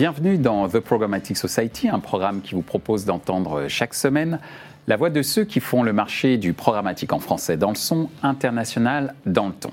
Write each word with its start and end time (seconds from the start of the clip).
Bienvenue 0.00 0.38
dans 0.38 0.66
The 0.66 0.80
Programmatic 0.80 1.36
Society, 1.36 1.86
un 1.90 1.98
programme 1.98 2.40
qui 2.40 2.54
vous 2.54 2.62
propose 2.62 3.04
d'entendre 3.04 3.68
chaque 3.68 3.92
semaine 3.92 4.40
la 4.86 4.96
voix 4.96 5.10
de 5.10 5.20
ceux 5.20 5.44
qui 5.44 5.60
font 5.60 5.82
le 5.82 5.92
marché 5.92 6.38
du 6.38 6.54
programmatique 6.54 7.12
en 7.12 7.18
français 7.18 7.58
dans 7.58 7.68
le 7.68 7.74
son, 7.74 8.08
international 8.22 9.14
dans 9.26 9.48
le 9.48 9.52
ton. 9.52 9.72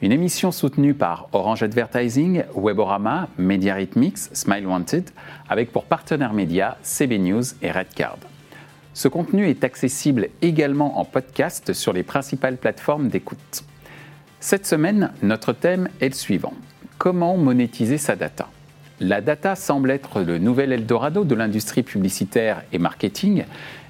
Une 0.00 0.10
émission 0.10 0.50
soutenue 0.50 0.94
par 0.94 1.28
Orange 1.30 1.62
Advertising, 1.62 2.42
Weborama, 2.56 3.28
Media 3.38 3.76
Rhythmics, 3.76 4.18
Smile 4.32 4.66
Wanted, 4.66 5.10
avec 5.48 5.70
pour 5.70 5.84
partenaires 5.84 6.32
médias 6.32 6.74
CB 6.82 7.20
News 7.20 7.44
et 7.62 7.70
Redcard. 7.70 8.18
Ce 8.94 9.06
contenu 9.06 9.48
est 9.48 9.62
accessible 9.62 10.30
également 10.42 10.98
en 10.98 11.04
podcast 11.04 11.72
sur 11.72 11.92
les 11.92 12.02
principales 12.02 12.56
plateformes 12.56 13.06
d'écoute. 13.06 13.62
Cette 14.40 14.66
semaine, 14.66 15.12
notre 15.22 15.52
thème 15.52 15.88
est 16.00 16.08
le 16.08 16.14
suivant. 16.14 16.54
Comment 16.98 17.36
monétiser 17.36 17.96
sa 17.96 18.16
data? 18.16 18.48
La 19.02 19.20
data 19.20 19.56
semble 19.56 19.90
être 19.90 20.20
le 20.22 20.38
nouvel 20.38 20.70
Eldorado 20.72 21.24
de 21.24 21.34
l'industrie 21.34 21.82
publicitaire 21.82 22.62
et 22.72 22.78
marketing. 22.78 23.44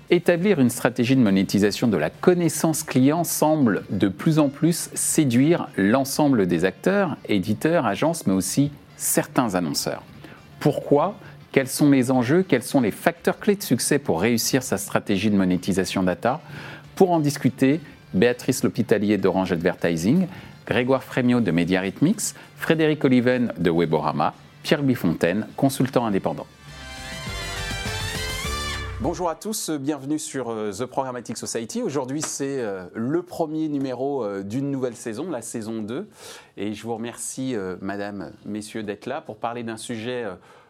Établir 0.09 0.59
une 0.59 0.71
stratégie 0.71 1.17
de 1.17 1.21
monétisation 1.21 1.87
de 1.87 1.99
la 1.99 2.09
connaissance 2.09 2.83
client 2.83 3.23
semble 3.23 3.85
de 3.91 4.09
plus 4.09 4.39
en 4.39 4.49
plus 4.49 4.89
séduire 4.95 5.69
l'ensemble 5.77 6.47
des 6.47 6.65
acteurs, 6.65 7.17
éditeurs, 7.29 7.85
agences, 7.85 8.27
mais 8.27 8.33
aussi 8.33 8.71
certains 8.97 9.55
annonceurs. 9.55 10.03
Pourquoi? 10.61 11.15
Quels 11.51 11.69
sont 11.69 11.91
les 11.91 12.11
enjeux? 12.11 12.43
Quels 12.43 12.63
sont 12.63 12.81
les 12.81 12.91
facteurs 12.91 13.39
clés 13.39 13.57
de 13.57 13.63
succès 13.63 13.99
pour 13.99 14.23
réussir 14.23 14.63
sa 14.63 14.79
stratégie 14.79 15.31
de 15.31 15.37
monétisation 15.37 16.03
data? 16.03 16.41
Pour 16.97 17.11
en 17.11 17.21
discuter, 17.21 17.81
Béatrice 18.15 18.63
L'Hôpitalier 18.65 19.19
d'Orange 19.19 19.53
Advertising, 19.53 20.27
Grégoire 20.67 21.05
Frémiot 21.05 21.41
de 21.41 21.51
Media 21.51 21.83
Rhythmics, 21.83 22.35
Frédéric 22.57 23.05
Oliven 23.05 23.53
de 23.59 23.71
Weborama 23.71 24.33
Pierre 24.63 24.83
Bifontaine, 24.83 25.49
consultant 25.57 26.07
indépendant. 26.07 26.47
Bonjour 29.01 29.29
à 29.29 29.35
tous, 29.35 29.71
bienvenue 29.71 30.21
sur 30.21 30.51
euh, 30.51 30.71
The 30.71 30.87
Programmatic 30.87 31.37
Society. 31.37 31.83
Aujourd'hui, 31.83 32.23
c'est 32.23 32.61
euh, 32.61 32.85
le 32.95 33.25
premier 33.25 33.69
numéro 33.69 34.25
euh, 34.25 34.45
d'une 34.45 34.71
nouvelle 34.71 34.95
saison, 34.95 35.29
la 35.29 35.43
saison 35.43 35.83
2. 35.83 36.09
Et 36.57 36.73
je 36.73 36.83
vous 36.85 36.95
remercie, 36.95 37.57
madame, 37.81 38.31
messieurs, 38.47 38.85
d'être 38.85 39.07
là 39.07 39.21
pour 39.21 39.39
parler 39.39 39.65
d'un 39.65 39.77
sujet 39.77 40.25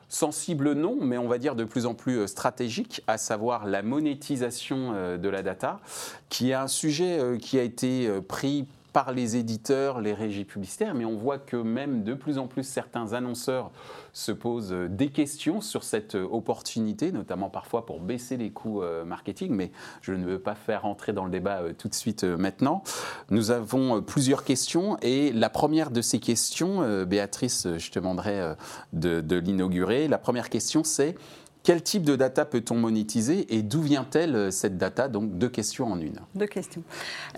sensible, 0.09 0.73
non, 0.73 0.97
mais 1.01 1.19
on 1.19 1.29
va 1.29 1.37
dire 1.37 1.55
de 1.55 1.65
plus 1.65 1.85
en 1.85 1.95
plus 1.95 2.27
stratégique, 2.29 3.03
à 3.07 3.19
savoir 3.19 3.67
la 3.67 3.83
monétisation 3.83 5.17
de 5.19 5.29
la 5.29 5.43
data, 5.43 5.81
qui 6.29 6.51
est 6.51 6.55
un 6.55 6.69
sujet 6.69 7.37
qui 7.41 7.59
a 7.59 7.63
été 7.63 8.09
pris 8.29 8.67
par 8.93 9.13
les 9.13 9.37
éditeurs, 9.37 10.01
les 10.01 10.13
régies 10.13 10.45
publicitaires, 10.45 10.95
mais 10.95 11.05
on 11.05 11.17
voit 11.17 11.39
que 11.39 11.57
même 11.57 12.05
de 12.05 12.15
plus 12.15 12.39
en 12.39 12.47
plus 12.47 12.65
certains 12.65 13.13
annonceurs 13.13 13.71
se 14.13 14.33
posent 14.33 14.75
des 14.91 15.09
questions 15.09 15.61
sur 15.61 15.83
cette 15.83 16.15
opportunité, 16.15 17.13
notamment 17.13 17.51
parfois 17.51 17.87
pour 17.87 18.01
baisser 18.01 18.37
les 18.37 18.51
coûts 18.51 18.83
euh, 18.83 19.05
marketing, 19.05 19.53
mais 19.53 19.73
je 20.03 20.13
ne 20.13 20.25
veux 20.25 20.39
pas 20.39 20.55
faire 20.55 20.85
entrer 20.85 21.13
dans 21.13 21.25
le 21.25 21.31
débat 21.31 21.63
euh, 21.63 21.73
tout 21.73 21.89
de 21.89 21.95
suite 21.95 22.25
euh, 22.25 22.37
maintenant. 22.37 22.83
Nous 23.31 23.51
avons 23.51 24.03
plusieurs 24.03 24.45
questions 24.45 24.99
et 25.01 25.33
la 25.33 25.49
première 25.49 25.91
de 25.91 26.03
ces 26.03 26.19
questions, 26.19 27.05
Béatrice, 27.05 27.67
je 27.79 27.91
te 27.91 27.99
demanderai 27.99 28.55
de, 28.93 29.21
de 29.21 29.37
l'inaugurer. 29.37 30.09
La 30.09 30.19
première 30.19 30.51
question, 30.51 30.85
c'est 30.85 31.15
quel 31.63 31.83
type 31.83 32.03
de 32.03 32.17
data 32.17 32.45
peut-on 32.45 32.75
monétiser 32.75 33.55
et 33.55 33.63
d'où 33.63 33.83
vient-elle 33.83 34.35
euh, 34.35 34.51
cette 34.51 34.79
data? 34.79 35.09
Donc 35.09 35.39
deux 35.39 35.49
questions 35.49 35.93
en 35.93 36.01
une. 36.01 36.19
Deux 36.35 36.47
questions. 36.47 36.83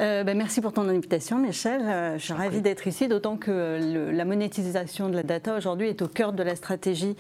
Euh, 0.01 0.25
ben, 0.25 0.37
merci 0.37 0.61
pour 0.61 0.73
ton 0.73 0.89
invitation, 0.89 1.39
Michel. 1.39 1.83
Euh, 1.85 2.19
je 2.19 2.25
suis 2.25 2.33
ravie 2.33 2.63
d'être 2.63 2.87
ici, 2.87 3.07
d'autant 3.07 3.37
que 3.37 4.11
la 4.13 4.25
monétisation 4.25 5.09
de 5.09 5.15
la 5.15 5.23
data 5.23 5.57
aujourd'hui 5.57 5.89
est 5.89 6.01
au 6.01 6.09
cœur 6.09 6.33
de 6.33 6.43
la 6.43 6.57
stratégie 6.57 7.17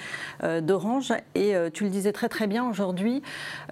d'Orange. 0.62 1.12
Et 1.34 1.54
tu 1.72 1.84
le 1.84 1.90
disais 1.90 2.12
très 2.12 2.28
très 2.28 2.46
bien 2.46 2.68
aujourd'hui, 2.68 3.22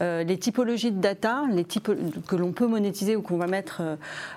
les 0.00 0.38
typologies 0.38 0.92
de 0.92 1.00
data, 1.00 1.44
les 1.50 1.64
types 1.64 1.90
que 2.26 2.36
l'on 2.36 2.52
peut 2.52 2.66
monétiser 2.66 3.16
ou 3.16 3.22
qu'on 3.22 3.36
va 3.36 3.46
mettre 3.46 3.82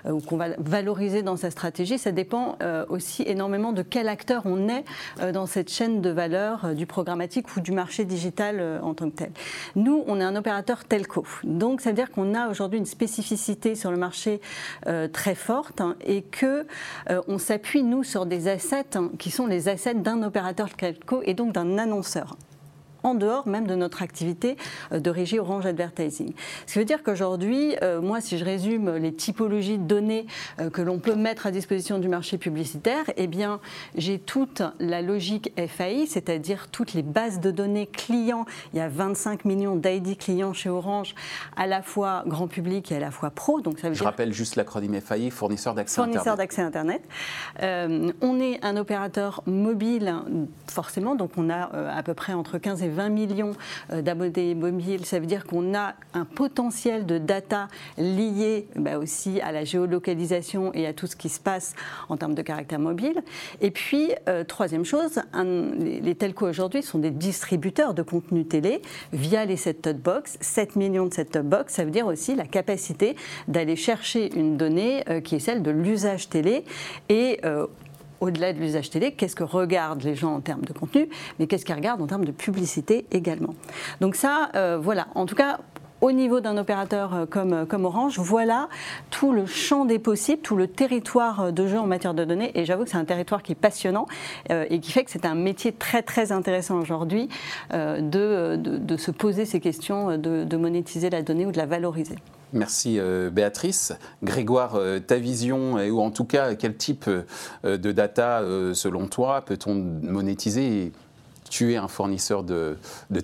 ou 0.10 0.20
qu'on 0.20 0.38
va 0.38 0.50
valoriser 0.58 1.24
dans 1.24 1.38
sa 1.38 1.52
stratégie, 1.52 1.98
ça 1.98 2.12
dépend 2.12 2.58
aussi 2.90 3.24
énormément 3.24 3.74
de 3.74 3.82
quel 3.82 4.08
acteur 4.08 4.44
on 4.46 4.70
est 4.70 4.84
dans 5.32 5.46
cette 5.46 5.70
chaîne 5.70 6.02
de 6.02 6.10
valeur 6.10 6.74
du 6.76 6.86
programmatique 6.86 7.56
ou 7.56 7.62
du 7.62 7.72
marché 7.72 8.06
digital 8.06 8.82
en 8.86 8.94
tant 8.94 9.10
que 9.10 9.16
tel. 9.16 9.32
Nous, 9.76 10.04
on 10.08 10.20
est 10.20 10.24
un 10.24 10.36
opérateur 10.36 10.86
telco. 10.86 11.26
Donc, 11.44 11.82
ça 11.82 11.90
veut 11.90 11.96
dire 11.96 12.12
qu'on 12.12 12.34
a 12.34 12.50
aujourd'hui 12.50 12.80
une 12.80 12.86
spécificité 12.86 13.76
sur 13.76 13.92
le 13.92 13.98
marché 13.98 14.42
euh, 14.88 15.08
très 15.08 15.36
forte 15.36 15.82
hein, 15.82 15.96
et 16.06 16.22
que 16.22 16.66
euh, 17.10 17.22
on 17.28 17.38
s'appuie, 17.38 17.84
nous, 17.84 18.04
sur 18.04 18.26
des 18.26 18.48
assets 18.48 18.96
hein, 18.96 19.12
qui 19.20 19.32
sont 19.32 19.48
les 19.48 19.70
assets 19.70 19.96
d'un 19.96 20.24
opérateur 20.24 20.70
telco 20.70 21.22
et 21.24 21.34
donc 21.34 21.54
d'un 21.54 21.78
annonceur 21.78 22.38
en 23.06 23.14
dehors 23.14 23.48
même 23.48 23.68
de 23.68 23.76
notre 23.76 24.02
activité 24.02 24.58
euh, 24.92 25.00
de 25.00 25.10
régie 25.10 25.38
Orange 25.40 25.66
Advertising. 25.66 26.34
Ce 26.66 26.74
qui 26.74 26.80
veut 26.80 26.86
dire 26.86 27.04
qu'aujourd'hui, 27.04 27.76
euh, 27.84 28.02
moi, 28.02 28.20
si 28.20 28.38
je 28.38 28.44
résume 28.44 28.96
les 28.96 29.14
typologies 29.14 29.78
de 29.78 29.84
données 29.84 30.26
euh, 30.60 30.70
que 30.72 30.82
l'on 30.82 30.98
peut 30.98 31.16
mettre 31.16 31.46
à 31.46 31.52
disposition 31.52 32.00
du 32.00 32.08
marché 32.08 32.38
publicitaire, 32.38 33.06
eh 33.16 33.28
bien, 33.28 33.60
j'ai 33.96 34.18
toute 34.18 34.64
la 34.80 35.04
logique 35.04 35.54
FAI, 35.56 36.08
c'est-à-dire 36.08 36.68
toutes 36.72 36.94
les 36.94 37.04
bases 37.04 37.40
de 37.40 37.52
données 37.52 37.86
clients. 37.86 38.46
Il 38.74 38.80
y 38.80 38.82
a 38.82 38.90
25 38.90 39.46
millions 39.46 39.76
d'ID 39.76 40.18
clients 40.18 40.54
chez 40.54 40.70
Orange, 40.70 41.14
à 41.56 41.68
la 41.68 41.84
fois 41.84 42.24
grand 42.26 42.48
public 42.48 42.92
et 42.92 42.96
à 42.96 43.00
la 43.00 43.12
fois 43.12 43.30
pro. 43.30 43.62
Donc 43.62 43.80
ça 43.80 43.90
veut 43.90 43.96
je 43.96 44.04
rappelle 44.04 44.34
juste 44.34 44.56
l'acronyme 44.56 45.00
FAI, 45.00 45.30
fournisseur 45.30 45.76
d'accès 45.76 46.02
Internet. 46.02 46.16
Fournisseur 46.16 46.38
d'accès 46.38 46.62
Internet. 46.64 47.02
on 47.62 48.40
est 48.40 48.66
un 48.66 48.78
opérateur 48.78 49.44
mobile, 49.46 50.14
forcément, 50.68 51.14
donc 51.14 51.32
on 51.38 51.50
a 51.52 51.70
à 51.96 52.02
peu 52.02 52.16
près 52.16 52.34
entre 52.34 52.58
15 52.58 52.82
et 52.82 52.90
20 52.90 52.95
millions 53.10 53.52
euh, 53.92 54.02
d'abonnés 54.02 54.56
mobiles, 54.56 55.06
ça 55.06 55.20
veut 55.20 55.26
dire 55.26 55.46
qu'on 55.46 55.74
a 55.76 55.94
un 56.14 56.26
potentiel 56.26 57.06
de 57.06 57.18
data 57.18 57.68
lié 57.98 58.68
bah, 58.76 58.98
aussi 58.98 59.42
à 59.42 59.52
la 59.52 59.64
géolocalisation 59.64 60.74
et 60.74 60.88
à 60.88 60.94
tout 60.94 61.08
ce 61.08 61.16
qui 61.16 61.30
se 61.30 61.40
passe 61.40 61.76
en 62.10 62.18
termes 62.18 62.36
de 62.36 62.42
caractère 62.42 62.80
mobile. 62.80 63.22
Et 63.62 63.72
puis, 63.72 64.12
euh, 64.28 64.44
troisième 64.44 64.86
chose, 64.86 65.20
les, 65.80 66.16
telcos 66.16 66.48
aujourd'hui 66.48 66.82
sont 66.82 67.00
des 67.00 67.12
distributeurs 67.12 67.94
de 67.94 68.02
contenu 68.02 68.46
télé 68.46 68.82
via 69.14 69.46
les 69.46 69.58
set-top 69.58 69.98
box. 69.98 70.38
7 70.42 70.76
millions 70.76 71.06
de 71.06 71.14
set-top 71.14 71.46
box, 71.46 71.74
ça 71.74 71.84
veut 71.84 71.92
dire 71.92 72.08
aussi 72.08 72.36
la 72.36 72.46
capacité 72.46 73.16
d'aller 73.48 73.76
chercher 73.76 74.34
une 74.36 74.58
donnée 74.58 75.04
euh, 75.10 75.22
qui 75.22 75.36
est 75.36 75.40
celle 75.40 75.62
de 75.62 75.72
l'usage 75.72 76.30
télé 76.30 76.64
et 77.10 77.40
au-delà 78.20 78.54
de 78.54 78.60
l'usage 78.60 78.90
télé, 78.90 79.12
qu'est-ce 79.12 79.36
que 79.36 79.44
regardent 79.44 80.04
les 80.04 80.16
gens 80.16 80.36
en 80.36 80.42
termes 80.42 80.66
de 80.66 80.74
contenu, 80.74 81.10
mais 81.40 81.48
qu'est-ce 81.48 81.66
qu'ils 81.66 81.76
regardent 81.76 82.02
en 82.02 82.08
termes 82.08 82.26
de 82.26 82.32
publicité 82.32 83.06
également. 83.12 83.56
Donc 84.02 84.16
ça, 84.16 84.50
euh, 84.56 84.78
voilà, 84.82 85.08
en 85.16 85.26
tout 85.26 85.36
cas, 85.36 85.60
au 86.02 86.12
niveau 86.12 86.40
d'un 86.40 86.58
opérateur 86.58 87.14
euh, 87.14 87.26
comme, 87.26 87.54
euh, 87.54 87.66
comme 87.66 87.86
Orange, 87.86 88.20
voilà 88.20 88.70
tout 89.10 89.32
le 89.32 89.46
champ 89.46 89.86
des 89.86 90.00
possibles, 90.00 90.42
tout 90.42 90.56
le 90.56 90.68
territoire 90.68 91.52
de 91.52 91.68
jeu 91.68 91.80
en 91.80 91.88
matière 91.88 92.14
de 92.14 92.24
données. 92.26 92.52
Et 92.56 92.66
j'avoue 92.66 92.84
que 92.84 92.90
c'est 92.90 92.98
un 92.98 93.06
territoire 93.06 93.44
qui 93.44 93.54
est 93.54 93.56
passionnant 93.56 94.08
et 94.50 94.80
qui 94.80 94.92
fait 94.92 95.04
que 95.04 95.12
c'est 95.12 95.26
un 95.26 95.36
métier 95.36 95.72
très 95.72 96.02
très 96.02 96.32
intéressant 96.32 96.80
aujourd'hui 96.80 97.30
de, 97.72 98.56
de, 98.56 98.98
se 98.98 99.12
poser 99.12 99.46
ces 99.46 99.60
questions, 99.60 100.18
de, 100.18 100.44
de 100.44 100.58
monétiser 100.58 101.10
la 101.10 101.22
donnée 101.22 101.46
ou 101.46 101.52
de 101.52 101.58
la 101.58 101.66
valoriser. 101.66 102.16
Merci 102.56 103.00
euh, 103.00 103.30
Béatrice. 103.30 103.94
Grégoire, 104.24 104.76
euh, 104.76 105.00
ta 105.00 105.18
vision, 105.18 105.74
ou 105.76 106.00
en 106.00 106.10
tout 106.10 106.24
cas 106.24 106.56
quel 106.56 106.78
type 106.78 107.06
euh, 107.08 107.78
de 107.78 107.92
data, 107.92 108.42
selon 108.74 109.08
toi, 109.08 109.42
peut-on 109.42 109.76
monétiser 109.76 110.94
tu 111.50 111.74
es 111.74 111.78
un 111.78 111.88
fournisseur 111.88 112.44
de, 112.44 112.78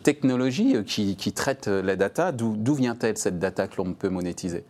technologie 0.04 0.84
qui, 0.86 1.34
traite 1.34 1.68
la 1.68 1.96
data. 1.96 2.32
D'où 2.32 2.74
vient-elle 2.74 3.18
cette 3.18 3.40
data 3.40 3.68
que 3.68 3.78
l'on 3.78 3.94
peut 3.94 4.10
monétiser? 4.10 4.64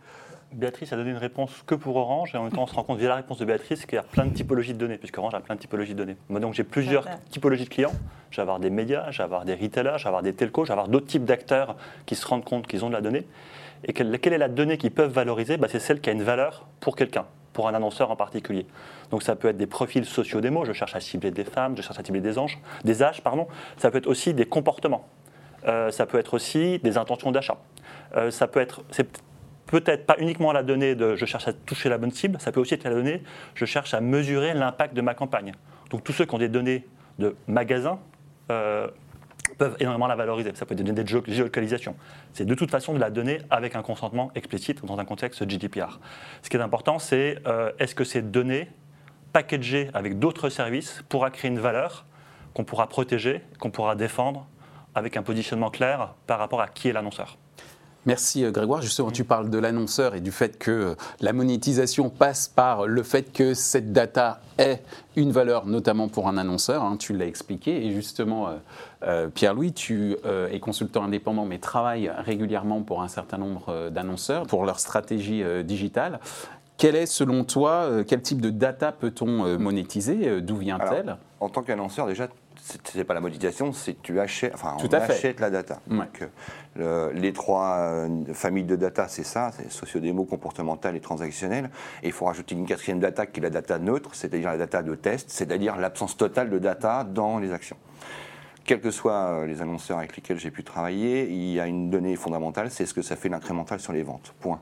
Béatrice 0.52 0.92
a 0.92 0.96
donné 0.96 1.10
une 1.10 1.16
réponse 1.16 1.62
que 1.66 1.74
pour 1.74 1.96
Orange, 1.96 2.34
et 2.34 2.38
en 2.38 2.42
même 2.42 2.52
temps, 2.52 2.64
on 2.64 2.66
se 2.66 2.74
rend 2.74 2.84
compte 2.84 2.98
via 2.98 3.08
la 3.08 3.16
réponse 3.16 3.38
de 3.38 3.44
Béatrice 3.44 3.86
qu'il 3.86 3.96
y 3.96 3.98
a 3.98 4.02
plein 4.02 4.26
de 4.26 4.34
typologies 4.34 4.74
de 4.74 4.78
données, 4.78 4.98
puisque 4.98 5.16
Orange 5.16 5.34
a 5.34 5.40
plein 5.40 5.54
de 5.54 5.60
typologies 5.60 5.94
de 5.94 5.98
données. 5.98 6.16
Moi, 6.28 6.40
donc, 6.40 6.52
j'ai 6.52 6.64
plusieurs 6.64 7.06
typologies 7.30 7.64
de 7.64 7.70
clients. 7.70 7.94
Je 8.30 8.36
vais 8.36 8.42
avoir 8.42 8.60
des 8.60 8.68
médias, 8.68 9.10
je 9.10 9.18
vais 9.18 9.24
avoir 9.24 9.44
des 9.46 9.54
retailers, 9.54 9.96
je 9.96 10.04
vais 10.04 10.08
avoir 10.08 10.22
des 10.22 10.34
telcos, 10.34 10.64
je 10.64 10.68
vais 10.68 10.72
avoir 10.72 10.88
d'autres 10.88 11.06
types 11.06 11.24
d'acteurs 11.24 11.76
qui 12.04 12.14
se 12.16 12.26
rendent 12.26 12.44
compte 12.44 12.66
qu'ils 12.66 12.84
ont 12.84 12.88
de 12.88 12.94
la 12.94 13.00
donnée. 13.00 13.26
Et 13.84 13.92
quelle, 13.92 14.14
est 14.14 14.38
la 14.38 14.48
donnée 14.48 14.76
qu'ils 14.76 14.92
peuvent 14.92 15.10
valoriser? 15.10 15.56
Bah, 15.56 15.68
C'est 15.70 15.80
celle 15.80 16.00
qui 16.00 16.10
a 16.10 16.12
une 16.12 16.22
valeur 16.22 16.66
pour 16.80 16.96
quelqu'un, 16.96 17.24
pour 17.52 17.68
un 17.68 17.74
annonceur 17.74 18.10
en 18.10 18.16
particulier. 18.16 18.66
Donc 19.10 19.22
ça 19.22 19.36
peut 19.36 19.48
être 19.48 19.56
des 19.56 19.66
profils 19.66 20.04
sociaux 20.04 20.40
des 20.40 20.50
mots, 20.50 20.64
je 20.64 20.72
cherche 20.72 20.94
à 20.94 21.00
cibler 21.00 21.30
des 21.30 21.44
femmes, 21.44 21.76
je 21.76 21.82
cherche 21.82 21.98
à 21.98 22.04
cibler 22.04 22.20
des, 22.20 22.38
anges, 22.38 22.58
des 22.84 23.02
âges, 23.02 23.22
pardon. 23.22 23.46
ça 23.76 23.90
peut 23.90 23.98
être 23.98 24.06
aussi 24.06 24.34
des 24.34 24.46
comportements, 24.46 25.06
euh, 25.66 25.90
ça 25.90 26.06
peut 26.06 26.18
être 26.18 26.34
aussi 26.34 26.78
des 26.80 26.98
intentions 26.98 27.30
d'achat. 27.30 27.58
Euh, 28.16 28.30
ça 28.30 28.46
peut 28.46 28.60
être, 28.60 28.82
c'est 28.90 29.08
peut-être 29.66 30.06
pas 30.06 30.16
uniquement 30.18 30.52
la 30.52 30.62
donnée 30.62 30.94
de 30.94 31.14
je 31.16 31.24
cherche 31.24 31.48
à 31.48 31.52
toucher 31.52 31.88
la 31.88 31.98
bonne 31.98 32.10
cible, 32.10 32.38
ça 32.40 32.52
peut 32.52 32.60
aussi 32.60 32.74
être 32.74 32.84
la 32.84 32.90
donnée 32.90 33.22
je 33.54 33.64
cherche 33.64 33.94
à 33.94 34.00
mesurer 34.00 34.54
l'impact 34.54 34.94
de 34.94 35.00
ma 35.00 35.14
campagne. 35.14 35.52
Donc 35.90 36.04
tous 36.04 36.12
ceux 36.12 36.24
qui 36.24 36.34
ont 36.34 36.38
des 36.38 36.48
données 36.48 36.86
de 37.18 37.36
magasins, 37.46 37.98
euh, 38.50 38.88
peuvent 39.62 39.76
énormément 39.78 40.08
la 40.08 40.16
valoriser. 40.16 40.50
Ça 40.54 40.66
peut 40.66 40.74
être 40.74 40.78
des 40.78 40.92
données 40.92 41.04
de 41.04 41.32
géolocalisation. 41.32 41.94
C'est 42.32 42.44
de 42.44 42.54
toute 42.56 42.72
façon 42.72 42.94
de 42.94 42.98
la 42.98 43.10
donner 43.10 43.38
avec 43.48 43.76
un 43.76 43.82
consentement 43.82 44.32
explicite 44.34 44.84
dans 44.84 44.98
un 44.98 45.04
contexte 45.04 45.48
GDPR. 45.48 46.00
Ce 46.42 46.50
qui 46.50 46.56
est 46.56 46.60
important, 46.60 46.98
c'est 46.98 47.38
euh, 47.46 47.70
est-ce 47.78 47.94
que 47.94 48.02
ces 48.02 48.22
données 48.22 48.68
packagées 49.32 49.88
avec 49.94 50.18
d'autres 50.18 50.48
services 50.48 51.04
pourra 51.08 51.30
créer 51.30 51.48
une 51.48 51.60
valeur 51.60 52.06
qu'on 52.54 52.64
pourra 52.64 52.88
protéger, 52.88 53.40
qu'on 53.60 53.70
pourra 53.70 53.94
défendre 53.94 54.48
avec 54.96 55.16
un 55.16 55.22
positionnement 55.22 55.70
clair 55.70 56.14
par 56.26 56.40
rapport 56.40 56.60
à 56.60 56.66
qui 56.66 56.88
est 56.88 56.92
l'annonceur? 56.92 57.38
Merci 58.04 58.44
euh, 58.44 58.50
Grégoire. 58.50 58.82
Justement, 58.82 59.12
tu 59.12 59.22
parles 59.22 59.48
de 59.48 59.58
l'annonceur 59.58 60.16
et 60.16 60.20
du 60.20 60.32
fait 60.32 60.58
que 60.58 60.70
euh, 60.70 60.94
la 61.20 61.32
monétisation 61.32 62.10
passe 62.10 62.48
par 62.48 62.86
le 62.86 63.02
fait 63.04 63.32
que 63.32 63.54
cette 63.54 63.92
data 63.92 64.40
ait 64.58 64.80
une 65.14 65.30
valeur, 65.30 65.66
notamment 65.66 66.08
pour 66.08 66.26
un 66.26 66.36
annonceur. 66.36 66.82
Hein, 66.82 66.96
tu 66.96 67.12
l'as 67.12 67.26
expliqué. 67.26 67.86
Et 67.86 67.92
justement, 67.92 68.48
euh, 69.04 69.28
Pierre-Louis, 69.28 69.72
tu 69.72 70.16
es 70.50 70.60
consultant 70.60 71.04
indépendant 71.04 71.44
mais 71.44 71.58
travailles 71.58 72.10
régulièrement 72.18 72.82
pour 72.82 73.02
un 73.02 73.08
certain 73.08 73.38
nombre 73.38 73.90
d'annonceurs 73.90 74.46
pour 74.46 74.64
leur 74.64 74.80
stratégie 74.80 75.42
digitale. 75.64 76.20
Quel 76.78 76.96
est, 76.96 77.06
selon 77.06 77.44
toi, 77.44 77.88
quel 78.06 78.22
type 78.22 78.40
de 78.40 78.50
data 78.50 78.92
peut-on 78.92 79.58
monétiser 79.58 80.40
D'où 80.40 80.56
vient-elle? 80.56 81.16
En 81.40 81.48
tant 81.48 81.62
qu'annonceur, 81.62 82.06
déjà, 82.06 82.28
c'est 82.60 83.04
pas 83.04 83.14
la 83.14 83.20
monétisation, 83.20 83.72
c'est 83.72 84.00
tu 84.02 84.20
achètes, 84.20 84.54
enfin, 84.54 84.76
on 84.78 84.94
achète 84.94 85.40
la 85.40 85.50
data. 85.50 85.80
les 87.14 87.32
trois 87.32 87.76
euh, 87.78 88.24
familles 88.32 88.64
de 88.64 88.76
data, 88.76 89.08
c'est 89.08 89.24
ça, 89.24 89.50
c'est 89.52 89.70
sociodémo, 89.70 90.24
comportemental 90.24 90.96
et 90.96 91.00
transactionnel. 91.00 91.70
Et 92.02 92.08
il 92.08 92.12
faut 92.12 92.26
rajouter 92.26 92.54
une 92.54 92.66
quatrième 92.66 93.00
data 93.00 93.26
qui 93.26 93.40
est 93.40 93.42
la 93.42 93.50
data 93.50 93.78
neutre, 93.78 94.14
c'est-à-dire 94.14 94.50
la 94.50 94.58
data 94.58 94.82
de 94.82 94.94
test, 94.94 95.30
c'est-à-dire 95.30 95.76
l'absence 95.76 96.16
totale 96.16 96.50
de 96.50 96.58
data 96.58 97.04
dans 97.04 97.38
les 97.38 97.52
actions. 97.52 97.76
Quels 98.64 98.80
que 98.80 98.90
soient 98.90 99.40
euh, 99.40 99.46
les 99.46 99.60
annonceurs 99.60 99.98
avec 99.98 100.16
lesquels 100.16 100.38
j'ai 100.38 100.50
pu 100.50 100.62
travailler, 100.62 101.28
il 101.28 101.52
y 101.52 101.60
a 101.60 101.66
une 101.66 101.90
donnée 101.90 102.16
fondamentale, 102.16 102.70
c'est 102.70 102.86
ce 102.86 102.94
que 102.94 103.02
ça 103.02 103.16
fait 103.16 103.28
l'incrémental 103.28 103.80
sur 103.80 103.92
les 103.92 104.02
ventes. 104.02 104.34
Point. 104.40 104.60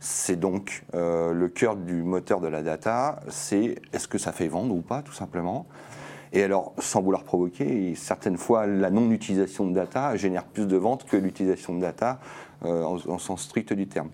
C'est 0.00 0.36
donc 0.36 0.84
euh, 0.94 1.34
le 1.34 1.48
cœur 1.48 1.76
du 1.76 2.02
moteur 2.02 2.40
de 2.40 2.48
la 2.48 2.62
data, 2.62 3.20
c'est 3.28 3.76
est-ce 3.92 4.08
que 4.08 4.16
ça 4.16 4.32
fait 4.32 4.48
vendre 4.48 4.74
ou 4.74 4.80
pas, 4.80 5.02
tout 5.02 5.12
simplement. 5.12 5.66
Et 6.32 6.44
alors, 6.44 6.72
sans 6.78 7.02
vouloir 7.02 7.24
provoquer, 7.24 7.94
certaines 7.96 8.36
fois, 8.36 8.66
la 8.66 8.90
non-utilisation 8.90 9.66
de 9.66 9.74
data 9.74 10.14
génère 10.16 10.44
plus 10.44 10.66
de 10.66 10.76
ventes 10.76 11.04
que 11.04 11.16
l'utilisation 11.16 11.74
de 11.74 11.80
data 11.80 12.20
euh, 12.64 12.84
en, 12.84 13.18
sens 13.18 13.42
strict 13.42 13.72
du 13.72 13.88
terme. 13.88 14.10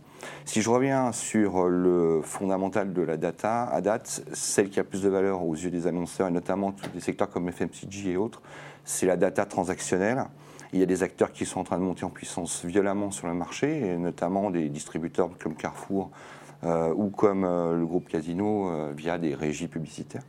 Si 0.47 0.63
je 0.63 0.71
reviens 0.71 1.13
sur 1.13 1.69
le 1.69 2.21
fondamental 2.23 2.95
de 2.95 3.03
la 3.03 3.19
data, 3.19 3.65
à 3.65 3.83
date, 3.83 4.25
celle 4.33 4.71
qui 4.71 4.81
a 4.81 4.85
plus 4.85 5.03
de 5.03 5.11
valeur 5.11 5.45
aux 5.45 5.55
yeux 5.55 5.71
des 5.71 5.87
annonceurs, 5.87 6.29
et 6.29 6.31
notamment 6.31 6.75
les 6.95 7.01
secteurs 7.01 7.29
comme 7.29 7.51
FMCG 7.51 8.13
et 8.13 8.17
autres, 8.17 8.41
c'est 8.85 9.07
la 9.07 9.17
data 9.17 9.45
transactionnelle. 9.45 10.25
Il 10.73 10.81
y 10.81 10.83
a 10.83 10.87
des 10.87 11.03
acteurs 11.03 11.33
qui 11.33 11.45
sont 11.45 11.61
en 11.61 11.65
train 11.65 11.79
de 11.79 11.83
monter 11.83 12.05
en 12.05 12.11
puissance 12.11 12.65
violemment 12.65 13.11
sur 13.11 13.27
le 13.27 13.35
marché, 13.35 13.89
et 13.89 13.97
notamment 13.99 14.51
des 14.51 14.71
distributeurs 14.71 15.29
comme 15.39 15.55
Carrefour 15.55 16.11
euh, 16.65 16.95
ou 16.97 17.11
comme 17.11 17.45
euh, 17.45 17.77
le 17.77 17.85
groupe 17.85 18.09
Casino 18.09 18.71
via 18.97 19.19
des 19.19 19.35
régies 19.35 19.69
publicitaires. 19.69 20.23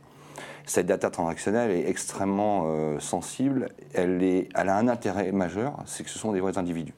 Cette 0.68 0.84
data 0.84 1.08
transactionnelle 1.08 1.70
est 1.70 1.88
extrêmement 1.88 2.64
euh, 2.66 2.98
sensible. 2.98 3.70
Elle, 3.94 4.48
a 4.54 4.76
un 4.76 4.86
intérêt 4.86 5.32
majeur, 5.32 5.82
c'est 5.86 6.04
que 6.04 6.10
ce 6.10 6.18
sont 6.18 6.32
des 6.32 6.40
vrais 6.40 6.58
individus. 6.58 6.92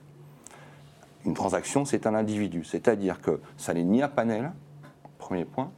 Une 1.24 1.34
transaction, 1.34 1.84
c'est 1.84 2.08
un 2.08 2.16
individu. 2.16 2.64
C'est-à-dire 2.64 3.20
que 3.20 3.40
ça 3.56 3.72
n'est 3.72 3.84
ni 3.84 4.02
un 4.02 4.08
panel, 4.08 4.50
premier 5.18 5.44
point, 5.44 5.70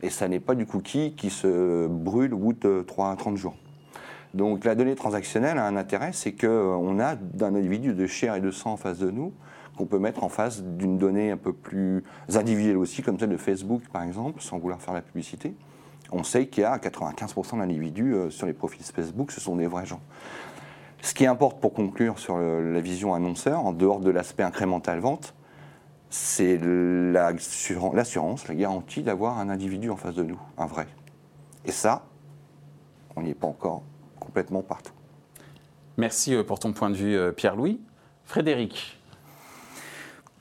et 0.00 0.08
ça 0.08 0.26
n'est 0.26 0.40
pas 0.40 0.54
du 0.54 0.64
cookie 0.64 1.12
qui 1.18 1.28
se 1.28 1.86
brûle 1.86 2.32
au 2.32 2.38
bout 2.38 2.52
de 2.54 2.82
3 2.86 3.14
30 3.14 3.36
jours. 3.36 3.56
Donc 4.32 4.64
la 4.64 4.74
donnée 4.74 4.94
transactionnelle 4.94 5.58
a 5.58 5.66
un 5.66 5.76
intérêt, 5.76 6.12
c'est 6.14 6.32
qu'on 6.32 6.98
a 6.98 7.14
d'un 7.14 7.54
individu 7.54 7.92
de 7.92 8.06
chair 8.06 8.36
et 8.36 8.40
de 8.40 8.50
sang 8.50 8.72
en 8.72 8.76
face 8.78 9.00
de 9.00 9.10
nous, 9.10 9.34
qu'on 9.76 9.84
peut 9.84 9.98
mettre 9.98 10.24
en 10.24 10.30
face 10.30 10.62
d'une 10.62 10.96
donnée 10.96 11.30
un 11.30 11.36
peu 11.36 11.52
plus 11.52 12.04
individuelle 12.34 12.78
aussi, 12.78 13.02
comme 13.02 13.18
celle 13.18 13.28
de 13.28 13.36
Facebook 13.36 13.82
par 13.92 14.02
exemple, 14.02 14.40
sans 14.40 14.58
vouloir 14.58 14.80
faire 14.80 14.94
la 14.94 15.02
publicité 15.02 15.54
on 16.12 16.22
sait 16.22 16.46
qu'il 16.46 16.62
y 16.62 16.66
a 16.66 16.76
95% 16.78 17.58
d'individus 17.58 18.14
euh, 18.14 18.30
sur 18.30 18.46
les 18.46 18.52
profils 18.52 18.84
Facebook, 18.84 19.32
ce 19.32 19.40
sont 19.40 19.56
des 19.56 19.66
vrais 19.66 19.86
gens. 19.86 20.00
Ce 21.02 21.14
qui 21.14 21.26
importe 21.26 21.60
pour 21.60 21.74
conclure 21.74 22.18
sur 22.18 22.38
la 22.38 22.80
vision 22.80 23.12
annonceur, 23.12 23.66
en 23.66 23.74
dehors 23.74 24.00
de 24.00 24.10
l'aspect 24.10 24.42
incrémental 24.42 25.00
vente, 25.00 25.34
c'est 26.08 26.58
l'assurance, 26.62 28.48
la 28.48 28.54
garantie 28.54 29.02
d'avoir 29.02 29.38
un 29.38 29.50
individu 29.50 29.90
en 29.90 29.96
face 29.96 30.14
de 30.14 30.22
nous, 30.22 30.40
un 30.56 30.66
vrai. 30.66 30.86
Et 31.66 31.72
ça, 31.72 32.06
on 33.16 33.22
n'y 33.22 33.30
est 33.30 33.34
pas 33.34 33.48
encore 33.48 33.82
complètement 34.18 34.62
partout. 34.62 34.92
Merci 35.96 36.34
euh, 36.34 36.42
pour 36.42 36.58
ton 36.58 36.72
point 36.72 36.90
de 36.90 36.94
vue, 36.94 37.16
euh, 37.16 37.32
Pierre-Louis. 37.32 37.80
Frédéric, 38.24 38.98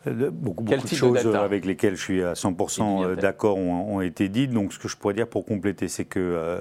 Beaucoup, 0.05 0.63
beaucoup 0.63 0.87
de 0.87 0.95
choses 0.95 1.25
avec 1.27 1.63
lesquelles 1.63 1.95
je 1.95 2.01
suis 2.01 2.23
à 2.23 2.33
100% 2.33 3.05
euh, 3.05 3.15
d'accord 3.15 3.57
ont, 3.57 4.01
été 4.01 4.27
dites. 4.27 4.51
Donc, 4.51 4.73
ce 4.73 4.79
que 4.79 4.89
je 4.89 4.97
pourrais 4.97 5.13
dire 5.13 5.27
pour 5.27 5.45
compléter, 5.45 5.87
c'est 5.87 6.03
que 6.03 6.19
euh, 6.19 6.59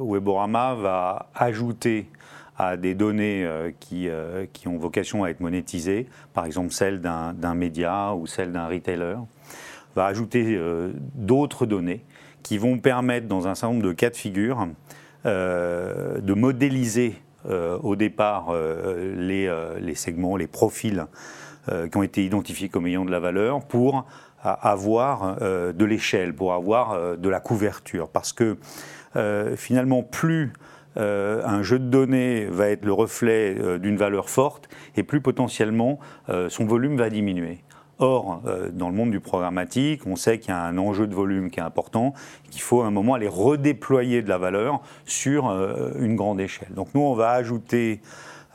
Weborama 0.00 0.74
va 0.74 1.30
ajouter 1.34 2.08
à 2.58 2.76
des 2.76 2.94
données 2.94 3.44
euh, 3.46 3.70
qui, 3.78 4.08
qui, 4.52 4.66
ont 4.68 4.78
vocation 4.78 5.22
à 5.22 5.30
être 5.30 5.40
monétisées, 5.40 6.08
par 6.34 6.44
exemple 6.44 6.72
celles 6.72 7.00
d'un 7.00 7.54
média 7.54 8.14
ou 8.14 8.26
celles 8.26 8.50
d'un 8.50 8.66
retailer, 8.66 9.16
va 9.94 10.06
ajouter 10.06 10.58
d'autres 11.14 11.66
données 11.66 12.04
qui 12.42 12.58
vont 12.58 12.78
permettre, 12.78 13.28
dans 13.28 13.46
un 13.46 13.54
certain 13.54 13.74
nombre 13.74 13.86
de 13.86 13.92
cas 13.92 14.10
de 14.10 14.16
figure, 14.16 14.66
de 15.24 16.34
modéliser 16.34 17.14
au 17.48 17.94
départ 17.94 18.54
les, 18.54 19.52
les, 19.80 19.94
segments, 19.94 20.36
les 20.36 20.46
profils 20.46 21.04
euh, 21.04 21.06
qui 21.68 21.96
ont 21.96 22.02
été 22.02 22.24
identifiés 22.24 22.68
comme 22.68 22.86
ayant 22.86 23.04
de 23.04 23.10
la 23.10 23.20
valeur 23.20 23.64
pour 23.64 24.04
avoir 24.42 25.36
euh, 25.40 25.72
de 25.72 25.84
l'échelle, 25.84 26.34
pour 26.34 26.52
avoir 26.52 26.92
euh, 26.92 27.16
de 27.16 27.28
la 27.28 27.40
couverture. 27.40 28.08
Parce 28.08 28.32
que 28.32 28.56
finalement, 29.56 30.02
plus 30.02 30.54
un 30.96 31.62
jeu 31.62 31.78
de 31.78 31.84
données 31.84 32.46
va 32.46 32.70
être 32.70 32.86
le 32.86 32.94
reflet 32.94 33.78
d'une 33.78 33.98
valeur 33.98 34.30
forte, 34.30 34.70
et 34.96 35.02
plus 35.02 35.20
potentiellement 35.20 35.98
son 36.48 36.64
volume 36.64 36.96
va 36.96 37.10
diminuer. 37.10 37.62
Or, 37.98 38.40
dans 38.72 38.88
le 38.88 38.94
monde 38.94 39.10
du 39.10 39.20
programmatique, 39.20 40.06
on 40.06 40.16
sait 40.16 40.38
qu'il 40.38 40.48
y 40.48 40.54
a 40.54 40.62
un 40.62 40.78
enjeu 40.78 41.06
de 41.06 41.14
volume 41.14 41.50
qui 41.50 41.60
est 41.60 41.62
important, 41.62 42.14
qu'il 42.50 42.62
faut 42.62 42.80
à 42.80 42.86
un 42.86 42.90
moment 42.90 43.12
aller 43.12 43.28
redéployer 43.28 44.22
de 44.22 44.30
la 44.30 44.38
valeur 44.38 44.80
sur 45.04 45.44
une 45.98 46.16
grande 46.16 46.40
échelle. 46.40 46.72
Donc 46.74 46.88
nous, 46.94 47.02
on 47.02 47.12
va 47.12 47.32
ajouter 47.32 48.00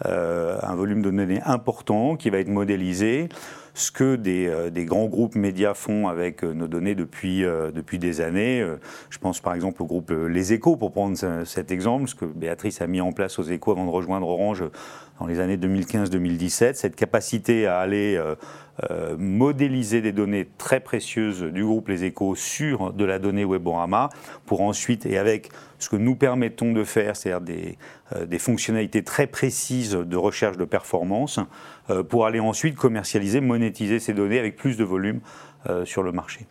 euh, 0.05 0.59
un 0.61 0.75
volume 0.75 1.01
de 1.01 1.09
données 1.09 1.41
important 1.43 2.15
qui 2.15 2.29
va 2.29 2.37
être 2.37 2.49
modélisé. 2.49 3.29
Ce 3.73 3.91
que 3.91 4.15
des, 4.15 4.47
euh, 4.47 4.69
grands 4.85 5.05
groupes 5.05 5.35
médias 5.35 5.73
font 5.73 6.07
avec 6.07 6.43
euh, 6.43 6.53
nos 6.53 6.67
données 6.67 6.95
depuis, 6.95 7.41
depuis 7.41 7.99
des 7.99 8.21
années. 8.21 8.65
Je 9.09 9.17
pense 9.17 9.39
par 9.39 9.53
exemple 9.53 9.81
au 9.81 9.85
groupe 9.85 10.11
Les 10.11 10.53
Échos, 10.53 10.75
pour 10.75 10.91
prendre 10.91 11.17
cet 11.45 11.71
exemple, 11.71 12.07
ce 12.07 12.15
que 12.15 12.25
Béatrice 12.25 12.81
a 12.81 12.87
mis 12.87 13.01
en 13.01 13.11
place 13.11 13.39
aux 13.39 13.43
Échos 13.43 13.71
avant 13.71 13.85
de 13.85 13.91
rejoindre 13.91 14.27
Orange 14.27 14.63
dans 15.19 15.25
les 15.25 15.39
années 15.39 15.57
2015-2017, 15.57 16.75
cette 16.75 16.95
capacité 16.95 17.65
à 17.65 17.79
aller 17.79 18.21
modéliser 19.17 20.01
des 20.01 20.11
données 20.11 20.47
très 20.57 20.79
précieuses 20.79 21.41
du 21.41 21.63
groupe 21.63 21.87
Les 21.87 22.03
Échos 22.03 22.35
sur 22.35 22.93
de 22.93 23.05
la 23.05 23.19
donnée 23.19 23.45
Weborama 23.45 24.09
pour 24.45 24.61
ensuite, 24.61 25.05
et 25.05 25.17
avec 25.17 25.49
ce 25.79 25.89
que 25.89 25.95
nous 25.95 26.15
permettons 26.15 26.73
de 26.73 26.83
faire, 26.83 27.15
c'est-à-dire 27.15 27.41
des, 27.41 27.77
des, 28.15 28.39
fonctionnalités 28.39 29.03
très 29.03 29.27
précises 29.27 29.91
de 29.91 30.17
recherche 30.17 30.57
de 30.57 30.65
performance, 30.65 31.39
euh, 31.89 32.03
pour 32.03 32.25
aller 32.25 32.39
ensuite 32.39 32.75
commercialiser, 32.75 33.41
monétiser 33.41 33.99
ces 33.99 34.13
données 34.13 34.39
avec 34.39 34.55
plus 34.55 34.77
de 34.77 34.83
volume 34.83 35.19
sur 35.83 36.01
le 36.01 36.13
marché. 36.13 36.45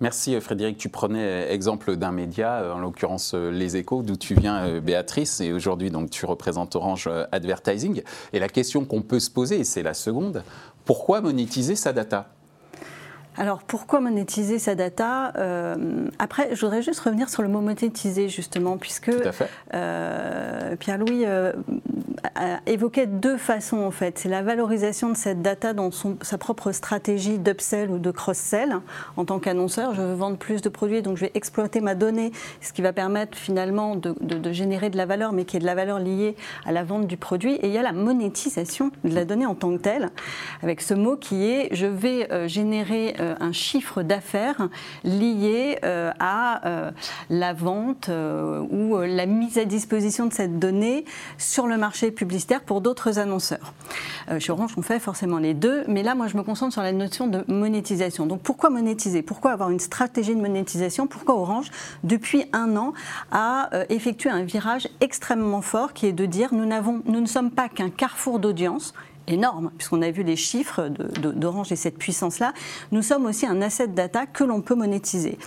Merci 0.00 0.40
Frédéric. 0.40 0.78
Tu 0.78 0.88
prenais 0.88 1.50
exemple 1.50 1.96
d'un 1.96 2.12
média, 2.12 2.72
en 2.72 2.78
l'occurrence 2.78 3.34
Les 3.34 3.76
Échos, 3.76 4.02
d'où 4.02 4.16
tu 4.16 4.34
viens 4.34 4.78
Béatrice, 4.78 5.40
et 5.40 5.52
aujourd'hui 5.52 5.90
donc 5.90 6.10
tu 6.10 6.26
représentes 6.26 6.76
Orange 6.76 7.10
Advertising. 7.32 8.02
Et 8.32 8.38
la 8.38 8.48
question 8.48 8.84
qu'on 8.84 9.02
peut 9.02 9.18
se 9.18 9.32
poser, 9.32 9.58
et 9.58 9.64
c'est 9.64 9.82
la 9.82 9.94
seconde, 9.94 10.44
pourquoi 10.84 11.20
monétiser 11.20 11.74
sa 11.74 11.92
data? 11.92 12.35
Alors 13.38 13.62
pourquoi 13.62 14.00
monétiser 14.00 14.58
sa 14.58 14.74
data 14.74 15.32
euh, 15.36 16.08
Après, 16.18 16.54
je 16.54 16.60
voudrais 16.60 16.82
juste 16.82 17.00
revenir 17.00 17.28
sur 17.28 17.42
le 17.42 17.48
mot 17.48 17.60
monétiser 17.60 18.28
justement, 18.28 18.78
puisque 18.78 19.10
euh, 19.74 20.76
Pierre-Louis 20.76 21.24
euh, 21.26 21.52
a 22.34 22.60
évoqué 22.66 23.06
deux 23.06 23.36
façons 23.36 23.82
en 23.82 23.90
fait. 23.90 24.18
C'est 24.18 24.30
la 24.30 24.42
valorisation 24.42 25.10
de 25.10 25.16
cette 25.16 25.42
data 25.42 25.74
dans 25.74 25.90
son, 25.90 26.16
sa 26.22 26.38
propre 26.38 26.72
stratégie 26.72 27.38
d'upsell 27.38 27.90
ou 27.90 27.98
de 27.98 28.10
cross-sell. 28.10 28.78
En 29.16 29.26
tant 29.26 29.38
qu'annonceur, 29.38 29.94
je 29.94 30.00
veux 30.00 30.14
vendre 30.14 30.38
plus 30.38 30.62
de 30.62 30.68
produits, 30.70 31.02
donc 31.02 31.16
je 31.16 31.26
vais 31.26 31.32
exploiter 31.34 31.80
ma 31.80 31.94
donnée, 31.94 32.32
ce 32.62 32.72
qui 32.72 32.80
va 32.80 32.94
permettre 32.94 33.36
finalement 33.36 33.96
de, 33.96 34.14
de 34.20 34.52
générer 34.52 34.88
de 34.88 34.96
la 34.96 35.04
valeur, 35.04 35.32
mais 35.32 35.44
qui 35.44 35.58
est 35.58 35.60
de 35.60 35.66
la 35.66 35.74
valeur 35.74 35.98
liée 35.98 36.36
à 36.64 36.72
la 36.72 36.84
vente 36.84 37.06
du 37.06 37.18
produit. 37.18 37.54
Et 37.56 37.66
il 37.66 37.72
y 37.72 37.78
a 37.78 37.82
la 37.82 37.92
monétisation 37.92 38.90
de 39.04 39.14
la 39.14 39.26
donnée 39.26 39.46
en 39.46 39.54
tant 39.54 39.76
que 39.76 39.82
telle, 39.82 40.08
avec 40.62 40.80
ce 40.80 40.94
mot 40.94 41.16
qui 41.16 41.44
est 41.44 41.68
je 41.72 41.86
vais 41.86 42.48
générer 42.48 43.14
un 43.40 43.52
chiffre 43.52 44.02
d'affaires 44.02 44.68
lié 45.04 45.78
euh, 45.84 46.12
à 46.18 46.66
euh, 46.66 46.90
la 47.30 47.52
vente 47.52 48.08
ou 48.08 48.98
la 48.98 49.26
mise 49.26 49.58
à 49.58 49.64
disposition 49.64 50.26
de 50.26 50.32
cette 50.32 50.58
donnée 50.58 51.04
sur 51.38 51.66
le 51.66 51.76
marché 51.76 52.10
publicitaire 52.10 52.62
pour 52.62 52.80
d'autres 52.80 53.18
annonceurs. 53.18 53.72
chez 54.38 54.52
Orange, 54.52 54.74
on 54.76 54.82
fait 54.82 54.98
forcément 54.98 55.38
les 55.38 55.54
deux, 55.54 55.84
mais 55.88 56.02
là, 56.02 56.14
moi, 56.14 56.26
je 56.28 56.36
me 56.36 56.42
concentre 56.42 56.72
sur 56.72 56.82
la 56.82 56.92
notion 56.92 57.26
de 57.26 57.44
monétisation. 57.48 58.26
Donc, 58.26 58.40
pourquoi 58.42 58.70
monétiser? 58.70 59.22
Pourquoi 59.22 59.52
avoir 59.52 59.70
une 59.70 59.80
stratégie 59.80 60.34
de 60.34 60.40
monétisation? 60.40 61.06
Pourquoi 61.06 61.36
Orange, 61.36 61.70
depuis 62.04 62.46
un 62.52 62.76
an, 62.76 62.92
a 63.32 63.70
effectué 63.88 64.30
un 64.30 64.42
virage 64.42 64.88
extrêmement 65.00 65.62
fort 65.62 65.92
qui 65.92 66.06
est 66.06 66.12
de 66.12 66.26
dire 66.26 66.52
nous, 66.52 66.66
nous 67.06 67.20
ne 67.20 67.26
sommes 67.26 67.50
pas 67.50 67.68
qu'un 67.68 67.90
carrefour 67.90 68.38
d'audience 68.38 68.94
énorme, 69.26 69.70
puisqu'on 69.76 70.02
a 70.02 70.10
vu 70.10 70.22
les 70.22 70.36
chiffres 70.36 70.88
d'Orange 70.88 71.72
et 71.72 71.76
cette 71.76 71.98
puissance-là, 71.98 72.52
nous 72.92 73.02
sommes 73.02 73.26
aussi 73.26 73.46
un 73.46 73.62
asset 73.62 73.88
data 73.88 74.26
que 74.26 74.44
l'on 74.44 74.60
peut 74.60 74.74
monétiser. 74.74 75.38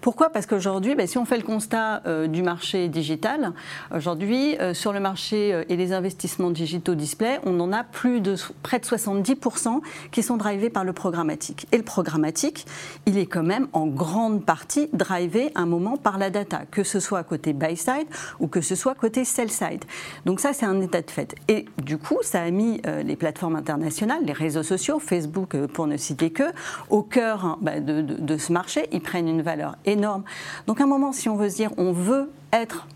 Pourquoi? 0.00 0.30
Parce 0.30 0.46
qu'aujourd'hui, 0.46 0.94
ben, 0.94 1.06
si 1.06 1.16
on 1.16 1.24
fait 1.24 1.36
le 1.36 1.44
constat 1.44 2.02
euh, 2.06 2.26
du 2.26 2.42
marché 2.42 2.88
digital, 2.88 3.52
aujourd'hui, 3.94 4.56
euh, 4.58 4.74
sur 4.74 4.92
le 4.92 5.00
marché 5.00 5.54
euh, 5.54 5.64
et 5.68 5.76
les 5.76 5.92
investissements 5.92 6.50
digitaux 6.50 6.96
display, 6.96 7.38
on 7.44 7.58
en 7.60 7.72
a 7.72 7.84
près 7.84 8.20
de 8.20 8.34
70% 8.36 9.80
qui 10.10 10.22
sont 10.22 10.36
drivés 10.36 10.70
par 10.70 10.84
le 10.84 10.92
programmatique. 10.92 11.66
Et 11.70 11.76
le 11.76 11.84
programmatique, 11.84 12.66
il 13.06 13.16
est 13.16 13.26
quand 13.26 13.44
même 13.44 13.68
en 13.72 13.86
grande 13.86 14.44
partie 14.44 14.88
drivé 14.92 15.52
un 15.54 15.66
moment 15.66 15.96
par 15.96 16.18
la 16.18 16.30
data, 16.30 16.62
que 16.70 16.82
ce 16.82 16.98
soit 16.98 17.22
côté 17.22 17.52
buy 17.52 17.76
side 17.76 18.08
ou 18.40 18.48
que 18.48 18.60
ce 18.60 18.74
soit 18.74 18.94
côté 18.94 19.24
sell 19.24 19.50
side. 19.50 19.84
Donc 20.26 20.40
ça, 20.40 20.52
c'est 20.52 20.66
un 20.66 20.80
état 20.80 21.00
de 21.00 21.10
fait. 21.10 21.36
Et 21.46 21.66
du 21.82 21.98
coup, 21.98 22.18
ça 22.22 22.42
a 22.42 22.50
mis 22.50 22.80
les 23.04 23.16
plateformes 23.22 23.54
internationales, 23.54 24.24
les 24.24 24.32
réseaux 24.32 24.64
sociaux, 24.64 24.98
Facebook 24.98 25.54
euh, 25.54 25.68
pour 25.68 25.86
ne 25.86 25.96
citer 25.96 26.30
que, 26.30 26.42
au 26.90 27.02
cœur 27.02 27.44
hein, 27.44 27.58
bah, 27.60 27.78
de, 27.78 28.36
ce 28.36 28.52
marché. 28.52 28.88
Ils 28.90 29.00
prennent 29.00 29.28
une 29.28 29.42
valeur 29.42 29.76
énorme. 29.84 30.24
Donc 30.66 30.80
à 30.80 30.84
un 30.84 30.88
moment, 30.88 31.12
si 31.12 31.28
on 31.28 31.36
veut 31.36 31.48
se 31.48 31.54
dire, 31.54 31.70
on 31.76 31.92
veut 31.92 32.32
être, 32.52 32.88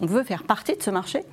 on 0.00 0.06
veut 0.06 0.22
faire 0.22 0.44
partie 0.44 0.76
de 0.76 0.82
ce 0.84 0.90
marché, 0.90 1.24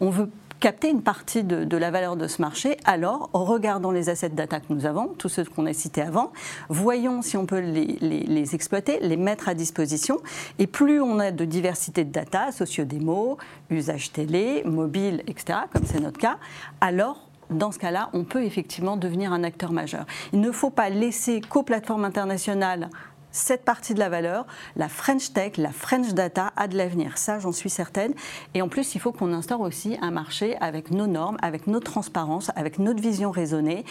on 0.00 0.08
veut 0.08 0.30
capter 0.58 0.88
une 0.88 1.02
partie 1.02 1.44
de, 1.44 1.76
la 1.76 1.90
valeur 1.90 2.16
de 2.16 2.26
ce 2.28 2.40
marché, 2.40 2.78
alors 2.86 3.28
regardons 3.34 3.90
les 3.90 4.08
assets 4.08 4.30
data 4.30 4.58
que 4.58 4.72
nous 4.72 4.86
avons, 4.86 5.08
tous 5.08 5.28
ceux 5.28 5.44
qu'on 5.44 5.66
a 5.66 5.74
cités 5.74 6.00
avant, 6.00 6.32
voyons 6.70 7.20
si 7.20 7.36
on 7.36 7.44
peut 7.44 7.60
les, 7.60 7.98
les, 8.00 8.54
exploiter, 8.54 8.98
les 9.00 9.18
mettre 9.18 9.50
à 9.50 9.54
disposition, 9.54 10.18
et 10.58 10.66
plus 10.66 11.00
on 11.00 11.18
a 11.18 11.30
de 11.30 11.44
diversité 11.44 12.04
de 12.04 12.10
data, 12.10 12.52
sociodémo, 12.52 13.36
usage 13.70 14.12
télé, 14.12 14.62
mobile, 14.64 15.22
etc., 15.28 15.60
comme 15.72 15.84
c'est 15.84 16.00
notre 16.00 16.18
cas, 16.18 16.38
alors 16.80 17.27
dans 17.50 17.72
ce 17.72 17.78
cas-là, 17.78 18.10
on 18.12 18.24
peut 18.24 18.44
effectivement 18.44 18.96
devenir 18.96 19.32
un 19.32 19.44
acteur 19.44 19.72
majeur. 19.72 20.04
Il 20.32 20.40
ne 20.40 20.52
faut 20.52 20.70
pas 20.70 20.90
laisser 20.90 21.40
qu'aux 21.40 21.62
plateformes 21.62 22.04
internationales 22.04 22.90
cette 23.30 23.64
partie 23.64 23.94
de 23.94 23.98
la 23.98 24.08
valeur, 24.08 24.46
la 24.76 24.88
French 24.88 25.32
Tech, 25.32 25.58
la 25.58 25.70
French 25.70 26.14
Data 26.14 26.52
a 26.56 26.66
de 26.66 26.76
l'avenir. 26.76 27.18
Ça, 27.18 27.38
j'en 27.38 27.52
suis 27.52 27.70
certaine. 27.70 28.14
Et 28.54 28.62
en 28.62 28.68
plus, 28.68 28.94
il 28.94 29.00
faut 29.00 29.12
qu'on 29.12 29.32
instaure 29.32 29.60
aussi 29.60 29.96
un 30.00 30.10
marché 30.10 30.56
avec 30.60 30.90
nos 30.90 31.06
normes, 31.06 31.36
avec 31.42 31.66
notre 31.66 31.90
transparence, 31.90 32.50
avec 32.56 32.78
notre 32.78 33.00
vision 33.00 33.30
raisonnée, 33.30 33.84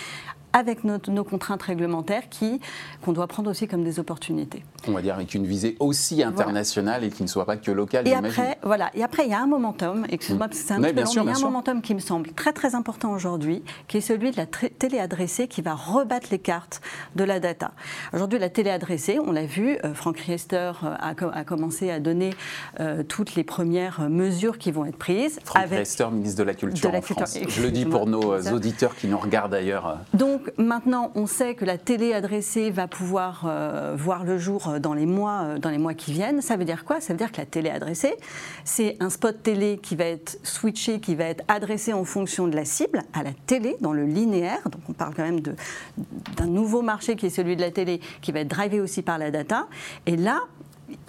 avec 0.53 0.83
nos, 0.83 1.23
contraintes 1.23 1.61
réglementaires 1.61 2.29
qui 2.29 2.59
qu'on 3.01 3.11
doit 3.11 3.27
prendre 3.27 3.49
aussi 3.49 3.67
comme 3.67 3.83
des 3.83 3.99
opportunités. 3.99 4.63
On 4.87 4.91
va 4.91 5.01
dire 5.01 5.15
avec 5.15 5.33
une 5.33 5.45
visée 5.45 5.75
aussi 5.79 6.23
internationale 6.23 7.03
et 7.03 7.09
qui 7.09 7.23
ne 7.23 7.27
soit 7.27 7.45
pas 7.45 7.57
que 7.57 7.71
locale. 7.71 8.07
Et 8.07 8.13
après, 8.13 8.57
voilà. 8.63 8.89
Et 8.93 9.03
après, 9.03 9.25
il 9.25 9.31
y 9.31 9.33
a 9.33 9.41
un 9.41 9.47
momentum. 9.47 10.05
Excuse-moi, 10.09 10.47
parce 10.47 10.59
que 10.59 10.67
c'est 10.67 10.73
un 10.73 10.81
peu 10.81 10.87
long, 10.87 10.93
mais 10.93 11.03
il 11.03 11.25
y 11.25 11.29
a 11.29 11.37
un 11.37 11.39
momentum 11.39 11.81
qui 11.81 11.93
me 11.93 11.99
semble 11.99 12.31
très 12.31 12.53
très 12.53 12.75
important 12.75 13.11
aujourd'hui, 13.11 13.63
qui 13.87 13.97
est 13.97 14.01
celui 14.01 14.31
de 14.31 14.37
la 14.37 14.45
télé 14.45 14.99
adressée 14.99 15.47
qui 15.47 15.61
va 15.61 15.75
rebattre 15.75 16.27
les 16.31 16.39
cartes 16.39 16.81
de 17.15 17.23
la 17.23 17.39
data. 17.39 17.71
Aujourd'hui, 18.13 18.39
la 18.39 18.49
télé 18.49 18.69
adressée, 18.69 19.19
on 19.19 19.31
l'a 19.31 19.45
vu, 19.45 19.77
euh, 19.83 19.93
Franck 19.93 20.19
Riester 20.19 20.71
euh, 20.83 20.95
a, 20.99 21.43
commencé 21.43 21.91
à 21.91 21.99
donner 21.99 22.31
euh, 22.79 23.03
toutes 23.03 23.35
les 23.35 23.43
premières 23.43 24.09
mesures 24.09 24.57
qui 24.57 24.71
vont 24.71 24.85
être 24.85 24.97
prises. 24.97 25.39
Franck 25.43 25.69
Riester, 25.69 26.07
ministre 26.11 26.39
de 26.39 26.43
la 26.43 26.53
Culture 26.53 26.93
en 26.93 27.01
France. 27.01 27.37
Je 27.47 27.61
le 27.61 27.71
dis 27.71 27.85
pour 27.85 28.07
nos 28.07 28.39
auditeurs 28.51 28.95
qui 28.95 29.07
nous 29.07 29.17
regardent 29.17 29.53
ailleurs. 29.53 29.99
Donc 30.13 30.46
maintenant, 30.57 31.11
on 31.15 31.27
sait 31.27 31.55
que 31.55 31.65
la 31.65 31.77
télé 31.77 32.13
adressée 32.13 32.71
va 32.71 32.87
pouvoir 32.87 33.45
euh, 33.45 33.95
voir 33.97 34.23
le 34.23 34.37
jour 34.37 34.67
euh, 34.67 34.79
dans 34.79 34.93
les, 34.93 35.05
mois, 35.05 35.41
euh, 35.43 35.57
dans 35.57 35.69
les 35.69 35.77
mois 35.77 35.93
qui 35.93 36.13
viennent. 36.13 36.41
Ça 36.41 36.57
veut 36.57 36.65
dire 36.65 36.85
quoi? 36.85 37.01
Ça 37.01 37.13
veut 37.13 37.17
dire 37.17 37.31
que 37.31 37.37
la 37.37 37.45
télé 37.45 37.69
adressée, 37.69 38.15
c'est 38.63 38.97
un 38.99 39.09
spot 39.09 39.41
télé 39.43 39.79
qui 39.81 39.95
va 39.95 40.05
être 40.05 40.39
switché, 40.43 40.99
qui 40.99 41.15
va 41.15 41.25
être 41.25 41.43
adressé 41.47 41.93
en 41.93 42.03
fonction 42.03 42.47
de 42.47 42.55
la 42.55 42.65
cible 42.65 43.03
à 43.13 43.23
la 43.23 43.31
télé, 43.45 43.77
dans 43.81 43.93
le 43.93 44.05
linéaire. 44.05 44.69
Donc 44.69 44.81
on 44.89 44.93
parle 44.93 45.13
quand 45.13 45.23
même 45.23 45.41
d'un 45.41 46.47
nouveau 46.47 46.81
marché 46.81 47.15
qui 47.15 47.27
est 47.27 47.31
celui 47.31 47.55
de 47.55 47.61
la 47.61 47.71
télé, 47.71 47.99
qui 48.21 48.31
va 48.31 48.41
être 48.41 48.47
drivé 48.47 48.79
aussi 48.79 49.01
par 49.01 49.17
la 49.17 49.31
data. 49.31 49.67
Et 50.05 50.15
là, 50.15 50.41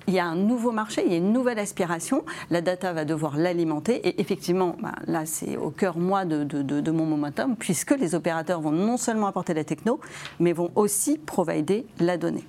il 0.08 0.14
y 0.14 0.18
a 0.18 0.26
un 0.26 0.36
nouveau 0.36 0.72
marché, 0.72 1.02
il 1.04 1.12
y 1.12 1.14
a 1.14 1.18
une 1.18 1.32
nouvelle 1.32 1.58
aspiration. 1.58 2.24
La 2.50 2.62
data 2.62 2.94
va 2.94 3.04
devoir 3.04 3.36
l'alimenter. 3.36 4.08
Et 4.08 4.20
effectivement, 4.20 4.74
bah, 4.82 4.94
là, 5.06 5.26
c'est 5.26 5.58
au 5.58 5.70
cœur, 5.70 5.98
moi, 5.98 6.24
de, 6.24 6.90
mon 6.90 7.04
momentum, 7.04 7.54
puisque 7.56 7.90
les 7.90 8.14
opérateurs 8.14 8.62
vont 8.62 8.72
non 8.72 8.96
seulement 8.96 9.26
apporter 9.26 9.52
la 9.52 9.64
techno, 9.64 10.00
mais 10.40 10.54
vont 10.54 10.70
aussi 10.74 11.18
provider 11.18 11.86
la 12.00 12.16
donnée. 12.16 12.44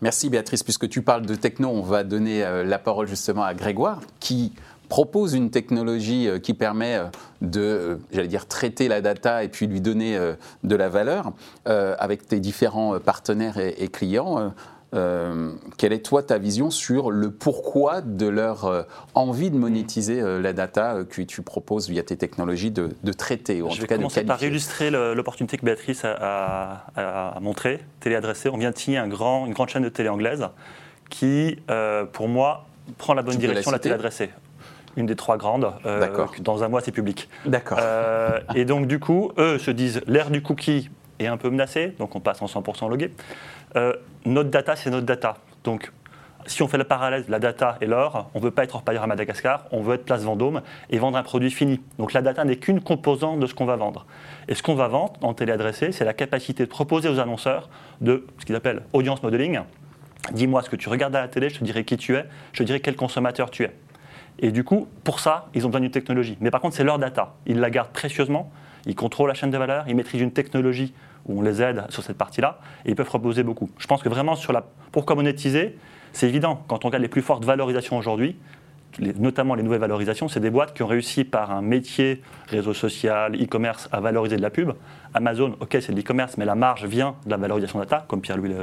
Merci 0.00 0.30
Béatrice. 0.30 0.62
Puisque 0.62 0.88
tu 0.88 1.02
parles 1.02 1.26
de 1.26 1.34
techno, 1.34 1.68
on 1.68 1.82
va 1.82 2.04
donner 2.04 2.44
euh, 2.44 2.62
la 2.62 2.78
parole 2.78 3.08
justement 3.08 3.42
à 3.42 3.54
Grégoire, 3.54 4.00
qui 4.20 4.52
propose 4.88 5.34
une 5.34 5.50
technologie 5.50 6.28
euh, 6.28 6.38
qui 6.38 6.54
permet 6.54 6.98
euh, 6.98 7.06
de, 7.40 7.98
j'allais 8.12 8.28
dire, 8.28 8.46
traiter 8.46 8.86
la 8.86 9.00
data 9.00 9.42
et 9.42 9.48
puis 9.48 9.66
lui 9.66 9.80
donner 9.80 10.16
de 10.62 10.76
la 10.76 10.88
valeur 10.88 11.32
avec 11.64 12.26
tes 12.26 12.40
différents 12.40 12.98
partenaires 13.00 13.58
et 13.58 13.88
clients. 13.88 14.52
Euh, 14.94 15.52
quelle 15.78 15.92
est 15.92 16.04
toi 16.04 16.22
ta 16.22 16.38
vision 16.38 16.70
sur 16.70 17.10
le 17.10 17.32
pourquoi 17.32 18.02
de 18.02 18.28
leur 18.28 18.66
euh, 18.66 18.82
envie 19.14 19.50
de 19.50 19.56
monétiser 19.56 20.20
euh, 20.20 20.40
la 20.40 20.52
data 20.52 20.98
que 21.08 21.22
tu 21.22 21.42
proposes 21.42 21.88
via 21.88 22.04
tes 22.04 22.16
technologies 22.16 22.70
de, 22.70 22.92
traiter 23.12 23.62
ou 23.62 23.66
en 23.66 23.70
Je 23.70 23.80
vais 23.80 23.88
commencer 23.88 24.24
par 24.24 24.42
illustrer 24.42 24.90
l'opportunité 24.90 25.58
que 25.58 25.64
Béatrice 25.64 26.04
a, 26.04 26.84
a, 26.96 27.40
montré, 27.40 27.80
téléadressé. 28.00 28.48
On 28.48 28.58
vient 28.58 28.70
de 28.70 28.78
signer 28.78 28.98
un 28.98 29.08
grand, 29.08 29.46
une 29.46 29.54
grande 29.54 29.70
chaîne 29.70 29.82
de 29.82 29.88
télé 29.88 30.08
anglaise 30.08 30.46
qui, 31.10 31.58
pour 32.12 32.28
moi, 32.28 32.66
prend 32.98 33.14
la 33.14 33.22
bonne 33.22 33.36
direction 33.36 33.70
la, 33.70 33.76
la 33.76 33.80
téléadressée 33.80 34.30
une 34.96 35.04
des 35.04 35.16
trois 35.16 35.36
grandes. 35.36 35.70
dans 36.40 36.64
un 36.64 36.68
mois, 36.68 36.80
c'est 36.80 36.92
public. 36.92 37.28
D'accord. 37.44 37.78
et 38.54 38.64
donc, 38.64 38.86
du 38.86 38.98
coup, 38.98 39.32
eux 39.36 39.58
se 39.58 39.70
disent 39.70 40.00
l'ère 40.06 40.30
du 40.30 40.42
cookie 40.42 40.88
est 41.18 41.26
un 41.26 41.36
peu 41.36 41.50
menacée, 41.50 41.94
donc 41.98 42.14
on 42.14 42.20
passe 42.20 42.42
en 42.42 42.46
100% 42.46 42.88
logué. 42.88 43.10
Euh, 43.76 43.92
notre 44.24 44.50
data, 44.50 44.76
c'est 44.76 44.90
notre 44.90 45.06
data. 45.06 45.36
Donc, 45.64 45.92
si 46.46 46.62
on 46.62 46.68
fait 46.68 46.78
le 46.78 46.84
parallèle 46.84 47.24
la 47.28 47.38
data 47.38 47.76
et 47.80 47.86
l'or, 47.86 48.30
on 48.34 48.38
ne 48.38 48.44
veut 48.44 48.50
pas 48.50 48.64
être 48.64 48.74
orpailleur 48.74 49.02
à 49.02 49.06
Madagascar, 49.06 49.66
on 49.72 49.80
veut 49.80 49.96
être 49.96 50.04
place 50.04 50.22
Vendôme 50.22 50.62
et 50.90 50.98
vendre 50.98 51.18
un 51.18 51.22
produit 51.22 51.50
fini. 51.50 51.80
Donc 51.98 52.12
la 52.12 52.22
data 52.22 52.44
n'est 52.44 52.56
qu'une 52.56 52.80
composante 52.80 53.40
de 53.40 53.46
ce 53.46 53.54
qu'on 53.54 53.64
va 53.64 53.76
vendre. 53.76 54.06
Et 54.48 54.54
ce 54.54 54.62
qu'on 54.62 54.74
va 54.74 54.88
vendre 54.88 55.14
en 55.22 55.34
téléadressé, 55.34 55.92
c'est 55.92 56.04
la 56.04 56.14
capacité 56.14 56.64
de 56.64 56.68
proposer 56.68 57.08
aux 57.08 57.18
annonceurs 57.18 57.68
de 58.00 58.26
ce 58.38 58.46
qu'ils 58.46 58.54
appellent 58.54 58.82
audience 58.92 59.22
modeling. 59.22 59.60
Dis-moi 60.32 60.62
ce 60.62 60.70
que 60.70 60.76
tu 60.76 60.88
regardes 60.88 61.16
à 61.16 61.20
la 61.20 61.28
télé, 61.28 61.50
je 61.50 61.58
te 61.58 61.64
dirai 61.64 61.84
qui 61.84 61.96
tu 61.96 62.14
es, 62.14 62.24
je 62.52 62.58
te 62.58 62.62
dirai 62.62 62.80
quel 62.80 62.96
consommateur 62.96 63.50
tu 63.50 63.64
es. 63.64 63.72
Et 64.38 64.50
du 64.52 64.64
coup, 64.64 64.86
pour 65.02 65.20
ça, 65.20 65.48
ils 65.54 65.64
ont 65.64 65.68
besoin 65.68 65.80
d'une 65.80 65.90
technologie. 65.90 66.36
Mais 66.40 66.50
par 66.50 66.60
contre, 66.60 66.76
c'est 66.76 66.84
leur 66.84 66.98
data. 66.98 67.34
Ils 67.46 67.58
la 67.58 67.70
gardent 67.70 67.90
précieusement, 67.90 68.52
ils 68.86 68.94
contrôlent 68.94 69.28
la 69.28 69.34
chaîne 69.34 69.50
de 69.50 69.58
valeur, 69.58 69.84
ils 69.88 69.96
maîtrisent 69.96 70.20
une 70.20 70.32
technologie 70.32 70.94
où 71.26 71.38
on 71.38 71.42
les 71.42 71.62
aide 71.62 71.84
sur 71.88 72.02
cette 72.02 72.16
partie-là, 72.16 72.58
et 72.84 72.90
ils 72.90 72.94
peuvent 72.94 73.06
proposer 73.06 73.42
beaucoup. 73.42 73.70
Je 73.78 73.86
pense 73.86 74.02
que 74.02 74.08
vraiment, 74.08 74.36
sur 74.36 74.52
la, 74.52 74.64
pourquoi 74.92 75.16
monétiser, 75.16 75.76
c'est 76.12 76.28
évident. 76.28 76.64
Quand 76.68 76.84
on 76.84 76.88
regarde 76.88 77.02
les 77.02 77.08
plus 77.08 77.22
fortes 77.22 77.44
valorisations 77.44 77.98
aujourd'hui, 77.98 78.36
notamment 79.18 79.54
les 79.54 79.62
nouvelles 79.62 79.80
valorisations, 79.80 80.28
c'est 80.28 80.40
des 80.40 80.50
boîtes 80.50 80.72
qui 80.72 80.82
ont 80.82 80.86
réussi 80.86 81.24
par 81.24 81.50
un 81.50 81.60
métier, 81.60 82.22
réseau 82.48 82.72
social, 82.72 83.34
e-commerce, 83.34 83.88
à 83.92 84.00
valoriser 84.00 84.36
de 84.36 84.42
la 84.42 84.50
pub. 84.50 84.72
Amazon, 85.12 85.56
ok, 85.60 85.76
c'est 85.80 85.92
de 85.92 85.96
l'e-commerce, 85.96 86.38
mais 86.38 86.44
la 86.44 86.54
marge 86.54 86.86
vient 86.86 87.16
de 87.26 87.30
la 87.30 87.36
valorisation 87.36 87.78
data, 87.78 88.04
comme 88.08 88.20
Pierre-Louis 88.20 88.54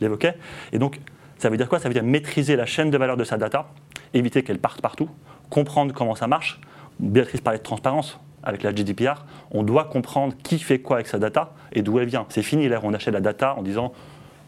l'évoquait. 0.00 0.36
Et 0.72 0.78
donc, 0.78 1.00
ça 1.38 1.50
veut 1.50 1.56
dire 1.56 1.68
quoi? 1.68 1.80
Ça 1.80 1.88
veut 1.88 1.94
dire 1.94 2.04
maîtriser 2.04 2.54
la 2.54 2.66
chaîne 2.66 2.90
de 2.90 2.98
valeur 2.98 3.16
de 3.16 3.24
sa 3.24 3.36
data, 3.36 3.66
éviter 4.14 4.44
qu'elle 4.44 4.58
parte 4.58 4.80
partout, 4.80 5.08
comprendre 5.50 5.92
comment 5.92 6.14
ça 6.14 6.28
marche. 6.28 6.60
Béatrice 7.00 7.40
parlait 7.40 7.58
de 7.58 7.64
transparence 7.64 8.20
avec 8.42 8.62
la 8.62 8.74
GDPR, 8.74 9.24
on 9.50 9.62
doit 9.62 9.84
comprendre 9.84 10.34
qui 10.42 10.58
fait 10.58 10.80
quoi 10.80 10.96
avec 10.96 11.06
sa 11.06 11.18
data 11.18 11.52
et 11.72 11.82
d'où 11.82 11.98
elle 11.98 12.08
vient. 12.08 12.26
C'est 12.28 12.42
fini 12.42 12.68
où 12.68 12.72
on 12.82 12.94
achète 12.94 13.14
la 13.14 13.20
data 13.20 13.54
en 13.56 13.62
disant 13.62 13.92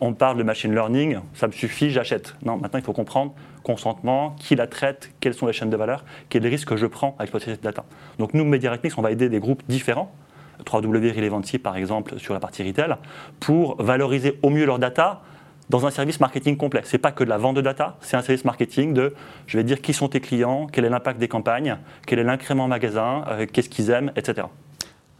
on 0.01 0.13
parle 0.13 0.37
de 0.37 0.43
machine 0.43 0.73
learning, 0.75 1.19
ça 1.35 1.47
me 1.47 1.53
suffit, 1.53 1.91
j'achète. 1.91 2.35
Non, 2.45 2.57
maintenant 2.57 2.79
il 2.79 2.85
faut 2.85 2.93
comprendre 2.93 3.33
consentement, 3.63 4.37
qui 4.39 4.55
la 4.55 4.67
traite, 4.67 5.11
quelles 5.21 5.35
sont 5.35 5.47
les 5.47 5.53
chaînes 5.53 5.71
de 5.71 5.77
valeur, 5.77 6.05
quels 6.29 6.47
risques 6.47 6.69
que 6.69 6.77
je 6.77 6.87
prends 6.87 7.17
à 7.19 7.23
exploiter 7.23 7.47
cette 7.47 7.63
data. 7.63 7.85
Donc 8.19 8.35
nous, 8.35 8.45
Mediarecnix, 8.45 8.99
on 8.99 9.03
va 9.03 9.11
aider 9.11 9.29
des 9.29 9.41
groupes 9.41 9.63
différents, 9.69 10.13
3W 10.67 11.15
Relevancy 11.15 11.59
par 11.59 11.77
exemple 11.77 12.19
sur 12.19 12.35
la 12.35 12.41
partie 12.41 12.63
retail, 12.63 12.97
pour 13.41 13.83
valoriser 13.83 14.39
au 14.43 14.51
mieux 14.51 14.67
leur 14.67 14.79
data 14.79 15.23
dans 15.71 15.87
un 15.87 15.91
service 15.91 16.21
marketing 16.21 16.57
complet. 16.57 16.83
Ce 16.85 16.93
n'est 16.93 17.01
pas 17.01 17.13
que 17.13 17.25
de 17.25 17.29
la 17.29 17.39
vente 17.39 17.57
de 17.57 17.61
data, 17.61 17.97
c'est 18.01 18.17
un 18.17 18.23
service 18.23 18.45
marketing 18.45 18.95
de, 18.95 19.15
je 19.47 19.57
vais 19.57 19.65
dire 19.65 19.81
qui 19.81 19.93
sont 19.93 20.09
tes 20.09 20.21
clients, 20.21 20.67
quel 20.71 20.85
est 20.85 20.91
l'impact 20.91 21.19
des 21.19 21.29
campagnes, 21.29 21.79
quel 22.07 22.19
est 22.19 22.25
l'incrément 22.25 22.69
magasin, 22.69 23.25
euh, 23.29 23.47
qu'est-ce 23.51 23.69
qu'ils 23.69 23.91
aiment, 23.91 24.13
etc. 24.17 24.47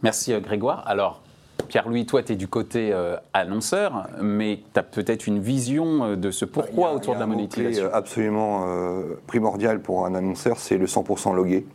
Merci 0.03 0.33
euh, 0.33 0.39
Grégoire. 0.39 0.83
Alors, 0.87 1.21
Pierre-Louis, 1.67 2.05
toi, 2.05 2.21
tu 2.21 2.33
es 2.33 2.35
du 2.35 2.47
côté 2.47 2.91
euh, 2.91 3.15
annonceur, 3.33 4.07
mais 4.21 4.59
tu 4.73 4.79
as 4.79 4.83
peut-être 4.83 5.25
une 5.25 5.39
vision 5.39 6.15
de 6.15 6.31
ce 6.31 6.45
pourquoi 6.45 6.93
autour 6.93 7.15
de 7.15 7.19
la 7.19 7.25
monétisation? 7.25 7.89
absolument 7.91 8.67
primordial 9.25 9.81
pour 9.81 10.05
un 10.05 10.13
annonceur, 10.13 10.57
c'est 10.57 10.77
le 10.77 10.85
100% 10.85 11.33
logué. 11.33 11.65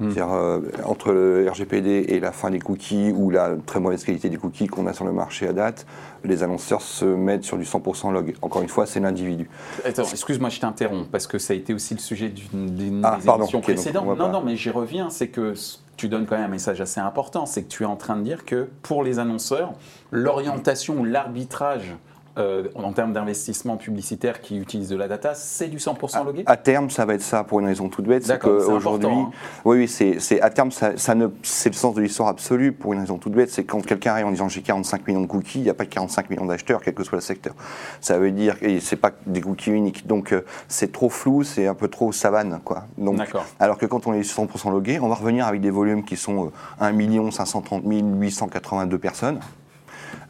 Hmm. 0.00 0.10
C'est-à-dire 0.10 0.60
entre 0.84 1.12
le 1.12 1.48
RGPD 1.50 2.06
et 2.08 2.20
la 2.20 2.32
fin 2.32 2.50
des 2.50 2.58
cookies 2.58 3.12
ou 3.14 3.30
la 3.30 3.56
très 3.66 3.80
mauvaise 3.80 4.04
qualité 4.04 4.28
des 4.28 4.36
cookies 4.36 4.66
qu'on 4.66 4.86
a 4.86 4.92
sur 4.92 5.04
le 5.04 5.12
marché 5.12 5.46
à 5.48 5.52
date, 5.52 5.86
les 6.24 6.42
annonceurs 6.42 6.82
se 6.82 7.04
mettent 7.04 7.44
sur 7.44 7.56
du 7.56 7.64
100% 7.64 8.12
log. 8.12 8.34
Encore 8.42 8.62
une 8.62 8.68
fois, 8.68 8.86
c'est 8.86 9.00
l'individu. 9.00 9.48
Attends, 9.84 10.04
excuse-moi, 10.04 10.50
je 10.50 10.60
t'interromps, 10.60 11.08
parce 11.10 11.26
que 11.26 11.38
ça 11.38 11.52
a 11.52 11.56
été 11.56 11.74
aussi 11.74 11.94
le 11.94 12.00
sujet 12.00 12.28
d'une 12.28 13.02
ah, 13.04 13.18
des 13.20 13.28
émissions 13.28 13.60
précédentes. 13.60 14.18
Non, 14.18 14.28
non, 14.28 14.42
mais 14.42 14.56
j'y 14.56 14.70
reviens, 14.70 15.10
c'est 15.10 15.28
que 15.28 15.54
tu 15.96 16.08
donnes 16.08 16.26
quand 16.26 16.36
même 16.36 16.46
un 16.46 16.48
message 16.48 16.80
assez 16.80 17.00
important, 17.00 17.46
c'est 17.46 17.62
que 17.62 17.68
tu 17.68 17.82
es 17.82 17.86
en 17.86 17.96
train 17.96 18.16
de 18.16 18.22
dire 18.22 18.44
que 18.44 18.68
pour 18.82 19.02
les 19.02 19.18
annonceurs, 19.18 19.72
l'orientation 20.10 21.00
ou 21.00 21.04
l'arbitrage 21.04 21.94
euh, 22.38 22.68
en 22.74 22.92
termes 22.92 23.12
d'investissement 23.12 23.76
publicitaire 23.76 24.40
qui 24.40 24.58
utilise 24.58 24.88
de 24.88 24.96
la 24.96 25.08
data, 25.08 25.34
c'est 25.34 25.68
du 25.68 25.78
100% 25.78 26.24
logué 26.24 26.42
à, 26.46 26.56
terme, 26.56 26.90
ça 26.90 27.06
va 27.06 27.14
être 27.14 27.22
ça 27.22 27.44
pour 27.44 27.60
une 27.60 27.66
raison 27.66 27.88
toute 27.88 28.04
bête. 28.04 28.24
C'est 28.26 28.38
qu'aujourd'hui, 28.38 29.08
hein. 29.08 29.30
oui, 29.64 29.78
oui, 29.78 30.18
c'est 30.20 30.40
à 30.40 30.50
terme, 30.50 30.70
ça, 30.70 31.14
ne, 31.14 31.28
c'est 31.42 31.70
le 31.70 31.74
sens 31.74 31.94
de 31.94 32.02
l'histoire 32.02 32.28
absolue 32.28 32.72
pour 32.72 32.92
une 32.92 33.00
raison 33.00 33.16
toute 33.16 33.32
bête. 33.32 33.50
C'est 33.50 33.64
quand 33.64 33.80
quelqu'un 33.84 34.12
arrive 34.12 34.26
en 34.26 34.30
disant 34.30 34.48
j'ai 34.48 34.60
45 34.62 35.06
millions 35.06 35.22
de 35.22 35.26
cookies, 35.26 35.60
il 35.60 35.64
n'y 35.64 35.70
a 35.70 35.74
pas 35.74 35.86
45 35.86 36.30
millions 36.30 36.44
d'acheteurs, 36.44 36.82
quel 36.82 36.94
que 36.94 37.04
soit 37.04 37.16
le 37.16 37.22
secteur. 37.22 37.54
Ça 38.00 38.18
veut 38.18 38.32
dire, 38.32 38.56
et 38.60 38.80
c'est 38.80 38.96
pas 38.96 39.12
des 39.26 39.40
cookies 39.40 39.70
uniques. 39.70 40.06
Donc 40.06 40.32
euh, 40.32 40.42
c'est 40.68 40.92
trop 40.92 41.08
flou, 41.08 41.42
c'est 41.42 41.66
un 41.66 41.74
peu 41.74 41.88
trop 41.88 42.12
savane, 42.12 42.60
quoi. 42.64 42.84
Donc, 42.98 43.20
alors 43.58 43.78
que 43.78 43.86
quand 43.86 44.06
on 44.06 44.12
est 44.12 44.20
100% 44.20 44.70
logué, 44.70 45.00
on 45.00 45.08
va 45.08 45.14
revenir 45.14 45.46
avec 45.46 45.60
des 45.60 45.70
volumes 45.70 46.04
qui 46.04 46.16
sont 46.16 46.52
1 46.80 47.30
530 47.30 47.82
882 47.84 48.98
personnes. 48.98 49.40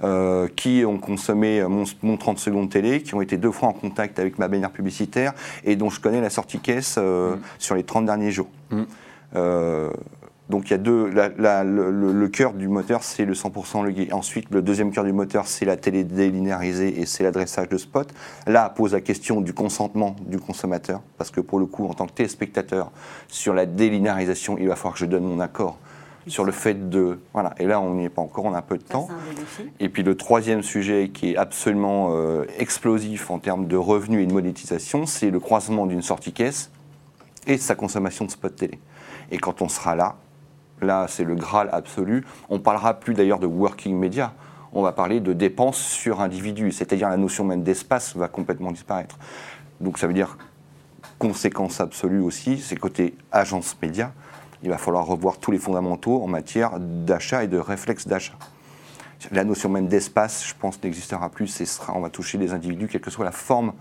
Euh, 0.05 0.47
qui 0.55 0.85
ont 0.87 0.99
consommé 0.99 1.65
mon, 2.03 2.17
30 2.17 2.39
secondes 2.39 2.69
télé, 2.69 3.03
qui 3.03 3.15
ont 3.15 3.23
été 3.23 3.39
deux 3.39 3.51
fois 3.51 3.69
en 3.69 3.73
contact 3.73 4.19
avec 4.19 4.39
ma 4.39 4.47
bannière 4.47 4.71
publicitaire 4.71 5.33
et 5.65 5.75
dont 5.75 5.89
je 5.89 6.01
connais 6.01 6.21
la 6.21 6.29
sortie 6.29 6.59
caisse 6.59 6.97
euh, 6.99 7.37
mm. 7.37 7.41
sur 7.59 7.75
les 7.75 7.83
30 7.83 8.05
derniers 8.05 8.31
jours. 8.31 8.49
Mm. 8.71 8.83
Euh, 9.37 9.91
donc 10.51 10.69
il 10.69 10.73
y 10.73 10.75
a 10.75 10.79
deux, 10.79 11.11
le, 11.11 12.27
cœur 12.29 12.53
du 12.53 12.69
moteur 12.69 13.03
c'est 13.03 13.25
le 13.25 13.33
100% 13.33 13.85
logué. 13.85 14.13
Ensuite 14.13 14.49
le 14.51 14.61
deuxième 14.61 14.93
cœur 14.93 15.05
du 15.05 15.13
moteur 15.13 15.47
c'est 15.47 15.65
la 15.65 15.77
télé 15.77 16.05
délinéarisée 16.05 17.01
et 17.01 17.07
c'est 17.07 17.25
l'adressage 17.25 17.69
de 17.69 17.79
spot. 17.79 18.13
Là 18.47 18.69
pose 18.69 18.93
la 18.93 19.01
question 19.01 19.41
du 19.41 19.55
consentement 19.55 20.15
du 20.27 20.39
consommateur 20.39 21.01
parce 21.17 21.31
que 21.31 21.41
pour 21.41 21.59
le 21.59 21.67
coup 21.67 21.87
en 21.87 21.95
tant 21.95 22.07
que 22.07 22.13
téléspectateur 22.13 22.93
sur 23.29 23.55
la 23.55 23.67
délinéarisation 23.67 24.57
il 24.59 24.69
va 24.69 24.77
falloir 24.77 24.95
que 24.95 25.01
je 25.01 25.07
donne 25.07 25.25
mon 25.25 25.41
accord 25.41 25.79
sur 26.27 26.45
le 26.45 26.53
fait 26.53 26.89
de... 26.89 27.19
Voilà, 27.33 27.55
et 27.59 27.67
là 27.67 27.81
on 27.81 27.95
n'y 27.95 28.05
est 28.05 28.11
pas 28.11 28.23
encore, 28.23 28.45
on 28.45 28.55
a 28.55 28.59
un 28.59 28.63
peu 28.63 28.79
de 28.79 28.83
temps. 28.83 29.09
Et 29.81 29.89
puis 29.89 30.03
le 30.03 30.17
troisième 30.17 30.63
sujet 30.63 31.11
qui 31.13 31.33
est 31.33 31.37
absolument 31.37 32.09
euh, 32.11 32.45
explosif 32.59 33.31
en 33.31 33.39
termes 33.39 33.67
de 33.67 33.77
revenus 33.77 34.25
et 34.25 34.27
de 34.27 34.33
monétisation, 34.33 35.07
c'est 35.07 35.31
le 35.31 35.41
croisement 35.41 35.87
d'une 35.87 36.03
sortie 36.03 36.33
caisse 36.33 36.71
et 37.47 37.59
sa 37.59 37.75
consommation 37.75 38.25
de 38.25 38.31
spot 38.31 38.55
télé. 38.55 38.79
Et 39.31 39.39
quand 39.39 39.63
on 39.63 39.69
sera 39.69 39.95
là, 39.95 40.17
là 40.81 41.07
c'est 41.09 41.25
le 41.25 41.35
Graal 41.35 41.69
absolu, 41.73 42.25
on 42.49 42.59
parlera 42.59 42.95
plus 42.95 43.15
d'ailleurs 43.15 43.39
de 43.39 43.47
working 43.47 43.97
media, 43.97 44.33
on 44.73 44.83
va 44.83 44.93
parler 44.93 45.21
de 45.21 45.33
dépenses 45.33 45.79
sur 45.79 46.21
individu, 46.21 46.73
c'est-à-dire 46.73 47.09
la 47.09 47.17
notion 47.17 47.45
même 47.45 47.63
d'espace 47.63 48.17
va 48.17 48.29
complètement 48.29 48.73
disparaître. 48.73 49.17
Donc 49.81 49.99
ça 49.99 50.07
veut 50.07 50.13
dire 50.13 50.37
conséquence 51.19 51.81
absolue 51.81 52.21
aussi, 52.21 52.59
c'est 52.59 52.77
côté 52.77 53.15
agence 53.33 53.77
média, 53.81 54.13
il 54.63 54.71
va 54.71 54.79
falloir 54.79 55.07
revoir 55.07 55.39
tous 55.39 55.51
les 55.51 55.59
fondamentaux 55.59 56.23
en 56.23 56.27
matière 56.27 56.79
d'achat 56.81 57.45
et 57.45 57.49
de 57.49 57.59
réflexe 57.59 58.07
d'achat. 58.07 58.35
La 59.33 59.45
notion 59.45 59.69
même 59.69 59.89
d'espace, 59.89 60.47
je 60.47 60.55
pense, 60.59 60.83
n'existera 60.83 61.31
plus. 61.31 61.61
Et 61.61 61.65
sera, 61.65 61.95
on 61.97 62.01
va 62.01 62.11
toucher 62.11 62.39
les 62.39 62.53
individus, 62.53 62.87
quelle 62.87 63.01
que 63.01 63.11
soit 63.11 63.25
la 63.25 63.33
forme 63.33 63.73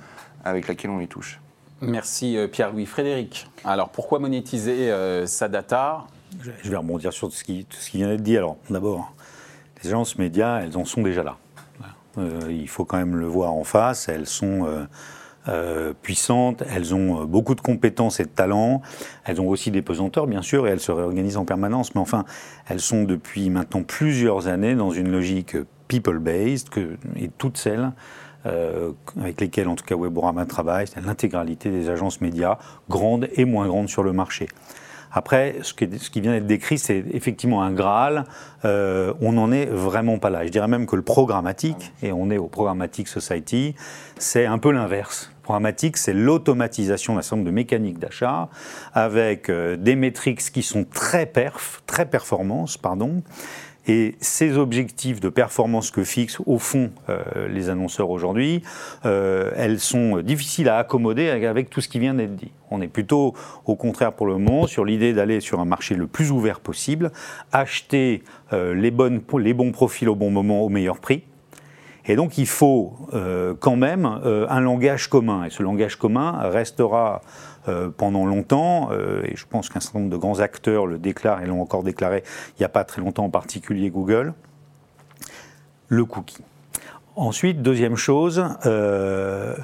avec 0.43 0.67
laquelle 0.67 0.91
on 0.91 0.99
les 0.99 1.07
touche. 1.07 1.39
Merci 1.81 2.37
euh, 2.37 2.47
Pierre-Louis. 2.47 2.85
Frédéric, 2.85 3.49
alors 3.65 3.89
pourquoi 3.89 4.19
monétiser 4.19 4.91
euh, 4.91 5.25
sa 5.25 5.49
data? 5.49 6.05
Je 6.63 6.69
vais 6.69 6.77
rebondir 6.77 7.13
sur 7.13 7.29
tout 7.29 7.35
ce 7.35 7.43
qui, 7.43 7.65
tout 7.65 7.77
ce 7.77 7.89
qui 7.89 7.97
vient 7.97 8.07
d'être 8.07 8.23
dit. 8.23 8.37
Alors 8.37 8.57
d'abord, 8.69 9.13
les 9.83 9.89
agences 9.89 10.17
médias, 10.17 10.61
elles 10.61 10.77
en 10.77 10.85
sont 10.85 11.01
déjà 11.01 11.23
là. 11.23 11.37
Euh, 12.17 12.47
il 12.49 12.69
faut 12.69 12.85
quand 12.85 12.97
même 12.97 13.15
le 13.15 13.25
voir 13.25 13.53
en 13.53 13.63
face. 13.63 14.09
Elles 14.09 14.27
sont 14.27 14.65
euh, 14.65 14.85
puissantes, 16.01 16.63
elles 16.73 16.93
ont 16.95 17.21
euh, 17.21 17.25
beaucoup 17.25 17.55
de 17.55 17.61
compétences 17.61 18.19
et 18.19 18.23
de 18.23 18.29
talents, 18.29 18.81
elles 19.25 19.39
ont 19.39 19.47
aussi 19.47 19.71
des 19.71 19.81
pesanteurs 19.81 20.27
bien 20.27 20.41
sûr 20.41 20.67
et 20.67 20.71
elles 20.71 20.79
se 20.79 20.91
réorganisent 20.91 21.37
en 21.37 21.45
permanence, 21.45 21.95
mais 21.95 22.01
enfin 22.01 22.25
elles 22.67 22.79
sont 22.79 23.03
depuis 23.03 23.49
maintenant 23.49 23.83
plusieurs 23.83 24.47
années 24.47 24.75
dans 24.75 24.91
une 24.91 25.11
logique 25.11 25.55
people-based 25.87 26.69
et 27.15 27.29
toutes 27.37 27.57
celles 27.57 27.91
euh, 28.45 28.91
avec 29.19 29.41
lesquelles 29.41 29.67
en 29.67 29.75
tout 29.75 29.85
cas 29.85 29.95
Weborama 29.95 30.45
travaille, 30.45 30.87
c'est 30.87 31.01
l'intégralité 31.01 31.69
des 31.71 31.89
agences 31.89 32.21
médias, 32.21 32.57
grandes 32.89 33.27
et 33.33 33.45
moins 33.45 33.67
grandes 33.67 33.89
sur 33.89 34.03
le 34.03 34.13
marché. 34.13 34.47
Après, 35.11 35.55
ce 35.61 35.73
qui, 35.73 36.19
vient 36.19 36.33
d'être 36.33 36.45
décrit, 36.45 36.77
c'est 36.77 37.03
effectivement 37.13 37.63
un 37.63 37.71
Graal. 37.71 38.25
Euh, 38.65 39.13
on 39.21 39.31
n'en 39.31 39.49
est 39.49 39.65
vraiment 39.65 40.19
pas 40.19 40.29
là. 40.29 40.45
Je 40.45 40.51
dirais 40.51 40.67
même 40.67 40.85
que 40.85 40.97
le 40.97 41.03
programmatique, 41.03 41.93
et 42.03 42.11
on 42.11 42.29
est 42.29 42.37
au 42.37 42.47
Programmatic 42.47 43.07
Society, 43.07 43.75
c'est 44.17 44.45
un 44.45 44.57
peu 44.57 44.71
l'inverse. 44.71 45.31
Programmatique, 45.45 45.97
c'est 45.97 46.13
l'automatisation 46.13 47.13
d'un 47.13 47.21
certain 47.21 47.35
nombre 47.35 47.45
de 47.45 47.53
mécaniques 47.53 47.99
d'achat 47.99 48.49
avec 48.95 49.47
euh, 49.51 49.77
des 49.77 49.95
métriques 49.95 50.39
qui 50.39 50.63
sont 50.63 50.85
très 50.91 51.27
perf, 51.27 51.83
très 51.85 52.07
performances, 52.07 52.77
pardon, 52.77 53.21
et 53.85 54.15
ces 54.21 54.57
objectifs 54.57 55.19
de 55.19 55.29
performance 55.29 55.91
que 55.91 56.03
fixent 56.03 56.41
au 56.47 56.57
fond 56.57 56.89
euh, 57.09 57.47
les 57.47 57.69
annonceurs 57.69 58.09
aujourd'hui, 58.09 58.63
euh, 59.05 59.51
elles 59.55 59.79
sont 59.79 60.17
difficiles 60.17 60.67
à 60.67 60.79
accommoder 60.79 61.29
avec 61.29 61.69
tout 61.69 61.79
ce 61.79 61.89
qui 61.89 61.99
vient 61.99 62.15
d'être 62.15 62.35
dit. 62.35 62.51
On 62.71 62.81
est 62.81 62.87
plutôt 62.87 63.35
au 63.65 63.75
contraire 63.75 64.13
pour 64.13 64.25
le 64.25 64.39
moment 64.39 64.65
sur 64.65 64.83
l'idée 64.83 65.13
d'aller 65.13 65.41
sur 65.41 65.59
un 65.59 65.65
marché 65.65 65.93
le 65.93 66.07
plus 66.07 66.31
ouvert 66.31 66.59
possible, 66.59 67.11
acheter 67.51 68.23
les, 68.51 68.89
bonnes, 68.89 69.21
les 69.37 69.53
bons 69.53 69.71
profils 69.71 70.09
au 70.09 70.15
bon 70.15 70.31
moment 70.31 70.63
au 70.63 70.69
meilleur 70.69 70.97
prix. 70.97 71.21
Et 72.07 72.15
donc 72.15 72.37
il 72.37 72.47
faut 72.47 72.93
quand 73.59 73.75
même 73.75 74.05
un 74.05 74.59
langage 74.59 75.09
commun. 75.09 75.45
Et 75.45 75.49
ce 75.49 75.63
langage 75.63 75.95
commun 75.95 76.37
restera 76.49 77.21
euh, 77.67 77.89
pendant 77.89 78.27
longtemps, 78.27 78.89
euh, 78.91 79.23
et 79.23 79.35
je 79.35 79.45
pense 79.47 79.69
qu'un 79.69 79.79
certain 79.79 79.97
nombre 79.97 80.11
de 80.11 80.17
grands 80.17 80.39
acteurs 80.39 80.85
le 80.85 80.99
déclarent 80.99 81.41
et 81.41 81.47
l'ont 81.47 81.61
encore 81.61 81.81
déclaré 81.81 82.23
il 82.49 82.61
n'y 82.61 82.65
a 82.65 82.69
pas 82.69 82.83
très 82.83 83.01
longtemps, 83.01 83.25
en 83.25 83.31
particulier 83.31 83.89
Google, 83.89 84.35
le 85.87 86.05
cookie. 86.05 86.43
Ensuite, 87.15 87.63
deuxième 87.63 87.95
chose, 87.95 88.45
euh, 88.67 89.55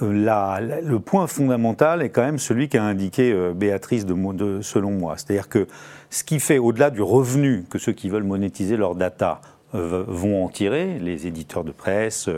le 0.00 0.98
point 0.98 1.26
fondamental 1.26 2.00
est 2.00 2.10
quand 2.10 2.22
même 2.22 2.38
celui 2.38 2.68
qu'a 2.68 2.84
indiqué 2.84 3.34
Béatrice 3.56 4.06
de, 4.06 4.14
de, 4.32 4.62
selon 4.62 4.92
moi. 4.92 5.14
C'est-à-dire 5.16 5.48
que 5.48 5.66
ce 6.10 6.22
qui 6.22 6.38
fait, 6.38 6.58
au-delà 6.58 6.90
du 6.90 7.02
revenu 7.02 7.64
que 7.68 7.78
ceux 7.78 7.92
qui 7.92 8.08
veulent 8.08 8.22
monétiser 8.22 8.76
leur 8.76 8.94
data 8.94 9.40
vont 9.74 10.44
en 10.44 10.48
tirer, 10.48 10.98
les 11.00 11.26
éditeurs 11.26 11.64
de 11.64 11.72
presse, 11.72 12.30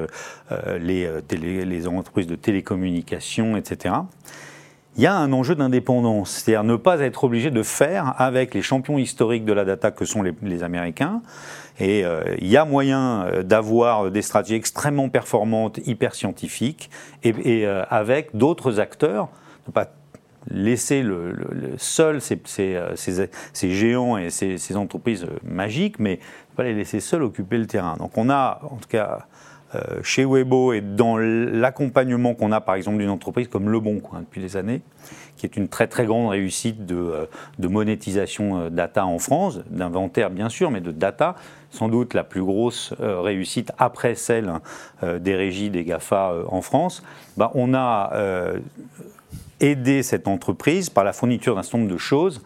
les, 0.80 1.08
les 1.30 1.86
entreprises 1.86 2.26
de 2.26 2.34
télécommunications, 2.34 3.56
etc 3.56 3.94
il 4.96 5.02
y 5.02 5.06
a 5.06 5.14
un 5.14 5.32
enjeu 5.32 5.54
d'indépendance, 5.54 6.30
c'est-à-dire 6.30 6.64
ne 6.64 6.76
pas 6.76 7.00
être 7.00 7.24
obligé 7.24 7.50
de 7.50 7.62
faire 7.62 8.14
avec 8.18 8.54
les 8.54 8.62
champions 8.62 8.96
historiques 8.96 9.44
de 9.44 9.52
la 9.52 9.66
data 9.66 9.90
que 9.90 10.06
sont 10.06 10.22
les, 10.22 10.62
Américains. 10.62 11.20
Et 11.78 12.04
euh, 12.04 12.34
il 12.38 12.46
y 12.46 12.56
a 12.56 12.64
moyen 12.64 13.26
euh, 13.26 13.42
d'avoir 13.42 14.10
des 14.10 14.22
stratégies 14.22 14.54
extrêmement 14.54 15.10
performantes, 15.10 15.80
hyper 15.84 16.14
scientifiques, 16.14 16.88
et, 17.22 17.66
euh, 17.66 17.84
avec 17.90 18.34
d'autres 18.34 18.80
acteurs, 18.80 19.28
ne 19.66 19.72
pas 19.72 19.90
laisser 20.48 21.02
le, 21.02 21.34
ces, 21.76 22.40
géants 23.70 24.16
et 24.16 24.30
ces, 24.30 24.76
entreprises 24.76 25.26
magiques, 25.44 25.98
mais 25.98 26.20
pas 26.56 26.64
les 26.64 26.74
laisser 26.74 27.00
seuls 27.00 27.22
occuper 27.22 27.58
le 27.58 27.66
terrain. 27.66 27.96
Donc 27.98 28.16
on 28.18 28.30
a, 28.30 28.60
en 28.64 28.76
tout 28.76 28.88
cas, 28.88 29.26
euh, 29.74 30.00
chez 30.04 30.24
Weibo 30.24 30.72
et 30.72 30.80
dans 30.80 31.18
l'accompagnement 31.18 32.34
qu'on 32.34 32.52
a 32.52 32.60
par 32.60 32.76
exemple 32.76 32.98
d'une 32.98 33.10
entreprise 33.10 33.48
comme 33.48 33.68
Le 33.68 33.80
Bon 33.80 33.98
Coin 33.98 34.20
depuis 34.20 34.40
des 34.40 34.56
années, 34.56 34.80
qui 35.36 35.44
est 35.44 35.56
une 35.56 35.68
très 35.68 35.88
très 35.88 36.06
grande 36.06 36.28
réussite 36.28 36.86
de, 36.86 36.94
euh, 36.94 37.26
de 37.58 37.66
monétisation 37.66 38.60
euh, 38.60 38.70
data 38.70 39.04
en 39.04 39.18
France, 39.18 39.58
d'inventaire 39.68 40.30
bien 40.30 40.48
sûr, 40.48 40.70
mais 40.70 40.80
de 40.80 40.92
data, 40.92 41.34
sans 41.70 41.88
doute 41.88 42.14
la 42.14 42.22
plus 42.22 42.44
grosse 42.44 42.94
réussite 42.98 43.72
après 43.76 44.14
celle 44.14 44.50
des 45.02 45.34
régies 45.34 45.68
des 45.68 45.84
GAFA 45.84 46.32
en 46.48 46.62
France, 46.62 47.02
bah, 47.36 47.50
on 47.54 47.74
a 47.74 48.12
aidé 49.60 50.02
cette 50.02 50.26
entreprise 50.26 50.88
par 50.88 51.04
la 51.04 51.12
fourniture 51.12 51.54
d'un 51.54 51.62
certain 51.62 51.78
nombre 51.78 51.92
de 51.92 51.98
choses 51.98 52.40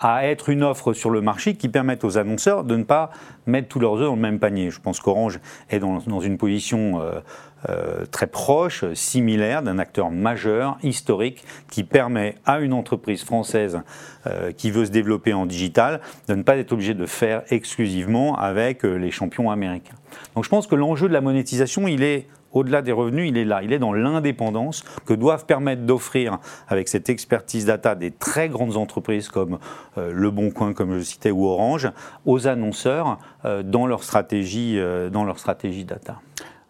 à 0.00 0.26
être 0.26 0.48
une 0.48 0.62
offre 0.62 0.92
sur 0.92 1.10
le 1.10 1.20
marché 1.20 1.54
qui 1.54 1.68
permette 1.68 2.04
aux 2.04 2.18
annonceurs 2.18 2.64
de 2.64 2.76
ne 2.76 2.84
pas 2.84 3.10
mettre 3.46 3.68
tous 3.68 3.80
leurs 3.80 3.94
œufs 3.94 4.08
dans 4.08 4.16
le 4.16 4.20
même 4.20 4.38
panier. 4.38 4.70
Je 4.70 4.80
pense 4.80 5.00
qu'Orange 5.00 5.40
est 5.70 5.78
dans, 5.78 6.20
une 6.20 6.36
position 6.36 7.00
euh, 7.00 7.20
euh, 7.68 8.04
très 8.10 8.26
proche, 8.26 8.84
similaire 8.94 9.62
d'un 9.62 9.78
acteur 9.78 10.10
majeur, 10.10 10.78
historique, 10.82 11.44
qui 11.70 11.84
permet 11.84 12.36
à 12.44 12.60
une 12.60 12.72
entreprise 12.72 13.24
française 13.24 13.80
euh, 14.26 14.52
qui 14.52 14.70
veut 14.70 14.84
se 14.84 14.90
développer 14.90 15.32
en 15.32 15.46
digital 15.46 16.00
de 16.28 16.34
ne 16.34 16.42
pas 16.42 16.56
être 16.56 16.72
obligé 16.72 16.94
de 16.94 17.06
faire 17.06 17.42
exclusivement 17.50 18.36
avec 18.36 18.82
les 18.82 19.10
champions 19.10 19.50
américains. 19.50 19.96
Donc 20.34 20.44
je 20.44 20.50
pense 20.50 20.66
que 20.66 20.74
l'enjeu 20.74 21.08
de 21.08 21.12
la 21.12 21.20
monétisation, 21.20 21.88
il 21.88 22.02
est 22.02 22.26
au-delà 22.52 22.82
des 22.82 22.92
revenus, 22.92 23.28
il 23.28 23.36
est 23.36 23.44
là, 23.44 23.62
il 23.62 23.72
est 23.72 23.78
dans 23.78 23.92
l'indépendance 23.92 24.84
que 25.04 25.14
doivent 25.14 25.46
permettre 25.46 25.82
d'offrir, 25.82 26.38
avec 26.68 26.88
cette 26.88 27.08
expertise 27.08 27.66
data, 27.66 27.94
des 27.94 28.10
très 28.10 28.48
grandes 28.48 28.76
entreprises 28.76 29.28
comme 29.28 29.58
euh, 29.98 30.12
Le 30.12 30.30
Bon 30.30 30.50
Coin, 30.50 30.72
comme 30.72 30.98
je 30.98 31.02
citais, 31.02 31.30
ou 31.30 31.46
Orange, 31.46 31.90
aux 32.24 32.46
annonceurs 32.48 33.18
euh, 33.44 33.62
dans, 33.62 33.86
leur 33.86 34.02
stratégie, 34.02 34.78
euh, 34.78 35.10
dans 35.10 35.24
leur 35.24 35.38
stratégie 35.38 35.84
data. 35.84 36.20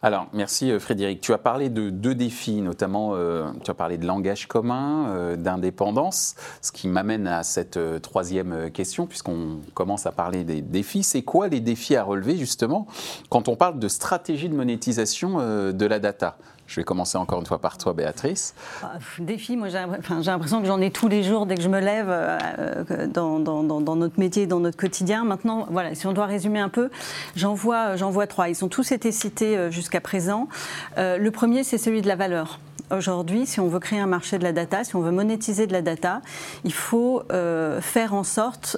Alors, 0.07 0.29
merci 0.33 0.71
euh, 0.71 0.79
Frédéric. 0.79 1.21
Tu 1.21 1.33
as 1.33 1.39
parlé 1.39 1.69
de 1.69 1.91
deux 1.91 2.15
défis, 2.15 2.61
notamment 2.61 3.15
euh, 3.15 3.51
tu 3.65 3.73
as 3.73 3.75
parlé 3.75 3.99
de 3.99 4.07
langage 4.07 4.47
commun, 4.47 5.09
euh, 5.09 5.35
d'indépendance, 5.35 6.37
ce 6.63 6.71
qui 6.71 6.87
m'amène 6.87 7.27
à 7.27 7.43
cette 7.43 7.77
troisième 8.03 8.71
question, 8.71 9.09
puisqu'on 9.09 9.63
commence 9.75 10.07
à 10.07 10.13
parler 10.13 10.45
des 10.45 10.63
défis. 10.63 11.03
C'est 11.03 11.23
quoi 11.23 11.49
les 11.49 11.59
défis 11.59 11.97
à 11.97 12.05
relever, 12.05 12.37
justement, 12.37 12.87
quand 13.31 13.49
on 13.49 13.57
parle 13.57 13.81
de 13.81 13.89
stratégie 13.89 14.49
de 14.49 14.55
monétisation 14.55 15.39
de 15.73 15.87
la 15.87 15.99
data? 15.99 16.37
Je 16.67 16.81
vais 16.81 16.85
commencer 16.85 17.17
encore 17.17 17.41
une 17.41 17.47
fois 17.47 17.61
par 17.61 17.79
toi, 17.79 17.93
Béatrice. 17.93 18.55
Ah, 18.83 18.95
défi, 19.19 19.57
moi 19.57 19.69
j'ai 19.69 19.79
l'impression 19.79 20.61
que 20.61 20.67
j'en 20.67 20.81
ai 20.81 20.91
tous 20.91 21.09
les 21.09 21.23
jours 21.23 21.47
dès 21.47 21.55
que 21.55 21.63
je 21.63 21.69
me 21.69 21.81
lève 21.81 22.09
euh, 22.11 23.07
dans, 23.07 23.39
notre 23.97 24.19
métier, 24.19 24.47
dans 24.47 24.61
notre 24.61 24.77
quotidien. 24.77 25.25
Maintenant, 25.25 25.67
voilà, 25.71 25.95
si 25.95 26.07
on 26.07 26.13
doit 26.13 26.27
résumer 26.27 26.59
un 26.59 26.69
peu, 26.69 26.91
j'en 27.37 27.55
vois, 27.55 27.95
vois 27.97 28.27
trois. 28.27 28.49
Ils 28.49 28.65
ont 28.65 28.69
tous 28.69 28.93
été 28.93 29.13
cités 29.13 29.57
euh, 29.57 29.71
jusqu'à 29.71 30.01
présent. 30.01 30.49
Euh, 30.99 31.19
le 31.19 31.31
premier, 31.31 31.63
c'est 31.65 31.79
celui 31.79 32.03
de 32.03 32.09
la 32.09 32.17
valeur 32.17 32.59
aujourd'hui, 32.93 33.47
si 33.47 33.59
on 33.59 33.67
veut 33.67 33.81
créer 33.81 33.99
un 33.99 34.07
marché 34.07 34.39
de 34.39 34.45
la 34.45 34.53
data, 34.53 34.85
si 34.85 34.95
on 34.95 35.01
veut 35.01 35.11
monétiser 35.11 35.67
de 35.67 35.73
la 35.73 35.83
data, 35.83 36.21
il 36.63 36.73
faut 36.73 37.25
faire 37.81 38.15
en 38.15 38.23
sorte 38.23 38.77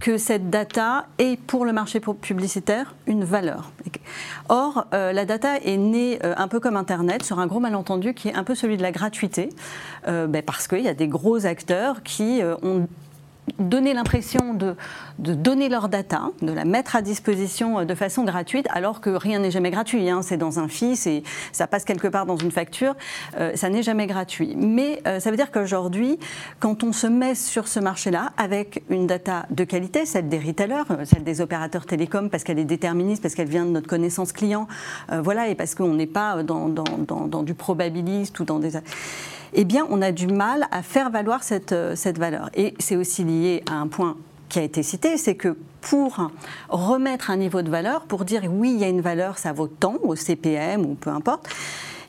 que 0.00 0.16
cette 0.16 0.48
data 0.48 1.06
ait 1.18 1.36
pour 1.36 1.64
le 1.64 1.72
marché 1.72 2.00
publicitaire 2.00 2.94
une 3.06 3.22
valeur. 3.22 3.70
Or, 4.48 4.86
euh, 4.94 5.12
la 5.12 5.26
data 5.26 5.58
est 5.58 5.76
née 5.76 6.18
euh, 6.24 6.34
un 6.36 6.48
peu 6.48 6.58
comme 6.58 6.76
Internet 6.76 7.22
sur 7.22 7.38
un 7.38 7.46
gros 7.46 7.60
malentendu 7.60 8.14
qui 8.14 8.28
est 8.28 8.34
un 8.34 8.42
peu 8.42 8.54
celui 8.54 8.76
de 8.78 8.82
la 8.82 8.92
gratuité, 8.92 9.50
euh, 10.08 10.26
ben, 10.26 10.42
parce 10.42 10.66
qu'il 10.66 10.80
y 10.80 10.88
a 10.88 10.94
des 10.94 11.06
gros 11.06 11.44
acteurs 11.44 12.02
qui 12.02 12.40
ont 12.62 12.88
donner 13.58 13.94
l'impression 13.94 14.54
de, 14.54 14.76
donner 15.18 15.68
leur 15.68 15.88
data, 15.88 16.30
de 16.42 16.52
la 16.52 16.64
mettre 16.64 16.96
à 16.96 17.02
disposition 17.02 17.84
de 17.84 17.94
façon 17.94 18.24
gratuite, 18.24 18.66
alors 18.70 19.00
que 19.00 19.10
rien 19.10 19.38
n'est 19.38 19.50
jamais 19.50 19.70
gratuit. 19.70 20.08
Hein. 20.08 20.22
C'est 20.22 20.36
dans 20.36 20.58
un 20.58 20.68
fils 20.68 21.06
et 21.06 21.22
ça 21.52 21.66
passe 21.66 21.84
quelque 21.84 22.08
part 22.08 22.26
dans 22.26 22.36
une 22.36 22.50
facture. 22.50 22.94
Euh, 23.38 23.52
ça 23.54 23.68
n'est 23.68 23.82
jamais 23.82 24.06
gratuit. 24.06 24.54
Mais 24.56 25.02
euh, 25.06 25.20
ça 25.20 25.30
veut 25.30 25.36
dire 25.36 25.50
qu'aujourd'hui, 25.50 26.18
quand 26.58 26.84
on 26.84 26.92
se 26.92 27.06
met 27.06 27.34
sur 27.34 27.68
ce 27.68 27.80
marché-là 27.80 28.32
avec 28.36 28.82
une 28.88 29.06
data 29.06 29.46
de 29.50 29.64
qualité, 29.64 30.06
celle 30.06 30.28
des 30.28 30.38
retailers, 30.38 30.84
euh, 30.90 31.04
celle 31.04 31.24
des 31.24 31.40
opérateurs 31.40 31.86
télécoms, 31.86 32.28
parce 32.28 32.44
qu'elle 32.44 32.58
est 32.58 32.64
déterministe, 32.64 33.22
parce 33.22 33.34
qu'elle 33.34 33.48
vient 33.48 33.64
de 33.64 33.70
notre 33.70 33.88
connaissance 33.88 34.32
client, 34.32 34.66
voilà, 35.22 35.48
et 35.48 35.54
parce 35.54 35.74
qu'on 35.74 35.94
n'est 35.94 36.06
pas 36.06 36.42
dans, 36.42 36.68
dans, 36.68 37.42
du 37.42 37.54
probabiliste 37.54 38.38
ou 38.40 38.44
dans 38.44 38.58
des 38.58 38.76
eh 39.54 39.64
bien, 39.64 39.86
on 39.90 40.02
a 40.02 40.12
du 40.12 40.26
mal 40.26 40.66
à 40.70 40.82
faire 40.82 41.10
valoir 41.10 41.42
cette, 41.42 41.72
euh, 41.72 41.96
cette 41.96 42.18
valeur. 42.18 42.50
Et 42.54 42.74
c'est 42.78 42.96
aussi 42.96 43.24
lié 43.24 43.62
à 43.70 43.74
un 43.74 43.88
point 43.88 44.16
qui 44.48 44.58
a 44.58 44.62
été 44.62 44.82
cité, 44.82 45.16
c'est 45.16 45.36
que 45.36 45.56
pour 45.80 46.28
remettre 46.68 47.30
un 47.30 47.36
niveau 47.36 47.62
de 47.62 47.70
valeur, 47.70 48.02
pour 48.02 48.24
dire 48.24 48.42
oui, 48.50 48.72
il 48.74 48.80
y 48.80 48.84
a 48.84 48.88
une 48.88 49.00
valeur, 49.00 49.38
ça 49.38 49.52
vaut 49.52 49.68
tant, 49.68 49.94
au 50.02 50.16
CPM 50.16 50.84
ou 50.84 50.94
peu 50.94 51.10
importe, 51.10 51.48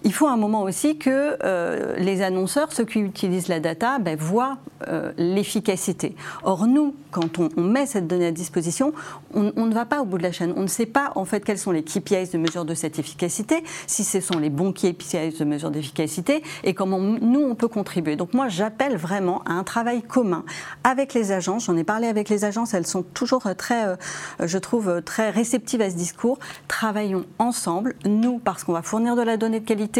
il 0.04 0.14
faut 0.14 0.28
un 0.28 0.38
moment 0.38 0.64
aussi 0.64 0.98
que 0.98 1.38
euh, 1.44 1.96
les 1.98 2.22
annonceurs, 2.22 2.72
ceux 2.74 2.86
qui 2.86 3.00
utilisent 3.00 3.48
la 3.48 3.60
data, 3.60 4.00
ben, 4.00 4.18
voient 4.18 4.58
euh, 4.88 5.12
l'efficacité. 5.18 6.16
Or, 6.44 6.66
nous, 6.66 6.96
quand 7.12 7.40
on, 7.40 7.62
met 7.62 7.86
cette 7.86 8.08
donnée 8.08 8.28
à 8.28 8.32
disposition, 8.32 8.94
on, 9.34 9.44
ne 9.44 9.74
va 9.74 9.86
pas 9.86 10.02
au 10.02 10.06
bout 10.06 10.18
de 10.18 10.24
la 10.24 10.32
chaîne. 10.32 10.54
On 10.56 10.64
ne 10.64 10.68
sait 10.68 10.86
pas 10.86 11.12
en 11.16 11.26
fait 11.26 11.44
quels 11.44 11.60
sont 11.60 11.72
les 11.72 11.84
KPIs 11.84 12.32
de 12.34 12.38
mesure 12.38 12.66
de 12.66 12.74
cette 12.74 12.98
efficacité, 12.98 13.64
si 13.86 14.04
ce 14.04 14.20
sont 14.22 14.40
les 14.40 14.50
bons 14.50 14.72
KPIs 14.72 15.38
de 15.38 15.46
mesure 15.46 15.70
d'efficacité 15.70 16.42
et 16.64 16.74
comment 16.74 17.00
nous, 17.00 17.42
on 17.42 17.56
peut 17.56 17.68
contribuer. 17.68 18.16
Donc 18.16 18.34
moi, 18.34 18.48
j'appelle 18.48 18.98
vraiment 18.98 19.44
à 19.46 19.54
un 19.54 19.64
travail 19.64 20.02
commun 20.02 20.44
avec 20.84 21.14
les 21.14 21.32
agences. 21.32 21.66
J'en 21.66 21.78
ai 21.78 21.84
parlé 21.84 22.08
avec 22.08 22.30
les 22.30 22.44
agences, 22.44 22.74
elles 22.74 22.88
sont 22.88 23.04
toujours 23.04 23.44
très, 23.58 23.88
euh, 23.88 23.96
je 24.40 24.58
trouve, 24.58 25.02
très 25.04 25.30
réceptives 25.30 25.82
à 25.82 25.90
ce 25.90 25.96
discours. 25.96 26.40
Travaillons 26.68 27.26
ensemble, 27.38 27.96
nous, 28.06 28.40
parce 28.40 28.64
qu'on 28.64 28.74
va 28.74 28.82
fournir 28.82 29.16
de 29.16 29.22
la 29.22 29.38
donnée 29.38 29.60
de 29.60 29.66
qualité 29.66 29.91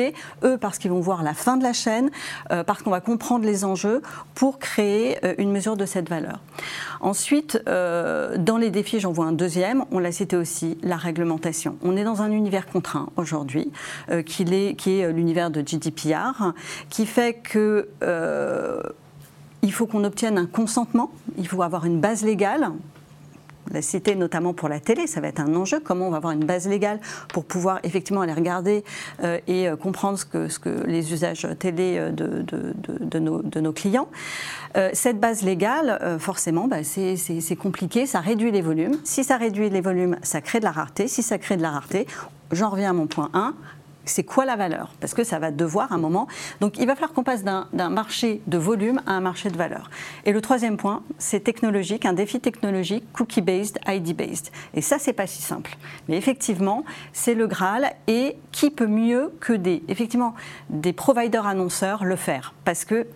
eux 0.44 0.58
parce 0.58 0.78
qu'ils 0.78 0.92
vont 0.92 1.00
voir 1.00 1.24
la 1.24 1.34
fin 1.34 1.58
de 1.58 1.64
la 1.64 1.74
chaîne, 1.74 2.10
euh, 2.52 2.64
parce 2.64 2.82
qu'on 2.82 2.92
va 2.92 3.02
comprendre 3.02 3.46
les 3.46 3.66
enjeux 3.66 4.02
pour 4.36 4.60
créer 4.60 5.18
euh, 5.26 5.36
une 5.38 5.52
mesure 5.52 5.78
de 5.78 5.86
cette 5.86 6.10
valeur. 6.10 6.40
Ensuite, 7.00 7.62
euh, 7.68 8.38
dans 8.38 8.58
les 8.58 8.70
défis, 8.70 9.00
j'en 9.00 9.12
vois 9.12 9.26
un 9.26 9.32
deuxième, 9.32 9.86
on 9.92 10.00
l'a 10.00 10.12
cité 10.12 10.36
aussi, 10.36 10.78
la 10.84 10.98
réglementation. 10.98 11.78
On 11.84 11.98
est 11.98 12.04
dans 12.04 12.22
un 12.22 12.32
univers 12.32 12.68
contraint 12.68 13.10
aujourd'hui, 13.16 13.72
qui 14.26 14.44
est, 14.44 14.76
qui 14.76 15.00
est 15.00 15.12
l'univers 15.12 15.50
de 15.52 15.62
GDPR, 15.62 16.54
qui 16.90 17.06
fait 17.06 17.34
que 17.34 17.90
il 19.64 19.72
faut 19.72 19.86
qu'on 19.86 20.04
obtienne 20.04 20.38
un 20.38 20.48
consentement, 20.48 21.12
il 21.38 21.48
faut 21.48 21.62
avoir 21.62 21.86
une 21.86 22.00
base 22.00 22.24
légale 22.24 22.72
la 23.72 23.82
cité 23.82 24.16
notamment 24.16 24.54
pour 24.54 24.70
la 24.70 24.80
télé, 24.80 25.08
ça 25.08 25.22
va 25.22 25.28
être 25.28 25.40
un 25.40 25.56
enjeu. 25.56 25.80
Comment 25.80 26.08
on 26.08 26.12
va 26.12 26.18
avoir 26.18 26.34
une 26.34 26.46
base 26.46 26.68
légale 26.68 27.00
pour 27.34 27.46
pouvoir 27.46 27.80
effectivement 27.84 28.22
aller 28.22 28.34
regarder 28.34 28.84
euh, 29.24 29.40
et 29.48 29.68
euh, 29.68 29.76
comprendre 29.76 30.18
ce 30.18 30.26
que, 30.26 30.70
les 30.86 31.14
usages 31.14 31.48
télé 31.60 31.98
euh, 31.98 32.12
de, 32.12 32.44
de, 32.44 33.20
nos, 33.20 33.42
de 33.42 33.60
nos, 33.60 33.74
clients. 33.74 34.08
cette 34.94 35.20
base 35.20 35.44
légale, 35.44 36.18
forcément, 36.20 36.68
bah, 36.68 36.84
c'est 36.84 37.56
compliqué, 37.56 38.06
ça 38.06 38.20
réduit 38.20 38.52
les 38.52 38.62
volumes. 38.62 38.98
Si 39.04 39.24
ça 39.24 39.38
réduit 39.38 39.70
les 39.70 39.82
volumes, 39.82 40.18
ça 40.22 40.42
crée 40.42 40.60
de 40.60 40.66
la 40.66 40.72
rareté. 40.72 41.08
Si 41.08 41.24
ça 41.24 41.38
crée 41.38 41.58
de 41.58 41.62
la 41.62 41.72
rareté, 41.72 42.06
j'en 42.52 42.70
reviens 42.70 42.90
à 42.92 42.94
mon 42.94 43.08
point 43.08 43.30
1, 43.34 43.54
c'est 44.06 44.24
quoi 44.24 44.46
la 44.46 44.56
valeur? 44.56 44.94
Parce 45.00 45.14
que 45.14 45.24
ça 45.24 45.40
va 45.40 45.52
devoir 45.52 45.92
un 45.92 45.98
moment. 45.98 46.28
Donc 46.60 46.78
il 46.78 46.88
va 46.88 46.96
falloir 46.96 47.14
qu'on 47.14 47.24
passe 47.24 47.44
d'un 47.44 47.90
marché 47.90 48.42
de 48.48 48.58
volume 48.58 49.02
à 49.06 49.14
un 49.14 49.22
marché 49.22 49.50
de 49.50 49.58
valeur. 49.58 49.90
Et 50.26 50.32
le 50.32 50.42
troisième 50.42 50.78
point, 50.78 51.04
c'est 51.18 51.42
technologique, 51.42 52.06
un 52.06 52.14
défi 52.14 52.40
technologique, 52.40 53.04
cookie-based, 53.14 53.78
ID-based. 53.88 54.52
Et 54.74 54.82
ça, 54.82 54.98
c'est 55.00 55.14
pas 55.14 55.28
si 55.28 55.42
simple. 55.42 55.78
Mais 56.08 56.18
effectivement, 56.18 56.84
c'est 57.14 57.36
le 57.36 57.48
Graal. 57.48 57.92
Et 58.08 58.36
qui 58.52 58.72
peut 58.72 58.88
mieux 58.88 59.32
que 59.40 59.54
des, 59.54 59.84
effectivement, 59.88 60.34
des 60.70 60.94
providers 60.94 61.46
annonceurs 61.48 62.04
le 62.04 62.16
faire? 62.16 62.54
Parce 62.66 62.86
que 62.86 63.08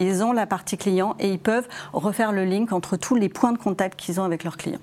ils 0.00 0.22
ont 0.22 0.32
la 0.32 0.46
partie 0.46 0.76
client 0.76 1.14
et 1.20 1.28
ils 1.28 1.38
peuvent 1.38 1.68
refaire 1.92 2.32
le 2.32 2.44
link 2.44 2.72
entre 2.72 2.96
tous 2.96 3.14
les 3.14 3.28
points 3.28 3.52
de 3.52 3.58
contact 3.58 3.98
qu'ils 3.98 4.20
ont 4.20 4.24
avec 4.24 4.44
leurs 4.44 4.56
clients. 4.56 4.80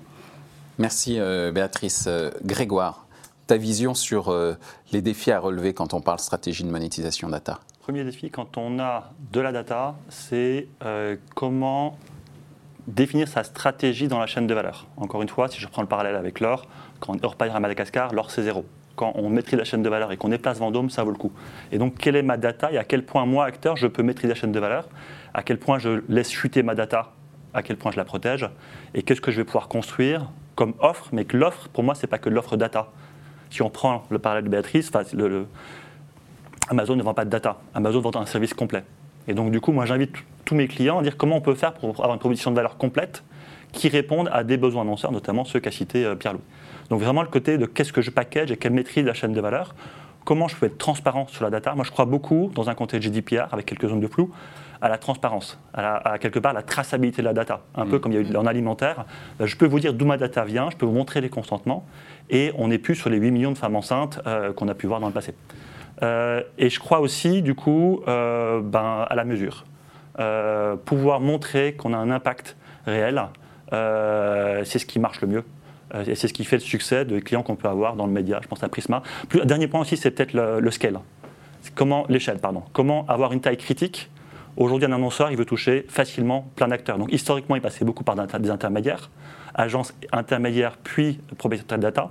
Merci 0.78 1.18
euh, 1.18 1.52
Béatrice. 1.52 2.04
Euh, 2.06 2.30
Grégoire, 2.44 3.06
ta 3.46 3.56
vision 3.56 3.94
sur 3.94 4.28
euh, 4.28 4.54
les 4.92 5.02
défis 5.02 5.30
à 5.32 5.40
relever 5.40 5.74
quand 5.74 5.94
on 5.94 6.00
parle 6.00 6.18
stratégie 6.18 6.64
de 6.64 6.70
monétisation 6.70 7.28
data? 7.28 7.60
Premier 7.80 8.04
défi, 8.04 8.30
quand 8.30 8.56
on 8.58 8.78
a 8.78 9.12
de 9.32 9.40
la 9.40 9.52
data, 9.52 9.96
c'est 10.08 10.68
euh, 10.84 11.16
comment 11.34 11.98
définir 12.86 13.28
sa 13.28 13.44
stratégie 13.44 14.08
dans 14.08 14.18
la 14.18 14.26
chaîne 14.26 14.46
de 14.46 14.54
valeur. 14.54 14.86
Encore 14.96 15.22
une 15.22 15.28
fois, 15.28 15.48
si 15.48 15.60
je 15.60 15.68
prends 15.68 15.82
le 15.82 15.88
parallèle 15.88 16.16
avec 16.16 16.40
l'or, 16.40 16.66
quand 17.00 17.14
on 17.24 17.28
repaye 17.28 17.50
à 17.50 17.60
Madagascar, 17.60 18.12
l'or 18.12 18.30
c'est 18.30 18.42
zéro. 18.42 18.64
Quand 18.94 19.12
on 19.14 19.30
maîtrise 19.30 19.58
la 19.58 19.64
chaîne 19.64 19.82
de 19.82 19.88
valeur 19.88 20.12
et 20.12 20.16
qu'on 20.16 20.30
est 20.32 20.38
place 20.38 20.58
Vendôme, 20.58 20.90
ça 20.90 21.02
vaut 21.02 21.10
le 21.10 21.16
coup. 21.16 21.32
Et 21.70 21.78
donc, 21.78 21.96
quelle 21.96 22.14
est 22.14 22.22
ma 22.22 22.36
data 22.36 22.70
et 22.70 22.78
à 22.78 22.84
quel 22.84 23.04
point, 23.06 23.24
moi, 23.24 23.46
acteur, 23.46 23.76
je 23.76 23.86
peux 23.86 24.02
maîtriser 24.02 24.28
la 24.28 24.34
chaîne 24.34 24.52
de 24.52 24.60
valeur? 24.60 24.88
À 25.32 25.42
quel 25.42 25.58
point 25.58 25.78
je 25.78 26.02
laisse 26.08 26.30
chuter 26.30 26.62
ma 26.62 26.74
data? 26.74 27.12
À 27.54 27.62
quel 27.62 27.76
point 27.78 27.90
je 27.90 27.96
la 27.96 28.04
protège? 28.04 28.48
Et 28.94 29.02
qu'est-ce 29.02 29.20
que 29.20 29.30
je 29.30 29.38
vais 29.38 29.44
pouvoir 29.44 29.68
construire 29.68 30.30
comme 30.56 30.74
offre? 30.78 31.08
Mais 31.12 31.24
que 31.24 31.36
l'offre, 31.36 31.68
pour 31.68 31.84
moi, 31.84 31.94
ce 31.94 32.02
n'est 32.02 32.10
pas 32.10 32.18
que 32.18 32.28
l'offre 32.28 32.56
data 32.56 32.88
si 33.52 33.60
on 33.60 33.68
prend 33.68 34.04
le 34.08 34.18
parallèle 34.18 34.44
de 34.44 34.48
Béatrice, 34.48 34.90
Amazon 36.70 36.96
ne 36.96 37.02
vend 37.02 37.12
pas 37.12 37.26
de 37.26 37.30
data. 37.30 37.58
Amazon 37.74 38.00
vend 38.00 38.16
un 38.16 38.24
service 38.24 38.54
complet. 38.54 38.82
Et 39.28 39.34
donc, 39.34 39.50
du 39.50 39.60
coup, 39.60 39.72
moi, 39.72 39.84
j'invite 39.84 40.14
tous 40.46 40.54
mes 40.54 40.68
clients 40.68 40.98
à 40.98 41.02
dire 41.02 41.18
comment 41.18 41.36
on 41.36 41.40
peut 41.42 41.54
faire 41.54 41.74
pour 41.74 41.90
avoir 41.90 42.14
une 42.14 42.18
proposition 42.18 42.50
de 42.50 42.56
valeur 42.56 42.78
complète 42.78 43.22
qui 43.72 43.88
réponde 43.88 44.30
à 44.32 44.42
des 44.42 44.56
besoins 44.56 44.82
annonceurs, 44.82 45.12
notamment 45.12 45.44
ceux 45.44 45.60
qu'a 45.60 45.70
cité 45.70 46.04
euh, 46.04 46.14
Pierre-Louis. 46.14 46.42
Donc, 46.88 47.00
vraiment, 47.00 47.20
le 47.22 47.28
côté 47.28 47.58
de 47.58 47.66
qu'est-ce 47.66 47.92
que 47.92 48.00
je 48.00 48.10
package 48.10 48.50
et 48.50 48.56
quelle 48.56 48.72
maîtrise 48.72 49.04
la 49.04 49.14
chaîne 49.14 49.32
de 49.32 49.40
valeur, 49.40 49.74
comment 50.24 50.48
je 50.48 50.56
peux 50.56 50.66
être 50.66 50.78
transparent 50.78 51.26
sur 51.28 51.44
la 51.44 51.50
data. 51.50 51.74
Moi, 51.74 51.84
je 51.84 51.90
crois 51.90 52.06
beaucoup, 52.06 52.50
dans 52.54 52.70
un 52.70 52.74
contexte 52.74 53.06
GDPR, 53.06 53.52
avec 53.52 53.66
quelques 53.66 53.88
zones 53.88 54.00
de 54.00 54.06
flou, 54.06 54.30
à 54.82 54.88
la 54.88 54.98
transparence, 54.98 55.60
à, 55.72 56.18
quelque 56.18 56.40
part 56.40 56.52
la 56.52 56.62
traçabilité 56.62 57.22
de 57.22 57.26
la 57.26 57.32
data. 57.32 57.60
Un 57.76 57.86
peu 57.86 57.96
mm. 57.96 58.00
comme 58.00 58.12
il 58.12 58.20
y 58.20 58.26
a 58.26 58.28
eu 58.28 58.36
en 58.36 58.46
alimentaire. 58.46 59.04
Euh, 59.40 59.46
je 59.46 59.56
peux 59.56 59.66
vous 59.66 59.78
dire 59.78 59.94
d'où 59.94 60.04
ma 60.04 60.16
data 60.16 60.44
vient, 60.44 60.70
je 60.70 60.76
peux 60.76 60.84
vous 60.84 60.92
montrer 60.92 61.20
les 61.20 61.28
consentements, 61.28 61.86
et 62.30 62.52
on 62.58 62.68
n'est 62.68 62.78
plus 62.78 62.96
sur 62.96 63.08
les 63.08 63.18
8 63.18 63.30
millions 63.30 63.52
de 63.52 63.58
femmes 63.58 63.76
enceintes 63.76 64.20
euh, 64.26 64.52
qu'on 64.52 64.66
a 64.66 64.74
pu 64.74 64.88
voir 64.88 64.98
dans 64.98 65.06
le 65.06 65.12
passé. 65.12 65.34
Euh, 66.02 66.42
et 66.58 66.68
je 66.68 66.80
crois 66.80 66.98
aussi, 66.98 67.42
du 67.42 67.54
coup, 67.54 68.02
ben, 68.06 69.06
à 69.08 69.14
la 69.14 69.24
mesure. 69.24 69.64
pouvoir 70.84 71.20
montrer 71.20 71.74
qu'on 71.74 71.92
a 71.92 71.96
un 71.96 72.10
impact 72.10 72.56
réel, 72.86 73.22
c'est 73.70 74.78
ce 74.78 74.86
qui 74.86 74.98
marche 74.98 75.20
le 75.20 75.28
mieux. 75.28 75.44
Et 76.06 76.16
c'est 76.16 76.26
ce 76.26 76.32
qui 76.32 76.44
fait 76.44 76.56
le 76.56 76.62
succès 76.62 77.04
des 77.04 77.20
clients 77.20 77.42
qu'on 77.42 77.54
peut 77.54 77.68
avoir 77.68 77.94
dans 77.94 78.06
le 78.06 78.12
média. 78.12 78.40
Je 78.42 78.48
pense 78.48 78.64
à 78.64 78.68
Prisma. 78.68 79.02
Plus, 79.28 79.44
dernier 79.44 79.68
point 79.68 79.80
aussi, 79.80 79.96
c'est 79.96 80.10
peut-être 80.10 80.32
le, 80.32 80.58
le 80.58 80.70
scale. 80.70 80.98
Comment 81.74 82.06
l'échelle, 82.08 82.38
pardon. 82.38 82.62
Comment 82.72 83.06
avoir 83.06 83.32
une 83.32 83.40
taille 83.40 83.58
critique 83.58 84.10
Aujourd'hui, 84.56 84.86
un 84.86 84.92
annonceur, 84.92 85.30
il 85.30 85.36
veut 85.36 85.44
toucher 85.44 85.86
facilement 85.88 86.50
plein 86.56 86.68
d'acteurs. 86.68 86.98
Donc 86.98 87.12
historiquement, 87.12 87.56
il 87.56 87.62
passait 87.62 87.84
beaucoup 87.84 88.04
par 88.04 88.14
des 88.14 88.50
intermédiaires, 88.50 89.10
agences 89.54 89.94
intermédiaires, 90.12 90.76
puis 90.82 91.20
propriétaires 91.38 91.78
de 91.78 91.82
data. 91.82 92.10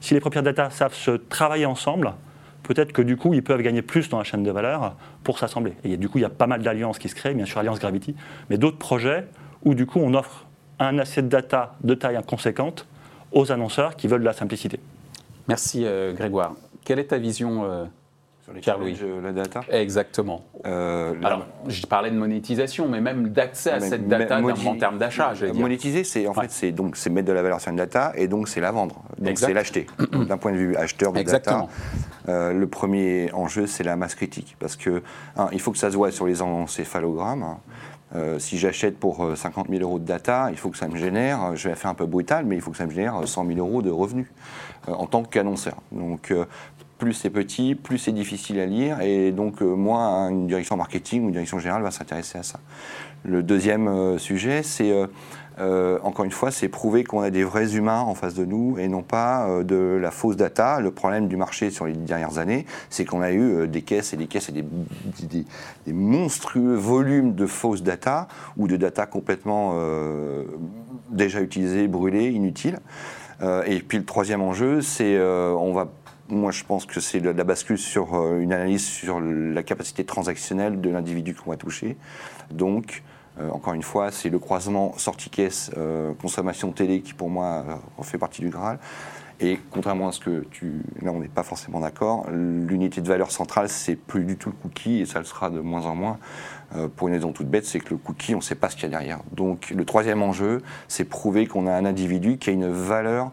Si 0.00 0.14
les 0.14 0.20
propriétaires 0.20 0.52
de 0.52 0.56
data 0.56 0.70
savent 0.70 0.94
se 0.94 1.10
travailler 1.10 1.66
ensemble, 1.66 2.14
peut-être 2.62 2.92
que 2.92 3.02
du 3.02 3.16
coup, 3.16 3.34
ils 3.34 3.42
peuvent 3.42 3.62
gagner 3.62 3.82
plus 3.82 4.08
dans 4.08 4.18
la 4.18 4.24
chaîne 4.24 4.42
de 4.42 4.50
valeur 4.50 4.96
pour 5.22 5.38
s'assembler. 5.38 5.74
Et 5.84 5.96
du 5.96 6.08
coup, 6.08 6.18
il 6.18 6.22
y 6.22 6.24
a 6.24 6.30
pas 6.30 6.46
mal 6.46 6.62
d'alliances 6.62 6.98
qui 6.98 7.08
se 7.08 7.14
créent, 7.14 7.34
bien 7.34 7.44
sûr, 7.44 7.58
Alliance 7.58 7.78
Gravity, 7.78 8.16
mais 8.48 8.56
d'autres 8.56 8.78
projets 8.78 9.26
où 9.64 9.74
du 9.74 9.86
coup, 9.86 10.00
on 10.00 10.14
offre 10.14 10.46
un 10.78 10.98
asset 10.98 11.22
data 11.22 11.76
de 11.82 11.94
taille 11.94 12.18
conséquente 12.26 12.86
aux 13.32 13.52
annonceurs 13.52 13.96
qui 13.96 14.08
veulent 14.08 14.20
de 14.20 14.26
la 14.26 14.32
simplicité. 14.32 14.80
Merci 15.48 15.84
euh, 15.84 16.12
Grégoire. 16.12 16.54
Quelle 16.84 16.98
est 16.98 17.08
ta 17.08 17.18
vision 17.18 17.64
euh, 17.64 17.84
sur 18.60 18.78
les 18.78 18.92
Pierre-Louis 18.92 19.22
la 19.22 19.32
data 19.32 19.60
Exactement. 19.70 20.42
Euh, 20.66 21.14
Alors, 21.22 21.46
je 21.68 21.86
parlais 21.86 22.10
de 22.10 22.16
monétisation, 22.16 22.88
mais 22.88 23.00
même 23.00 23.28
d'accès 23.28 23.70
à 23.70 23.80
cette 23.80 24.08
data 24.08 24.40
en 24.40 24.76
termes 24.76 24.98
d'achat. 24.98 25.32
Monétiser, 25.54 26.04
c'est 26.04 26.26
en 26.26 26.34
fait, 26.34 26.50
c'est 26.50 26.72
donc 26.72 26.96
c'est 26.96 27.10
mettre 27.10 27.28
de 27.28 27.32
la 27.32 27.42
valeur 27.42 27.60
sur 27.60 27.70
une 27.70 27.76
data 27.76 28.12
et 28.16 28.28
donc 28.28 28.48
c'est 28.48 28.60
la 28.60 28.70
vendre. 28.70 29.02
Donc 29.18 29.38
c'est 29.38 29.54
l'acheter. 29.54 29.86
D'un 30.12 30.36
point 30.36 30.52
de 30.52 30.56
vue 30.56 30.76
acheteur 30.76 31.12
de 31.12 31.18
Exactement. 31.18 31.68
data, 32.26 32.52
le 32.52 32.66
premier 32.66 33.30
enjeu, 33.32 33.66
c'est 33.66 33.84
la 33.84 33.96
masse 33.96 34.14
critique, 34.14 34.56
parce 34.58 34.76
que 34.76 35.02
il 35.52 35.60
faut 35.60 35.72
que 35.72 35.78
ça 35.78 35.90
se 35.90 35.96
voit 35.96 36.10
sur 36.10 36.26
les 36.26 36.42
encéphalogrammes. 36.42 37.42
Hein. 37.42 37.58
Euh, 38.14 38.38
si 38.38 38.58
j'achète 38.58 38.98
pour 38.98 39.26
50 39.34 39.68
euh, 39.68 39.72
000 39.78 39.82
euros 39.82 39.98
de 39.98 40.04
data, 40.04 40.48
il 40.50 40.58
faut 40.58 40.68
que 40.68 40.76
ça 40.76 40.86
me 40.86 40.96
génère, 40.96 41.42
euh, 41.44 41.56
je 41.56 41.70
vais 41.70 41.74
faire 41.74 41.90
un 41.90 41.94
peu 41.94 42.04
brutal, 42.04 42.44
mais 42.44 42.56
il 42.56 42.60
faut 42.60 42.70
que 42.70 42.76
ça 42.76 42.84
me 42.84 42.90
génère 42.90 43.26
100 43.26 43.46
000 43.46 43.58
euros 43.58 43.80
de 43.80 43.90
revenus 43.90 44.26
en 44.86 45.06
tant 45.06 45.22
qu'annonceur. 45.22 45.76
Donc 45.92 46.34
plus 47.02 47.14
c'est 47.14 47.30
petit, 47.30 47.74
plus 47.74 47.98
c'est 47.98 48.12
difficile 48.12 48.60
à 48.60 48.66
lire, 48.66 49.00
et 49.00 49.32
donc 49.32 49.60
moins 49.60 50.28
une 50.28 50.46
direction 50.46 50.76
marketing 50.76 51.24
ou 51.24 51.26
une 51.26 51.32
direction 51.32 51.58
générale 51.58 51.82
va 51.82 51.90
s'intéresser 51.90 52.38
à 52.38 52.42
ça. 52.44 52.60
Le 53.24 53.42
deuxième 53.42 54.18
sujet, 54.18 54.62
c'est 54.62 54.92
euh, 55.58 55.98
encore 56.02 56.24
une 56.24 56.30
fois, 56.30 56.50
c'est 56.50 56.68
prouver 56.68 57.04
qu'on 57.04 57.20
a 57.20 57.30
des 57.30 57.44
vrais 57.44 57.76
humains 57.76 58.00
en 58.00 58.14
face 58.14 58.34
de 58.34 58.44
nous 58.44 58.78
et 58.78 58.88
non 58.88 59.02
pas 59.02 59.46
euh, 59.48 59.62
de 59.62 59.98
la 60.00 60.10
fausse 60.10 60.36
data. 60.36 60.80
Le 60.80 60.90
problème 60.90 61.28
du 61.28 61.36
marché 61.36 61.70
sur 61.70 61.86
les 61.86 61.92
dernières 61.92 62.38
années, 62.38 62.66
c'est 62.90 63.04
qu'on 63.04 63.20
a 63.20 63.32
eu 63.32 63.40
euh, 63.40 63.66
des 63.66 63.82
caisses 63.82 64.12
et 64.14 64.16
des 64.16 64.26
caisses 64.26 64.48
et 64.48 64.52
des, 64.52 64.64
des, 65.86 65.92
monstrueux 65.92 66.74
volumes 66.74 67.34
de 67.34 67.46
fausses 67.46 67.82
data 67.82 68.28
ou 68.56 68.66
de 68.66 68.76
data 68.76 69.06
complètement 69.06 69.74
déjà 71.10 71.40
utilisées, 71.40 71.88
brûlées, 71.88 72.30
inutiles. 72.30 72.78
et 73.66 73.78
puis 73.80 73.98
le 73.98 74.04
troisième 74.04 74.40
enjeu, 74.40 74.80
c'est 74.80 75.18
on 75.20 75.72
va 75.72 75.88
moi, 76.32 76.50
je 76.50 76.64
pense 76.64 76.86
que 76.86 77.00
c'est 77.00 77.20
la 77.20 77.44
bascule 77.44 77.78
sur 77.78 78.14
une 78.38 78.52
analyse 78.52 78.84
sur 78.84 79.20
la 79.20 79.62
capacité 79.62 80.04
transactionnelle 80.04 80.80
de 80.80 80.90
l'individu 80.90 81.34
qu'on 81.34 81.50
va 81.50 81.56
toucher. 81.56 81.96
Donc, 82.50 83.02
euh, 83.40 83.50
encore 83.50 83.74
une 83.74 83.82
fois, 83.82 84.10
c'est 84.10 84.28
le 84.28 84.38
croisement 84.38 84.96
sortie-caisse, 84.98 85.70
euh, 85.76 86.12
consommation 86.14 86.70
télé 86.72 87.00
qui 87.00 87.14
pour 87.14 87.30
moi 87.30 87.64
euh, 87.68 88.02
fait 88.02 88.18
partie 88.18 88.42
du 88.42 88.50
Graal. 88.50 88.78
Et 89.40 89.58
contrairement 89.70 90.08
à 90.08 90.12
ce 90.12 90.20
que 90.20 90.44
tu. 90.50 90.82
Là, 91.00 91.10
on 91.10 91.18
n'est 91.18 91.28
pas 91.28 91.42
forcément 91.42 91.80
d'accord. 91.80 92.26
L'unité 92.30 93.00
de 93.00 93.08
valeur 93.08 93.32
centrale, 93.32 93.68
c'est 93.68 93.96
plus 93.96 94.24
du 94.24 94.36
tout 94.36 94.50
le 94.50 94.54
cookie 94.54 95.00
et 95.00 95.06
ça 95.06 95.18
le 95.18 95.24
sera 95.24 95.50
de 95.50 95.58
moins 95.58 95.86
en 95.86 95.96
moins. 95.96 96.18
pour 96.96 97.08
une 97.08 97.14
raison 97.14 97.32
toute 97.32 97.48
bête, 97.48 97.66
c'est 97.66 97.80
que 97.80 97.90
le 97.90 97.96
cookie, 97.96 98.34
on 98.34 98.38
ne 98.38 98.42
sait 98.42 98.54
pas 98.54 98.70
ce 98.70 98.76
qu'il 98.76 98.84
y 98.84 98.86
a 98.86 98.90
derrière. 98.90 99.18
Donc, 99.32 99.70
le 99.70 99.84
troisième 99.84 100.22
enjeu, 100.22 100.62
c'est 100.86 101.04
prouver 101.04 101.46
qu'on 101.46 101.66
a 101.66 101.72
un 101.72 101.84
individu 101.84 102.38
qui 102.38 102.50
a 102.50 102.52
une 102.52 102.70
valeur 102.70 103.32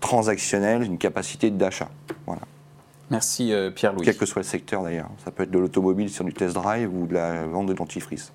transactionnelle, 0.00 0.82
une 0.82 0.98
capacité 0.98 1.50
d'achat. 1.50 1.88
Voilà. 2.26 2.42
Merci 3.10 3.52
Pierre-Louis. 3.74 4.04
Quel 4.04 4.16
que 4.16 4.26
soit 4.26 4.42
le 4.42 4.48
secteur 4.48 4.82
d'ailleurs. 4.82 5.10
Ça 5.24 5.30
peut 5.30 5.44
être 5.44 5.50
de 5.50 5.58
l'automobile 5.58 6.10
sur 6.10 6.24
du 6.24 6.32
test 6.32 6.54
drive 6.54 6.92
ou 6.92 7.06
de 7.06 7.14
la 7.14 7.46
vente 7.46 7.66
de 7.66 7.72
dentifrice. 7.72 8.32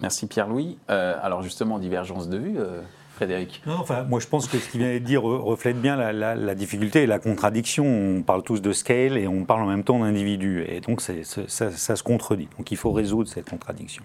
Merci 0.00 0.26
Pierre-Louis. 0.26 0.78
Euh, 0.88 1.14
alors 1.22 1.42
justement, 1.42 1.78
divergence 1.78 2.28
de 2.28 2.38
vue, 2.38 2.58
euh, 2.58 2.80
Frédéric 3.14 3.62
enfin, 3.66 4.04
Moi 4.04 4.18
je 4.18 4.26
pense 4.26 4.48
que 4.48 4.58
ce 4.58 4.68
qu'il 4.70 4.80
vient 4.80 4.94
de 4.94 4.98
dire 4.98 5.22
reflète 5.22 5.80
bien 5.80 5.96
la, 5.96 6.54
difficulté 6.54 7.02
et 7.02 7.06
la 7.06 7.18
contradiction. 7.18 7.84
On 7.84 8.22
parle 8.22 8.42
tous 8.42 8.62
de 8.62 8.72
scale 8.72 9.18
et 9.18 9.28
on 9.28 9.44
parle 9.44 9.62
en 9.62 9.66
même 9.66 9.84
temps 9.84 9.98
d'individu. 9.98 10.64
Et 10.66 10.80
donc 10.80 11.02
ça, 11.02 11.12
ça, 11.24 11.96
se 11.96 12.02
contredit. 12.02 12.48
Donc 12.56 12.70
il 12.70 12.76
faut 12.76 12.92
résoudre 12.92 13.28
cette 13.28 13.50
contradiction. 13.50 14.02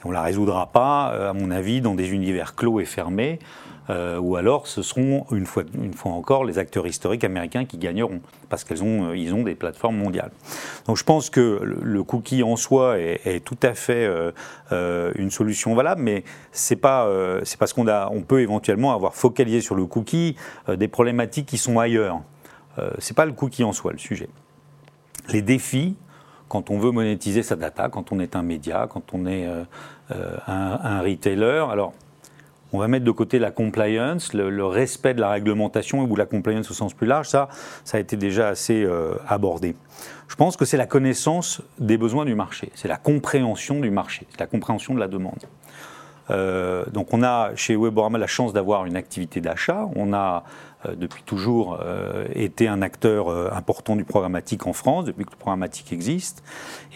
Et 0.00 0.04
on 0.04 0.10
ne 0.10 0.14
la 0.14 0.22
résoudra 0.22 0.66
pas, 0.66 1.14
euh, 1.14 1.30
à 1.30 1.32
mon 1.32 1.50
avis, 1.50 1.80
dans 1.80 1.94
des 1.94 2.10
univers 2.10 2.54
clos 2.54 2.80
et 2.80 2.84
fermés. 2.84 3.38
Euh, 3.88 4.18
ou 4.18 4.36
alors 4.36 4.66
ce 4.66 4.82
seront 4.82 5.26
une 5.30 5.46
fois, 5.46 5.62
une 5.74 5.94
fois 5.94 6.12
encore 6.12 6.44
les 6.44 6.58
acteurs 6.58 6.86
historiques 6.86 7.24
américains 7.24 7.64
qui 7.64 7.78
gagneront, 7.78 8.20
parce 8.48 8.64
qu'ils 8.64 8.82
ont, 8.82 9.10
euh, 9.10 9.16
ils 9.16 9.32
ont 9.32 9.42
des 9.42 9.54
plateformes 9.54 9.96
mondiales. 9.96 10.32
Donc 10.86 10.96
je 10.96 11.04
pense 11.04 11.30
que 11.30 11.60
le, 11.62 12.02
cookie 12.02 12.42
en 12.42 12.56
soi 12.56 12.98
est, 12.98 13.44
tout 13.44 13.58
à 13.62 13.74
fait 13.74 14.06
euh, 14.72 15.12
une 15.14 15.30
solution 15.30 15.74
valable, 15.74 16.02
mais 16.02 16.24
c'est 16.52 16.76
pas 16.76 17.08
c'est 17.44 17.58
parce 17.58 17.72
qu'on 17.72 17.88
a, 17.88 18.08
on 18.10 18.22
peut 18.22 18.40
éventuellement 18.40 18.92
avoir 18.92 19.14
focalisé 19.14 19.60
sur 19.60 19.74
le 19.74 19.86
cookie 19.86 20.36
des 20.68 20.88
problématiques 20.88 21.46
qui 21.46 21.58
sont 21.58 21.78
ailleurs. 21.78 22.20
c'est 22.98 23.16
pas 23.16 23.26
le 23.26 23.32
cookie 23.32 23.64
en 23.64 23.72
soi 23.72 23.92
le 23.92 23.98
sujet. 23.98 24.28
Les 25.30 25.42
défis, 25.42 25.96
quand 26.48 26.70
on 26.70 26.78
veut 26.78 26.90
monétiser 26.90 27.42
sa 27.42 27.56
data, 27.56 27.88
quand 27.88 28.12
on 28.12 28.20
est 28.20 28.36
un 28.36 28.42
média, 28.42 28.86
quand 28.88 29.14
on 29.14 29.26
est 29.26 29.46
un, 29.46 29.66
un 30.48 31.02
retailer, 31.02 31.68
alors 31.70 31.92
on 32.72 32.78
va 32.78 32.88
mettre 32.88 33.04
de 33.04 33.10
côté 33.10 33.38
la 33.38 33.50
compliance, 33.50 34.32
le, 34.32 34.66
respect 34.66 35.14
de 35.14 35.20
la 35.20 35.30
réglementation 35.30 36.02
ou 36.02 36.16
la 36.16 36.26
compliance 36.26 36.70
au 36.70 36.74
sens 36.74 36.94
plus 36.94 37.06
large, 37.06 37.28
ça, 37.28 37.48
ça 37.84 37.98
a 37.98 38.00
été 38.00 38.16
déjà 38.16 38.48
assez 38.48 38.84
euh, 38.84 39.14
abordé. 39.28 39.76
Je 40.28 40.34
pense 40.34 40.56
que 40.56 40.64
c'est 40.64 40.76
la 40.76 40.86
connaissance 40.86 41.62
des 41.78 41.96
besoins 41.96 42.24
du 42.24 42.34
marché, 42.34 42.70
c'est 42.74 42.88
la 42.88 42.96
compréhension 42.96 43.80
du 43.80 43.90
marché, 43.90 44.26
c'est 44.30 44.40
la 44.40 44.46
compréhension 44.46 44.94
de 44.94 45.00
la 45.00 45.08
demande. 45.08 45.44
Euh, 46.30 46.84
donc 46.92 47.14
on 47.14 47.22
a 47.22 47.54
chez 47.54 47.76
Weborama 47.76 48.18
la 48.18 48.26
chance 48.26 48.52
d'avoir 48.52 48.84
une 48.86 48.96
activité 48.96 49.40
d'achat, 49.40 49.88
on 49.94 50.12
a 50.12 50.42
depuis 50.94 51.22
toujours 51.22 51.78
euh, 51.82 52.26
été 52.34 52.68
un 52.68 52.82
acteur 52.82 53.28
euh, 53.28 53.48
important 53.52 53.96
du 53.96 54.04
programmatique 54.04 54.66
en 54.66 54.72
France, 54.72 55.04
depuis 55.04 55.24
que 55.24 55.30
le 55.30 55.36
programmatique 55.36 55.92
existe. 55.92 56.42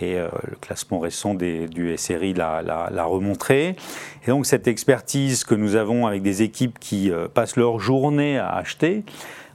Et 0.00 0.16
le 0.16 0.56
classement 0.60 0.98
récent 0.98 1.34
du 1.34 1.96
SRI 1.96 2.32
l'a 2.32 3.04
remontré. 3.04 3.76
Et 4.24 4.28
donc 4.28 4.46
cette 4.46 4.66
expertise 4.66 5.44
que 5.44 5.54
nous 5.54 5.76
avons 5.76 6.06
avec 6.06 6.22
des 6.22 6.42
équipes 6.42 6.78
qui 6.78 7.12
passent 7.34 7.56
leur 7.56 7.78
journée 7.78 8.38
à 8.38 8.50
acheter, 8.54 9.04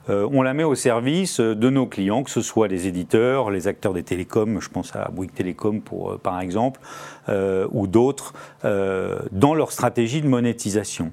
on 0.08 0.44
la 0.44 0.54
met 0.54 0.64
au 0.64 0.76
service 0.76 1.40
de 1.40 1.70
nos 1.72 1.88
clients, 1.88 2.22
que 2.22 2.30
ce 2.30 2.42
soit 2.42 2.68
les 2.68 2.86
éditeurs, 2.86 3.50
les 3.50 3.68
acteurs 3.68 3.94
des 3.94 4.04
télécoms, 4.04 4.60
je 4.60 4.70
pense 4.70 4.96
à 4.96 5.10
Bouygues 5.12 5.34
Télécom 5.34 5.82
pour, 5.82 6.20
par 6.20 6.40
exemple, 6.40 6.80
ou 7.28 7.88
d'autres, 7.88 8.34
dans 8.64 9.56
leur 9.56 9.72
stratégie 9.72 10.22
de 10.22 10.28
monétisation. 10.28 11.12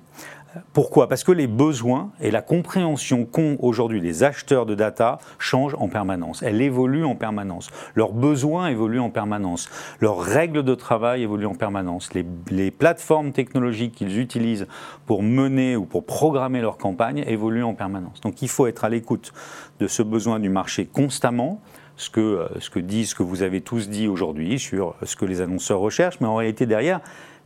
Pourquoi? 0.73 1.09
Parce 1.09 1.25
que 1.25 1.33
les 1.33 1.47
besoins 1.47 2.11
et 2.21 2.31
la 2.31 2.43
compréhension 2.43 3.25
qu'ont 3.25 3.57
aujourd'hui 3.61 4.01
les 4.01 4.23
acheteurs 4.23 4.67
de 4.67 4.75
data 4.75 5.19
changent 5.39 5.77
en 5.79 5.89
permanence. 5.89 6.43
Elles 6.43 6.61
évoluent 6.61 7.05
en 7.05 7.15
permanence. 7.15 7.71
Leurs 7.95 8.13
besoins 8.13 8.69
évoluent 8.69 9.01
en 9.01 9.11
permanence. 9.11 9.69
Leurs 10.01 10.21
règles 10.21 10.63
de 10.63 10.75
travail 10.75 11.23
évoluent 11.23 11.47
en 11.47 11.55
permanence. 11.55 12.11
Les, 12.15 12.71
plateformes 12.71 13.33
technologiques 13.33 13.95
qu'ils 13.95 14.19
utilisent 14.19 14.67
pour 15.07 15.23
mener 15.23 15.77
ou 15.77 15.85
pour 15.85 16.05
programmer 16.05 16.61
leur 16.61 16.79
campagne 16.79 17.25
évoluent 17.27 17.65
en 17.65 17.75
permanence. 17.75 18.21
Donc 18.21 18.43
il 18.43 18.49
faut 18.49 18.67
être 18.67 18.85
à 18.85 18.89
l'écoute 18.89 19.33
de 19.79 19.87
ce 19.87 20.03
besoin 20.03 20.41
du 20.41 20.49
marché 20.49 20.87
constamment. 20.87 21.61
Ce 21.97 22.09
que, 22.09 22.21
euh, 22.21 22.49
ce 22.59 22.71
que 22.71 22.81
ce 22.81 23.15
que 23.15 23.23
vous 23.23 23.43
avez 23.43 23.61
tous 23.61 23.91
dit 23.91 24.09
aujourd'hui 24.09 24.59
sur 24.59 24.95
ce 25.03 25.15
que 25.15 25.27
les 25.27 25.43
annonceurs 25.43 25.79
recherchent, 25.79 26.21
mais 26.21 26.27
en 26.27 26.37
réalité 26.37 26.65
derrière, 26.65 27.01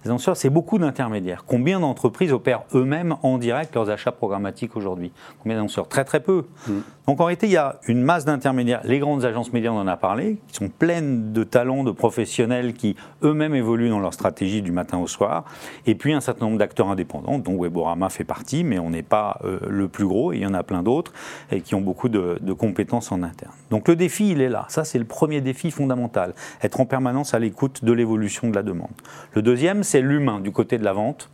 les 0.07 0.11
annonceurs, 0.11 0.37
c'est 0.37 0.51
beaucoup 0.51 0.79
d'intermédiaires. 0.79 1.45
Combien 1.47 1.81
d'entreprises 1.81 2.33
opèrent 2.33 2.63
eux-mêmes 2.75 3.17
en 3.23 3.39
direct 3.39 3.75
leurs 3.75 3.91
achats 3.91 4.13
programmatiques 4.13 4.77
aujourd'hui? 4.77 5.11
Combien 5.43 5.57
d'annonceurs? 5.57 5.89
Très 5.89 6.05
très 6.05 6.21
peu. 6.21 6.45
Mm. 6.69 6.73
Donc 7.09 7.21
en 7.21 7.25
réalité, 7.25 7.47
il 7.47 7.53
y 7.53 7.57
a 7.57 7.81
une 7.87 8.03
masse 8.03 8.25
d'intermédiaires. 8.25 8.81
Les 8.85 8.99
grandes 8.99 9.25
agences 9.25 9.53
médias, 9.53 9.71
on 9.71 9.79
en 9.79 9.87
a 9.87 9.97
parlé, 9.97 10.39
qui 10.49 10.55
sont 10.55 10.69
pleines 10.69 11.33
de 11.33 11.45
talents, 11.45 11.85
de 11.85 11.91
professionnels 11.91 12.75
qui 12.75 12.97
eux-mêmes 13.23 13.55
évoluent 13.55 13.89
dans 13.89 14.01
leur 14.01 14.15
stratégie 14.15 14.63
du 14.63 14.73
matin 14.73 14.99
au 14.99 15.07
soir. 15.07 15.45
Et 15.87 15.95
puis 15.95 16.13
un 16.13 16.21
certain 16.21 16.47
nombre 16.47 16.59
d'acteurs 16.59 16.89
indépendants, 16.89 17.39
dont 17.39 17.61
Weborama 17.61 18.09
fait 18.09 18.25
partie, 18.25 18.65
mais 18.65 18.79
on 18.79 18.91
n'est 18.91 19.03
pas 19.03 19.41
euh, 19.45 19.59
le 19.69 19.89
plus 19.89 20.07
gros. 20.07 20.33
il 20.33 20.41
y 20.41 20.47
en 20.47 20.55
a 20.55 20.63
plein 20.63 20.83
d'autres 20.83 21.13
et 21.51 21.61
qui 21.61 21.75
ont 21.75 21.81
beaucoup 21.81 22.09
de, 22.09 22.39
de 22.41 22.53
compétences 22.53 23.11
en 23.13 23.23
interne. 23.23 23.53
Donc 23.71 23.89
le 23.89 23.97
défi, 23.97 24.31
il 24.31 24.41
est 24.41 24.49
là. 24.49 24.67
Ça, 24.69 24.85
c'est 24.85 24.99
le 24.99 25.05
premier 25.05 25.41
défi 25.41 25.71
fondamental. 25.71 26.35
Être 26.63 26.81
en 26.81 26.87
permanence 26.87 27.35
à 27.35 27.39
l'écoute 27.39 27.85
de 27.85 27.93
l'évolution 27.93 28.51
de 28.51 28.55
la 28.55 28.63
demande. 28.63 28.91
Le 29.35 29.43
deuxième, 29.43 29.83
c'est 29.83 29.96
l'humain 30.01 30.41
du 30.41 30.53
côté 30.53 30.79
de 30.79 30.85
la 30.85 30.93
vente, 30.93 31.31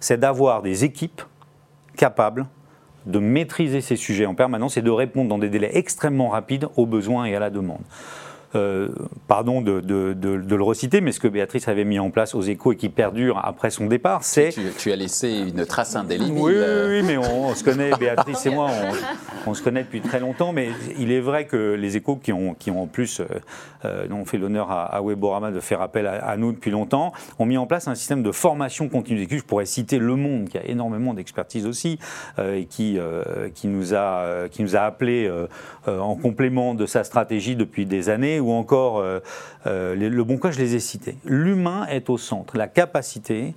c'est 0.00 0.18
d'avoir 0.18 0.62
des 0.62 0.84
équipes 0.84 1.22
capables 1.96 2.46
de 3.06 3.18
maîtriser 3.18 3.80
ces 3.80 3.96
sujets 3.96 4.26
en 4.26 4.34
permanence 4.34 4.76
et 4.76 4.82
de 4.82 4.90
répondre 4.90 5.28
dans 5.28 5.38
des 5.38 5.48
délais 5.48 5.70
extrêmement 5.74 6.28
rapides 6.28 6.68
aux 6.76 6.86
besoins 6.86 7.24
et 7.24 7.34
à 7.34 7.40
la 7.40 7.50
demande. 7.50 7.82
Pardon 9.26 9.60
de, 9.60 9.82
le 9.82 10.62
reciter, 10.62 11.00
mais 11.00 11.12
ce 11.12 11.20
que 11.20 11.28
Béatrice 11.28 11.68
avait 11.68 11.84
mis 11.84 11.98
en 11.98 12.10
place 12.10 12.34
aux 12.34 12.42
échos 12.42 12.72
et 12.72 12.76
qui 12.76 12.88
perdure 12.88 13.40
après 13.42 13.70
son 13.70 13.86
départ, 13.86 14.24
c'est... 14.24 14.50
Tu, 14.78 14.92
as 14.92 14.96
laissé 14.96 15.30
une 15.30 15.64
trace 15.64 15.96
indélébile. 15.96 16.34
Oui, 16.36 16.54
oui, 16.54 17.02
mais 17.02 17.16
on, 17.16 17.54
se 17.54 17.64
connaît, 17.64 17.90
Béatrice 17.98 18.44
et 18.46 18.50
moi, 18.50 18.70
on, 19.46 19.54
se 19.54 19.62
connaît 19.62 19.82
depuis 19.82 20.00
très 20.00 20.20
longtemps, 20.20 20.52
mais 20.52 20.68
il 20.98 21.12
est 21.12 21.20
vrai 21.20 21.46
que 21.46 21.74
les 21.74 21.96
échos 21.96 22.16
qui 22.16 22.32
ont, 22.32 22.54
qui 22.54 22.70
ont 22.70 22.82
en 22.82 22.86
plus 22.86 23.22
ont 23.82 24.24
fait 24.24 24.38
l'honneur 24.38 24.70
à, 24.70 24.84
à 24.84 25.02
Weborama 25.02 25.50
de 25.50 25.60
faire 25.60 25.80
appel 25.80 26.06
à, 26.06 26.36
nous 26.36 26.52
depuis 26.52 26.70
longtemps, 26.70 27.12
ont 27.38 27.46
mis 27.46 27.56
en 27.56 27.66
place 27.66 27.88
un 27.88 27.94
système 27.94 28.22
de 28.22 28.32
formation 28.32 28.88
continue. 28.88 29.26
Je 29.30 29.42
pourrais 29.42 29.66
citer 29.66 29.98
Le 29.98 30.16
Monde, 30.16 30.48
qui 30.48 30.58
a 30.58 30.64
énormément 30.66 31.14
d'expertise 31.14 31.66
aussi, 31.66 31.98
et 32.38 32.66
qui, 32.66 32.98
qui, 33.54 33.68
nous 33.68 33.94
a, 33.94 34.48
qui 34.50 34.62
nous 34.62 34.76
a 34.76 34.80
appelés 34.80 35.30
en 35.86 36.14
complément 36.16 36.74
de 36.74 36.86
sa 36.86 37.04
stratégie 37.04 37.56
depuis 37.56 37.86
des 37.86 38.08
années, 38.08 38.40
ou 38.42 38.52
encore 38.52 38.98
euh, 38.98 39.20
euh, 39.66 39.94
le 39.94 40.24
bon 40.24 40.36
cas, 40.36 40.50
je 40.50 40.58
les 40.58 40.74
ai 40.74 40.80
cités. 40.80 41.16
L'humain 41.24 41.86
est 41.86 42.10
au 42.10 42.18
centre, 42.18 42.56
la 42.56 42.68
capacité 42.68 43.54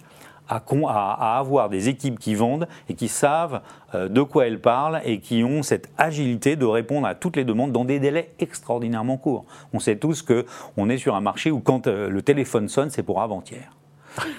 à, 0.48 1.38
avoir 1.39 1.69
des 1.69 1.89
équipes 1.89 2.19
qui 2.19 2.36
vendent 2.36 2.67
et 2.88 2.93
qui 2.93 3.08
savent 3.08 3.62
euh, 3.95 4.08
de 4.08 4.21
quoi 4.21 4.45
elles 4.45 4.62
parlent 4.62 5.02
et 5.04 5.19
qui 5.19 5.43
ont 5.43 5.63
cette 5.63 5.89
agilité 5.98 6.56
de 6.56 6.65
répondre 6.65 7.08
à 7.08 7.15
toutes 7.15 7.36
les 7.36 7.43
demandes 7.43 7.71
dans 7.71 7.84
des 7.84 8.00
délais 8.00 8.32
extraordinairement 8.39 9.17
courts. 9.17 9.45
On 9.74 9.80
sait 9.80 9.95
tous 9.95 10.24
qu'on 10.24 10.89
est 10.89 10.98
sur 10.98 11.15
un 11.15 11.21
marché 11.21 11.50
où 11.50 11.60
quand 11.60 11.88
le 11.88 12.21
téléphone 12.21 12.69
sonne, 12.69 12.91
c'est 12.91 13.04
pour 13.04 13.21
avant-hier. 13.21 13.71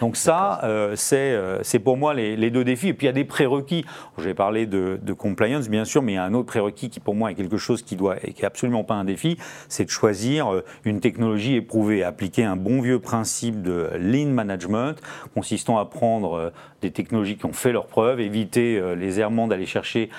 Donc 0.01 0.17
ça, 0.17 0.61
euh, 0.65 0.97
euh, 1.12 1.59
c'est 1.62 1.79
pour 1.79 1.97
moi 1.97 2.15
les, 2.15 2.51
deux 2.51 2.65
défis. 2.65 2.89
Et 2.89 2.95
puis 2.95 3.07
il 3.07 3.09
y 3.09 3.11
a 3.11 3.15
des 3.15 3.25
prérequis. 3.25 3.85
J'ai 4.19 4.35
parlé 4.35 4.67
de, 4.67 5.12
compliance, 5.12 5.69
bien 5.69 5.85
sûr, 5.85 6.03
mais 6.03 6.12
il 6.12 6.15
y 6.17 6.19
a 6.19 6.25
un 6.25 6.35
autre 6.35 6.47
prérequis 6.47 6.91
qui 6.91 7.01
pour 7.01 7.15
moi 7.15 7.31
est 7.31 7.35
quelque 7.35 7.57
chose 7.57 7.83
qui 7.83 7.97
doit, 7.97 8.17
qui 8.17 8.43
est 8.43 8.47
absolument 8.47 8.85
pas 8.85 8.95
un 8.95 9.05
défi, 9.05 9.39
c'est 9.69 9.85
de 9.85 9.91
choisir 9.91 10.53
euh, 10.53 10.65
une 10.85 11.01
technologie 11.01 11.57
éprouvée, 11.57 12.03
appliquer 12.03 12.45
un 12.45 12.57
bon 12.57 12.81
vieux 12.81 12.99
principe 12.99 13.62
de 13.62 13.91
lean 13.99 14.29
management, 14.29 14.95
consistant 15.35 15.79
à 15.79 15.85
prendre 15.85 16.53
des 16.83 16.91
technologies 16.91 17.37
qui 17.37 17.47
ont 17.47 17.53
fait 17.53 17.73
leurs 17.73 17.87
preuves, 17.87 18.21
éviter 18.21 18.81
les 18.97 19.21
errements 19.21 19.47
d'aller 19.47 19.67
chercher 19.67 20.11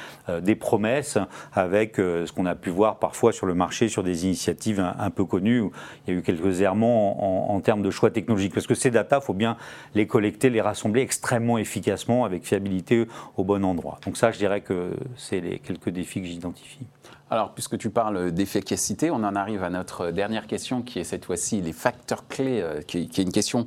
des 0.41 0.55
promesses 0.55 1.17
avec 1.53 1.97
ce 1.97 2.31
qu'on 2.31 2.45
a 2.45 2.55
pu 2.55 2.69
voir 2.69 2.97
parfois 2.97 3.31
sur 3.31 3.45
le 3.45 3.53
marché 3.53 3.89
sur 3.89 4.03
des 4.03 4.25
initiatives 4.25 4.79
un, 4.79 5.09
peu 5.09 5.25
connues 5.25 5.61
où 5.61 5.71
il 6.05 6.13
y 6.13 6.15
a 6.15 6.19
eu 6.19 6.23
quelques 6.23 6.61
errements 6.61 7.51
en, 7.51 7.55
en 7.55 7.59
termes 7.61 7.81
de 7.81 7.91
choix 7.91 8.09
technologiques. 8.09 8.53
Parce 8.53 8.67
que 8.67 8.75
ces 8.75 8.91
data, 8.91 9.21
faut 9.21 9.33
bien 9.33 9.46
les 9.95 10.07
collecter, 10.07 10.49
les 10.49 10.61
rassembler 10.61 11.01
extrêmement 11.01 11.57
efficacement 11.57 12.25
avec 12.25 12.45
fiabilité 12.45 13.07
au 13.37 13.43
bon 13.43 13.63
endroit. 13.63 13.99
Donc 14.05 14.17
ça, 14.17 14.31
je 14.31 14.37
dirais 14.37 14.61
que 14.61 14.91
c'est 15.15 15.39
les 15.39 15.59
quelques 15.59 15.89
défis 15.89 16.21
que 16.21 16.27
j'identifie. 16.27 16.87
Alors, 17.29 17.53
puisque 17.53 17.77
tu 17.77 17.89
parles 17.89 18.31
d'efficacité, 18.31 19.11
on 19.11 19.15
en 19.15 19.35
arrive 19.35 19.61
à 19.61 19.69
notre 19.69 20.11
dernière 20.11 20.47
question, 20.47 20.81
qui 20.81 20.99
est 20.99 21.03
cette 21.03 21.25
fois-ci 21.25 21.61
les 21.61 21.73
facteurs 21.73 22.25
clés, 22.27 22.61
euh, 22.61 22.81
qui, 22.81 22.99
est 22.99 23.17
une 23.17 23.33
question 23.33 23.65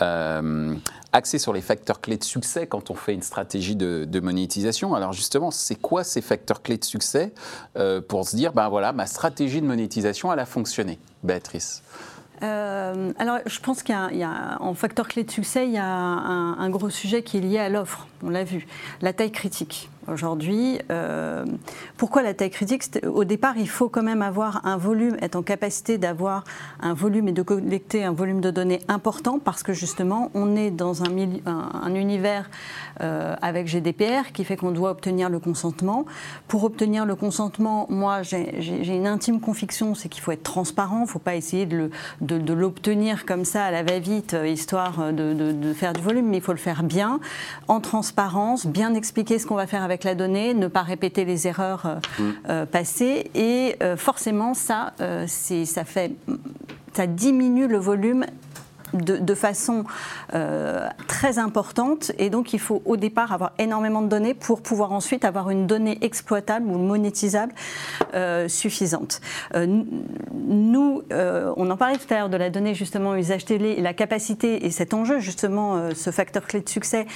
euh, 0.00 0.74
axée 1.12 1.38
sur 1.38 1.52
les 1.52 1.60
facteurs 1.60 2.00
clés 2.00 2.16
de 2.16 2.24
succès 2.24 2.66
quand 2.66 2.90
on 2.90 2.94
fait 2.94 3.12
une 3.12 3.22
stratégie 3.22 3.76
de, 3.76 4.20
monétisation. 4.20 4.94
Alors 4.94 5.12
justement, 5.12 5.50
c'est 5.50 5.74
quoi 5.74 6.02
ces 6.02 6.22
facteurs 6.22 6.62
clés 6.62 6.78
de 6.78 6.84
succès 6.84 7.34
euh, 7.76 8.00
pour 8.00 8.26
se 8.26 8.36
dire, 8.36 8.54
ben 8.54 8.70
voilà, 8.70 8.94
ma 8.94 9.06
stratégie 9.06 9.60
de 9.60 9.66
monétisation, 9.66 10.32
elle 10.32 10.38
a 10.38 10.46
fonctionné, 10.46 10.98
Béatrice? 11.22 11.82
Alors, 12.40 13.38
je 13.46 13.60
pense 13.60 13.82
qu'il 13.82 13.94
y, 13.94 14.22
a, 14.22 14.56
en 14.60 14.74
facteur 14.74 15.08
clé 15.08 15.24
de 15.24 15.30
succès, 15.30 15.66
il 15.66 15.72
y 15.72 15.78
a 15.78 15.86
un 15.86 16.70
gros 16.70 16.90
sujet 16.90 17.22
qui 17.22 17.38
est 17.38 17.40
lié 17.40 17.58
à 17.58 17.68
l'offre. 17.68 18.06
On 18.22 18.30
l'a 18.30 18.44
vu, 18.44 18.66
la 19.00 19.12
taille 19.12 19.32
critique 19.32 19.88
aujourd'hui. 20.08 20.78
Euh, 20.90 21.44
pourquoi 21.96 22.22
la 22.22 22.34
taille 22.34 22.50
critique 22.50 22.84
Au 23.06 23.24
départ, 23.24 23.56
il 23.56 23.68
faut 23.68 23.88
quand 23.88 24.02
même 24.02 24.22
avoir 24.22 24.64
un 24.66 24.76
volume, 24.76 25.16
être 25.22 25.36
en 25.36 25.42
capacité 25.42 25.98
d'avoir 25.98 26.44
un 26.80 26.94
volume 26.94 27.28
et 27.28 27.32
de 27.32 27.42
collecter 27.42 28.04
un 28.04 28.12
volume 28.12 28.40
de 28.40 28.50
données 28.50 28.80
important 28.88 29.38
parce 29.38 29.62
que 29.62 29.72
justement, 29.72 30.30
on 30.34 30.56
est 30.56 30.70
dans 30.70 31.02
un, 31.02 31.10
un, 31.46 31.94
univers 31.94 32.50
euh, 33.00 33.36
avec 33.42 33.66
GDPR 33.66 34.32
qui 34.32 34.44
fait 34.44 34.56
qu'on 34.56 34.72
doit 34.72 34.90
obtenir 34.90 35.30
le 35.30 35.38
consentement. 35.38 36.04
Pour 36.48 36.64
obtenir 36.64 37.06
le 37.06 37.14
consentement, 37.14 37.86
moi, 37.88 38.22
j'ai 38.22 38.94
une 38.94 39.06
intime 39.06 39.40
conviction, 39.40 39.94
c'est 39.94 40.08
qu'il 40.08 40.22
faut 40.22 40.32
être 40.32 40.42
transparent, 40.42 40.98
il 40.98 41.02
ne 41.02 41.08
faut 41.08 41.18
pas 41.18 41.36
essayer 41.36 41.66
de 41.66 42.52
l'obtenir 42.52 43.26
comme 43.26 43.44
ça 43.44 43.64
à 43.64 43.70
la 43.70 43.82
va-vite, 43.82 44.34
euh, 44.34 44.48
histoire 44.48 45.12
de 45.12 45.72
faire 45.72 45.92
du 45.92 46.00
volume, 46.00 46.26
mais 46.28 46.38
il 46.38 46.42
faut 46.42 46.52
le 46.52 46.58
faire 46.58 46.82
bien, 46.82 47.20
en 47.68 47.80
transparence, 47.80 48.66
bien 48.66 48.94
expliquer 48.94 49.38
ce 49.38 49.46
qu'on 49.46 49.54
va 49.54 49.66
faire 49.66 49.82
avec 49.82 49.93
avec 49.94 50.04
la 50.04 50.16
donnée, 50.16 50.54
ne 50.54 50.66
pas 50.66 50.82
répéter 50.82 51.24
les 51.24 51.46
erreurs 51.46 51.86
euh, 51.86 51.94
mm. 52.18 52.32
euh, 52.48 52.66
passées. 52.66 53.30
Et 53.36 53.76
euh, 53.80 53.96
forcément, 53.96 54.52
ça, 54.52 54.92
ça, 55.26 55.84
fait, 55.84 56.12
ça 56.92 57.06
diminue 57.06 57.68
le 57.68 57.78
volume 57.78 58.26
de, 58.92 59.34
façon 59.34 59.84
très 61.08 61.38
importante. 61.38 62.12
Et 62.18 62.30
donc, 62.30 62.52
il 62.52 62.60
faut 62.60 62.80
au 62.84 62.96
départ 62.96 63.32
avoir 63.32 63.52
énormément 63.58 64.02
de 64.02 64.08
données 64.08 64.34
pour 64.34 64.62
pouvoir 64.62 64.92
ensuite 64.92 65.24
avoir 65.24 65.50
une 65.50 65.66
donnée 65.66 65.98
exploitable 66.02 66.68
ou 66.68 66.78
monétisable 66.78 67.52
suffisante. 68.46 69.20
nous, 69.54 71.02
on 71.10 71.70
en 71.70 71.76
parlait 71.76 71.98
tout 71.98 72.12
à 72.14 72.18
l'heure 72.18 72.28
de 72.28 72.36
la 72.36 72.50
donnée 72.50 72.74
justement 72.74 73.16
usage 73.16 73.44
télé, 73.44 73.70
et 73.70 73.82
la 73.82 73.94
capacité 73.94 74.64
et 74.64 74.70
cet 74.70 74.94
enjeu 74.94 75.18
justement, 75.18 75.90
ce 75.94 76.10
facteur 76.10 76.46
clé 76.46 76.60
de 76.60 76.68
succès 76.68 77.06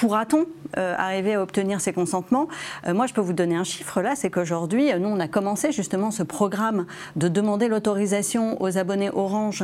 pourra-t-on 0.00 0.46
euh, 0.78 0.94
arriver 0.96 1.34
à 1.34 1.42
obtenir 1.42 1.80
ces 1.82 1.92
consentements? 1.92 2.48
Euh, 2.86 2.94
Moi, 2.94 3.06
je 3.06 3.12
peux 3.12 3.20
vous 3.20 3.34
donner 3.34 3.54
un 3.54 3.64
chiffre 3.64 4.00
là, 4.00 4.14
c'est 4.16 4.30
qu'aujourd'hui, 4.30 4.90
nous, 4.98 5.08
on 5.08 5.20
a 5.20 5.28
commencé 5.28 5.72
justement 5.72 6.10
ce 6.10 6.22
programme 6.22 6.86
de 7.16 7.28
demander 7.28 7.68
l'autorisation 7.68 8.60
aux 8.62 8.78
abonnés 8.78 9.10
Orange, 9.10 9.62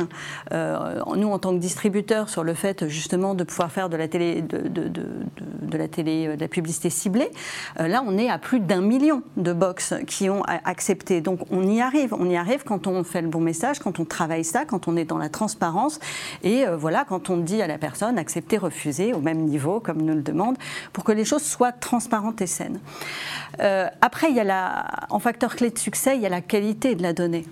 euh, 0.51 1.01
nous 1.15 1.29
en 1.29 1.39
tant 1.39 1.53
que 1.53 1.59
distributeurs, 1.59 2.29
sur 2.29 2.43
le 2.43 2.53
fait 2.53 2.87
justement 2.87 3.33
de 3.33 3.43
pouvoir 3.43 3.71
faire 3.71 3.89
de 3.89 3.97
la 3.97 4.07
télé, 4.07 4.43
de, 4.43 5.77
la 5.77 5.87
télé, 5.87 6.35
de 6.35 6.39
la 6.39 6.47
publicité 6.47 6.91
ciblée. 6.91 7.31
là, 7.79 8.03
on 8.05 8.15
est 8.17 8.29
à 8.29 8.37
plus 8.37 8.59
d'un 8.59 8.81
million 8.81 9.23
de 9.37 9.53
box 9.53 9.95
qui 10.05 10.29
ont 10.29 10.43
accepté. 10.43 11.21
Donc, 11.21 11.39
on 11.49 11.63
y 11.67 11.81
arrive. 11.81 12.13
On 12.13 12.29
y 12.29 12.37
arrive 12.37 12.63
quand 12.63 12.85
on 12.85 13.03
fait 13.03 13.23
le 13.23 13.27
bon 13.27 13.41
message, 13.41 13.79
quand 13.79 13.99
on 13.99 14.05
travaille 14.05 14.43
ça, 14.43 14.65
quand 14.65 14.87
on 14.87 14.95
est 14.97 15.05
dans 15.05 15.17
la 15.17 15.29
transparence 15.29 15.99
et 16.43 16.65
voilà, 16.77 17.05
quand 17.05 17.31
on 17.31 17.37
dit 17.37 17.61
à 17.61 17.67
la 17.67 17.79
personne 17.79 18.19
accepter, 18.19 18.57
refuser 18.57 19.13
au 19.13 19.19
même 19.19 19.39
niveau, 19.39 19.79
comme 19.79 20.01
nous 20.01 20.13
le 20.13 20.26
demande, 20.31 20.57
pour 20.93 21.03
que 21.03 21.11
les 21.11 21.25
choses 21.25 21.43
soient 21.43 21.71
transparentes 21.71 22.41
et 22.41 22.47
saines. 22.47 22.79
Euh, 23.59 23.87
après, 24.01 24.29
il 24.29 24.35
y 24.35 24.39
a 24.39 24.43
la, 24.43 24.85
en 25.09 25.19
facteur 25.19 25.55
clé 25.55 25.69
de 25.69 25.77
succès, 25.77 26.15
il 26.15 26.21
y 26.21 26.25
a 26.25 26.29
la 26.29 26.41
qualité 26.41 26.95
de 26.95 27.03
la 27.03 27.13
donnée 27.13 27.45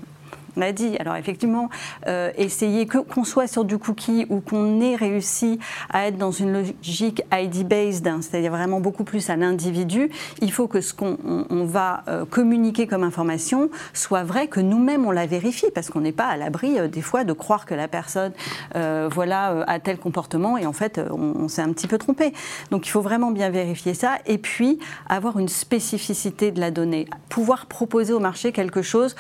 l'a 0.56 0.72
dit. 0.72 0.96
Alors 0.98 1.16
effectivement, 1.16 1.70
euh, 2.08 2.32
essayer 2.38 2.88
qu'on 2.88 3.24
soit 3.24 3.48
sur 3.48 3.66
du 3.66 3.78
cookie 3.78 4.26
ou 4.30 4.40
qu'on 4.40 4.82
ait 4.82 4.96
réussi 4.96 5.60
à 5.90 6.08
être 6.08 6.18
dans 6.18 6.32
une 6.32 6.54
logique 6.54 7.24
ID-based, 7.32 8.08
hein, 8.08 8.20
c'est-à-dire 8.22 8.52
vraiment 8.52 8.80
beaucoup 8.80 9.04
plus 9.04 9.30
à 9.30 9.36
l'individu, 9.36 10.10
il 10.42 10.52
faut 10.52 10.68
que 10.68 10.82
ce 10.82 10.94
qu'on 10.94 11.18
va 11.66 12.04
euh, 12.08 12.26
communiquer 12.26 12.88
comme 12.88 13.04
information 13.04 13.70
soit 13.94 14.24
vrai, 14.24 14.48
que 14.48 14.60
nous-mêmes 14.60 15.06
on 15.06 15.12
la 15.12 15.26
vérifie, 15.26 15.68
parce 15.74 15.90
qu'on 15.90 16.02
n'est 16.02 16.12
pas 16.12 16.28
à 16.28 16.38
l'abri 16.38 16.80
euh, 16.80 16.88
des 16.88 17.02
fois 17.02 17.24
de 17.24 17.34
croire 17.34 17.66
que 17.66 17.74
la 17.74 17.88
personne 17.88 18.34
voilà, 18.74 19.64
a 19.68 19.80
tel 19.80 19.98
comportement 19.98 20.58
et 20.58 20.66
en 20.66 20.74
fait 20.74 21.00
on, 21.12 21.48
s'est 21.48 21.62
un 21.62 21.72
petit 21.72 21.88
peu 21.88 21.98
trompé. 21.98 22.34
Donc 22.72 22.88
il 22.88 22.90
faut 22.90 23.02
vraiment 23.02 23.32
bien 23.32 23.50
vérifier 23.50 23.94
ça 23.94 24.18
et 24.26 24.38
puis 24.38 24.80
avoir 25.08 25.40
une 25.40 25.48
spécificité 25.48 26.52
de 26.52 26.60
la 26.60 26.72
donnée, 26.72 27.08
pouvoir 27.30 27.66
proposer 27.66 28.14
au 28.14 28.20
marché 28.20 28.52
quelque 28.52 28.82
chose 28.82 29.16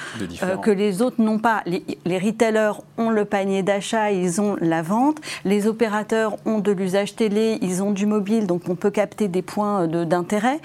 que 0.61 0.71
les 0.71 1.01
autres 1.01 1.21
non 1.25 1.39
pas, 1.39 1.63
les, 1.65 2.17
retailers 2.17 2.81
ont 2.97 3.09
le 3.09 3.25
panier 3.25 3.63
d'achat, 3.63 4.11
ils 4.11 4.39
ont 4.39 4.55
la 4.61 4.81
vente, 4.81 5.17
les 5.43 5.67
opérateurs 5.67 6.37
ont 6.45 6.59
de 6.59 6.71
l'usage 6.71 7.15
télé, 7.15 7.57
ils 7.61 7.83
ont 7.83 7.91
du 7.91 8.05
mobile, 8.05 8.47
donc 8.47 8.69
on 8.69 8.75
peut 8.75 8.91
capter 8.91 9.27
des 9.27 9.41
points 9.41 9.87
d'intérêt. 9.87 10.59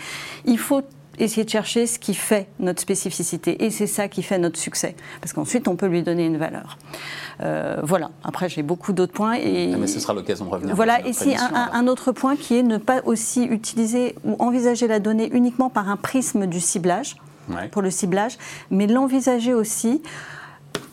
Il 0.45 0.59
faut 0.59 0.83
essayer 1.19 1.45
de 1.45 1.51
chercher 1.51 1.87
ce 1.87 1.99
qui 1.99 2.15
fait 2.15 2.49
notre 2.61 2.81
spécificité. 2.81 3.65
Et 3.65 3.71
c'est 3.71 3.87
ça 3.87 4.09
qui 4.09 4.23
fait 4.23 4.39
notre 4.39 4.59
succès. 4.59 4.97
Parce 5.21 5.33
qu'ensuite, 5.33 5.69
on 5.69 5.77
peut 5.77 5.87
lui 5.87 6.03
donner 6.03 6.25
une 6.25 6.39
valeur. 6.39 6.79
Euh, 7.43 7.77
voilà. 7.83 8.11
Après, 8.25 8.49
j'ai 8.49 8.63
beaucoup 8.63 8.93
d'autres 8.93 9.13
points. 9.13 9.35
Et... 9.35 9.73
Ah, 9.75 9.77
mais 9.79 9.87
ce 9.87 10.01
sera 10.01 10.15
l'occasion 10.15 10.47
de 10.47 10.51
revenir. 10.51 10.75
Voilà. 10.75 11.07
Et 11.07 11.13
si 11.13 11.35
un, 11.37 11.71
un, 11.73 11.87
autre 11.89 12.13
point 12.13 12.37
qui 12.37 12.57
est 12.57 12.63
ne 12.63 12.79
pas 12.79 13.03
aussi 13.05 13.45
utiliser 13.45 14.15
ou 14.25 14.37
envisager 14.39 14.87
la 14.87 14.99
donnée 14.99 15.29
uniquement 15.33 15.69
par 15.69 15.91
un 15.91 15.97
prisme 15.97 16.47
du 16.47 16.61
ciblage, 16.61 17.17
pour 17.73 17.83
le 17.83 17.91
ciblage, 17.91 18.39
mais 18.71 18.87
l'envisager 18.87 19.55
aussi 19.55 20.03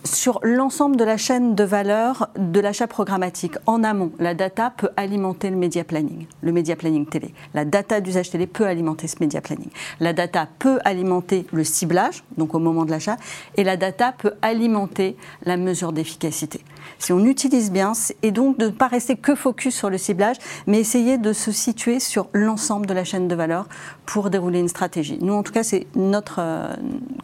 sur 0.08 0.40
l'ensemble 0.44 0.96
de 0.96 1.04
la 1.04 1.18
chaîne 1.18 1.54
de 1.54 1.64
valeur 1.64 2.30
de 2.38 2.60
l'achat 2.60 2.88
programmatique. 2.88 3.56
En 3.66 3.84
amont, 3.84 4.12
la 4.20 4.34
data 4.34 4.74
peut 4.76 4.90
alimenter 4.98 5.50
le 5.50 5.58
média 5.58 5.84
planning, 5.84 6.26
le 6.42 6.52
média 6.52 6.76
planning 6.76 7.06
télé. 7.06 7.34
La 7.54 7.66
data 7.66 8.02
d'usage 8.02 8.30
télé 8.30 8.48
peut 8.48 8.66
alimenter 8.66 9.08
ce 9.08 9.18
média 9.20 9.42
planning. 9.42 9.70
La 10.00 10.14
data 10.14 10.48
peut 10.60 10.80
alimenter 10.86 11.46
le 11.52 11.64
ciblage, 11.64 12.24
donc 12.38 12.56
au 12.56 12.60
moment 12.60 12.86
de 12.86 12.92
l'achat, 12.92 13.18
et 13.56 13.64
la 13.64 13.78
data 13.78 14.14
peut 14.18 14.34
alimenter 14.42 15.18
la 15.44 15.58
mesure 15.58 15.92
d'efficacité. 15.92 16.62
Si 17.00 17.14
on 17.14 17.24
utilise 17.26 17.72
bien, 17.72 17.92
et 18.24 18.32
donc 18.32 18.58
de 18.58 18.66
ne 18.66 18.72
pas 18.72 18.88
rester 18.88 19.18
que 19.18 19.36
focus 19.36 19.76
sur 19.76 19.90
le 19.90 19.98
ciblage, 19.98 20.38
mais 20.68 20.80
essayer 20.80 21.18
de 21.18 21.34
se 21.34 21.52
situer 21.52 22.00
sur 22.00 22.30
l'ensemble 22.34 22.86
de 22.86 22.94
la 22.94 23.04
chaîne 23.04 23.28
de 23.28 23.36
valeur 23.36 23.68
pour 24.06 24.30
dérouler 24.30 24.60
une 24.60 24.70
stratégie. 24.70 25.20
Nous, 25.22 25.34
en 25.34 25.44
tout 25.44 25.54
cas, 25.54 25.64
c'est 25.64 25.88
notre, 25.96 26.40
euh, 26.40 26.74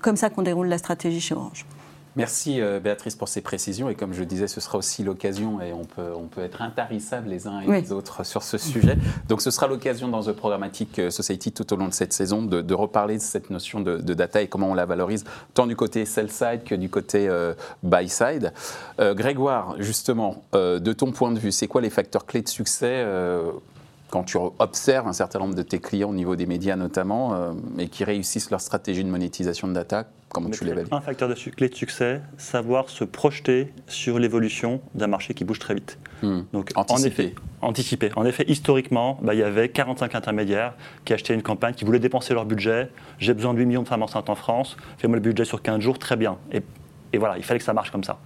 comme 0.01 0.17
ça 0.17 0.29
qu'on 0.29 0.41
déroule 0.41 0.67
la 0.67 0.77
stratégie 0.77 1.21
chez 1.21 1.33
Orange. 1.33 1.65
Merci 2.15 2.61
euh, 2.61 2.79
Béatrice 2.79 3.15
pour 3.15 3.27
ces 3.27 3.41
précisions 3.41 3.89
et 3.89 3.95
comme 3.95 4.13
je 4.13 4.23
disais, 4.23 4.47
ce 4.47 4.61
sera 4.61 4.77
aussi 4.77 5.03
l'occasion 5.03 5.61
et 5.61 5.73
on 5.73 5.83
peut, 5.83 6.11
on 6.15 6.27
peut 6.27 6.41
être 6.41 6.61
intarissables 6.61 7.27
les 7.27 7.47
uns 7.47 7.61
et 7.61 7.81
les 7.81 7.91
autres 7.91 8.23
sur 8.23 8.43
ce 8.43 8.57
sujet. 8.57 8.97
Donc 9.29 9.41
ce 9.41 9.49
sera 9.49 9.67
l'occasion 9.67 10.07
dans 10.07 10.21
The 10.21 10.31
Programmatic 10.31 10.99
euh, 10.99 11.09
Society 11.09 11.51
tout 11.51 11.73
au 11.73 11.75
long 11.75 11.87
de 11.87 11.93
cette 11.93 12.13
saison 12.13 12.43
de, 12.43 12.73
reparler 12.73 13.17
de 13.17 13.21
cette 13.21 13.49
notion 13.49 13.79
de, 13.79 13.97
data 14.13 14.41
et 14.41 14.47
comment 14.47 14.71
on 14.71 14.73
la 14.73 14.85
valorise 14.85 15.23
tant 15.53 15.65
du 15.65 15.75
côté 15.75 16.05
sell-side 16.05 16.63
que 16.63 16.75
du 16.75 16.89
côté 16.89 17.27
euh, 17.27 17.53
buy-side. 17.81 18.53
Grégoire, 18.99 19.75
justement, 19.79 20.43
de 20.53 20.93
ton 20.93 21.11
point 21.11 21.31
de 21.31 21.39
vue, 21.39 21.51
c'est 21.51 21.67
quoi 21.67 21.81
les 21.81 21.89
facteurs 21.89 22.25
clés 22.25 22.41
de 22.41 22.49
succès 22.49 23.05
quand 24.13 24.23
tu 24.23 24.37
observes 24.37 25.07
un 25.07 25.13
certain 25.13 25.39
nombre 25.39 25.55
de 25.55 25.63
tes 25.63 25.79
clients 25.79 26.11
au 26.11 26.13
niveau 26.13 26.35
des 26.35 26.45
médias 26.45 26.75
notamment, 26.75 27.33
euh, 27.33 27.51
et 27.79 27.87
qui 27.87 28.03
réussissent 28.03 28.51
leur 28.51 28.61
stratégie 28.61 29.03
de 29.03 29.09
monétisation 29.09 29.67
de 29.67 29.73
data, 29.73 30.05
comment 30.29 30.51
tu 30.51 30.65
l'évalues 30.65 30.87
Un 30.91 31.01
facteur 31.01 31.27
de 31.27 31.33
clé 31.33 31.67
de 31.67 31.73
succès, 31.73 32.21
savoir 32.37 32.91
se 32.91 33.05
projeter 33.05 33.73
sur 33.87 34.19
l'évolution 34.19 34.81
d'un 34.93 35.07
marché 35.07 35.33
qui 35.33 35.45
bouge 35.45 35.57
très 35.57 35.73
vite. 35.73 35.97
Hmm. 36.21 36.41
Donc, 36.53 36.69
anticiper. 36.75 37.07
En 37.07 37.07
effet, 37.07 37.35
anticiper. 37.61 38.11
En 38.15 38.25
effet, 38.25 38.45
historiquement, 38.47 39.17
bah, 39.23 39.33
il 39.33 39.39
y 39.39 39.43
avait 39.43 39.69
45 39.69 40.13
intermédiaires 40.13 40.75
qui 41.05 41.13
achetaient 41.13 41.33
une 41.33 41.41
campagne, 41.41 41.73
qui 41.73 41.83
voulaient 41.83 41.97
dépenser 41.97 42.35
leur 42.35 42.45
budget. 42.45 42.91
J'ai 43.17 43.33
besoin 43.33 43.55
de 43.55 43.57
8 43.57 43.65
millions 43.65 43.81
de 43.81 43.87
femmes 43.87 44.03
enceintes 44.03 44.29
en 44.29 44.35
France, 44.35 44.77
fais-moi 44.99 45.15
le 45.15 45.23
budget 45.23 45.43
sur 45.43 45.63
15 45.63 45.79
jours, 45.79 45.97
très 45.97 46.17
bien. 46.17 46.37
Et, 46.51 46.61
et 47.13 47.17
voilà, 47.17 47.39
il 47.39 47.43
fallait 47.43 47.57
que 47.59 47.65
ça 47.65 47.73
marche 47.73 47.89
comme 47.89 48.03
ça. 48.03 48.19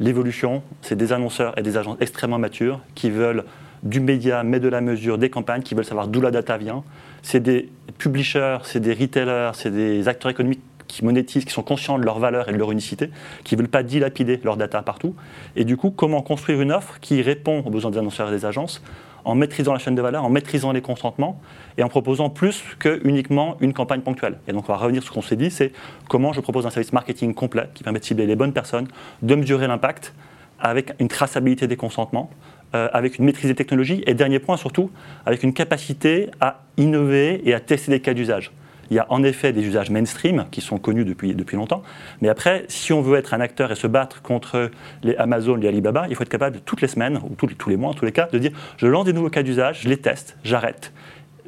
L'évolution, 0.00 0.62
c'est 0.82 0.96
des 0.96 1.14
annonceurs 1.14 1.56
et 1.58 1.62
des 1.62 1.78
agences 1.78 1.96
extrêmement 2.00 2.38
matures 2.38 2.80
qui 2.94 3.08
veulent 3.08 3.44
du 3.84 4.00
média, 4.00 4.42
mais 4.42 4.60
de 4.60 4.68
la 4.68 4.80
mesure, 4.80 5.18
des 5.18 5.30
campagnes 5.30 5.62
qui 5.62 5.74
veulent 5.74 5.84
savoir 5.84 6.08
d'où 6.08 6.20
la 6.20 6.30
data 6.30 6.56
vient. 6.56 6.82
C'est 7.22 7.40
des 7.40 7.70
publishers, 7.98 8.58
c'est 8.64 8.80
des 8.80 8.94
retailers, 8.94 9.52
c'est 9.54 9.70
des 9.70 10.08
acteurs 10.08 10.30
économiques 10.30 10.62
qui 10.88 11.04
monétisent, 11.04 11.44
qui 11.44 11.52
sont 11.52 11.62
conscients 11.62 11.98
de 11.98 12.04
leur 12.04 12.18
valeur 12.18 12.48
et 12.48 12.52
de 12.52 12.58
leur 12.58 12.72
unicité, 12.72 13.10
qui 13.42 13.56
ne 13.56 13.60
veulent 13.60 13.70
pas 13.70 13.82
dilapider 13.82 14.40
leur 14.44 14.56
data 14.56 14.82
partout. 14.82 15.14
Et 15.56 15.64
du 15.64 15.76
coup, 15.76 15.90
comment 15.90 16.22
construire 16.22 16.60
une 16.60 16.72
offre 16.72 16.98
qui 17.00 17.20
répond 17.22 17.62
aux 17.64 17.70
besoins 17.70 17.90
des 17.90 17.98
annonceurs 17.98 18.28
et 18.28 18.32
des 18.32 18.44
agences 18.44 18.82
en 19.24 19.34
maîtrisant 19.34 19.72
la 19.72 19.78
chaîne 19.78 19.94
de 19.94 20.02
valeur, 20.02 20.24
en 20.24 20.28
maîtrisant 20.28 20.72
les 20.72 20.82
consentements 20.82 21.40
et 21.78 21.82
en 21.82 21.88
proposant 21.88 22.28
plus 22.30 22.62
que 22.78 23.00
uniquement 23.04 23.56
une 23.60 23.72
campagne 23.72 24.02
ponctuelle. 24.02 24.38
Et 24.48 24.52
donc 24.52 24.68
on 24.68 24.72
va 24.72 24.78
revenir 24.78 25.02
sur 25.02 25.12
ce 25.12 25.14
qu'on 25.14 25.22
s'est 25.22 25.36
dit, 25.36 25.50
c'est 25.50 25.72
comment 26.08 26.32
je 26.32 26.40
propose 26.40 26.66
un 26.66 26.70
service 26.70 26.92
marketing 26.92 27.34
complet 27.34 27.68
qui 27.74 27.82
permet 27.82 28.00
de 28.00 28.04
cibler 28.04 28.26
les 28.26 28.36
bonnes 28.36 28.52
personnes, 28.52 28.86
de 29.22 29.34
mesurer 29.34 29.66
l'impact 29.66 30.12
avec 30.60 30.92
une 30.98 31.08
traçabilité 31.08 31.66
des 31.66 31.76
consentements, 31.76 32.30
euh, 32.74 32.88
avec 32.92 33.18
une 33.18 33.24
maîtrise 33.24 33.48
des 33.48 33.54
technologies 33.54 34.02
et 34.06 34.14
dernier 34.14 34.38
point 34.38 34.56
surtout, 34.56 34.90
avec 35.26 35.42
une 35.42 35.52
capacité 35.52 36.30
à 36.40 36.62
innover 36.76 37.40
et 37.48 37.54
à 37.54 37.60
tester 37.60 37.90
des 37.90 38.00
cas 38.00 38.14
d'usage. 38.14 38.52
Il 38.90 38.96
y 38.96 38.98
a 38.98 39.06
en 39.08 39.22
effet 39.22 39.52
des 39.52 39.62
usages 39.62 39.90
mainstream 39.90 40.46
qui 40.50 40.60
sont 40.60 40.78
connus 40.78 41.04
depuis, 41.04 41.34
depuis 41.34 41.56
longtemps, 41.56 41.82
mais 42.20 42.28
après, 42.28 42.64
si 42.68 42.92
on 42.92 43.00
veut 43.00 43.18
être 43.18 43.34
un 43.34 43.40
acteur 43.40 43.72
et 43.72 43.74
se 43.74 43.86
battre 43.86 44.22
contre 44.22 44.70
les 45.02 45.16
Amazon, 45.16 45.56
les 45.56 45.68
Alibaba, 45.68 46.06
il 46.08 46.16
faut 46.16 46.22
être 46.22 46.28
capable 46.28 46.60
toutes 46.64 46.82
les 46.82 46.88
semaines, 46.88 47.18
ou 47.28 47.34
tous 47.34 47.46
les, 47.46 47.54
tous 47.54 47.70
les 47.70 47.76
mois 47.76 47.90
en 47.90 47.94
tous 47.94 48.04
les 48.04 48.12
cas, 48.12 48.28
de 48.30 48.38
dire 48.38 48.52
je 48.76 48.86
lance 48.86 49.04
des 49.04 49.12
nouveaux 49.12 49.30
cas 49.30 49.42
d'usage, 49.42 49.80
je 49.82 49.88
les 49.88 49.96
teste, 49.96 50.36
j'arrête, 50.44 50.92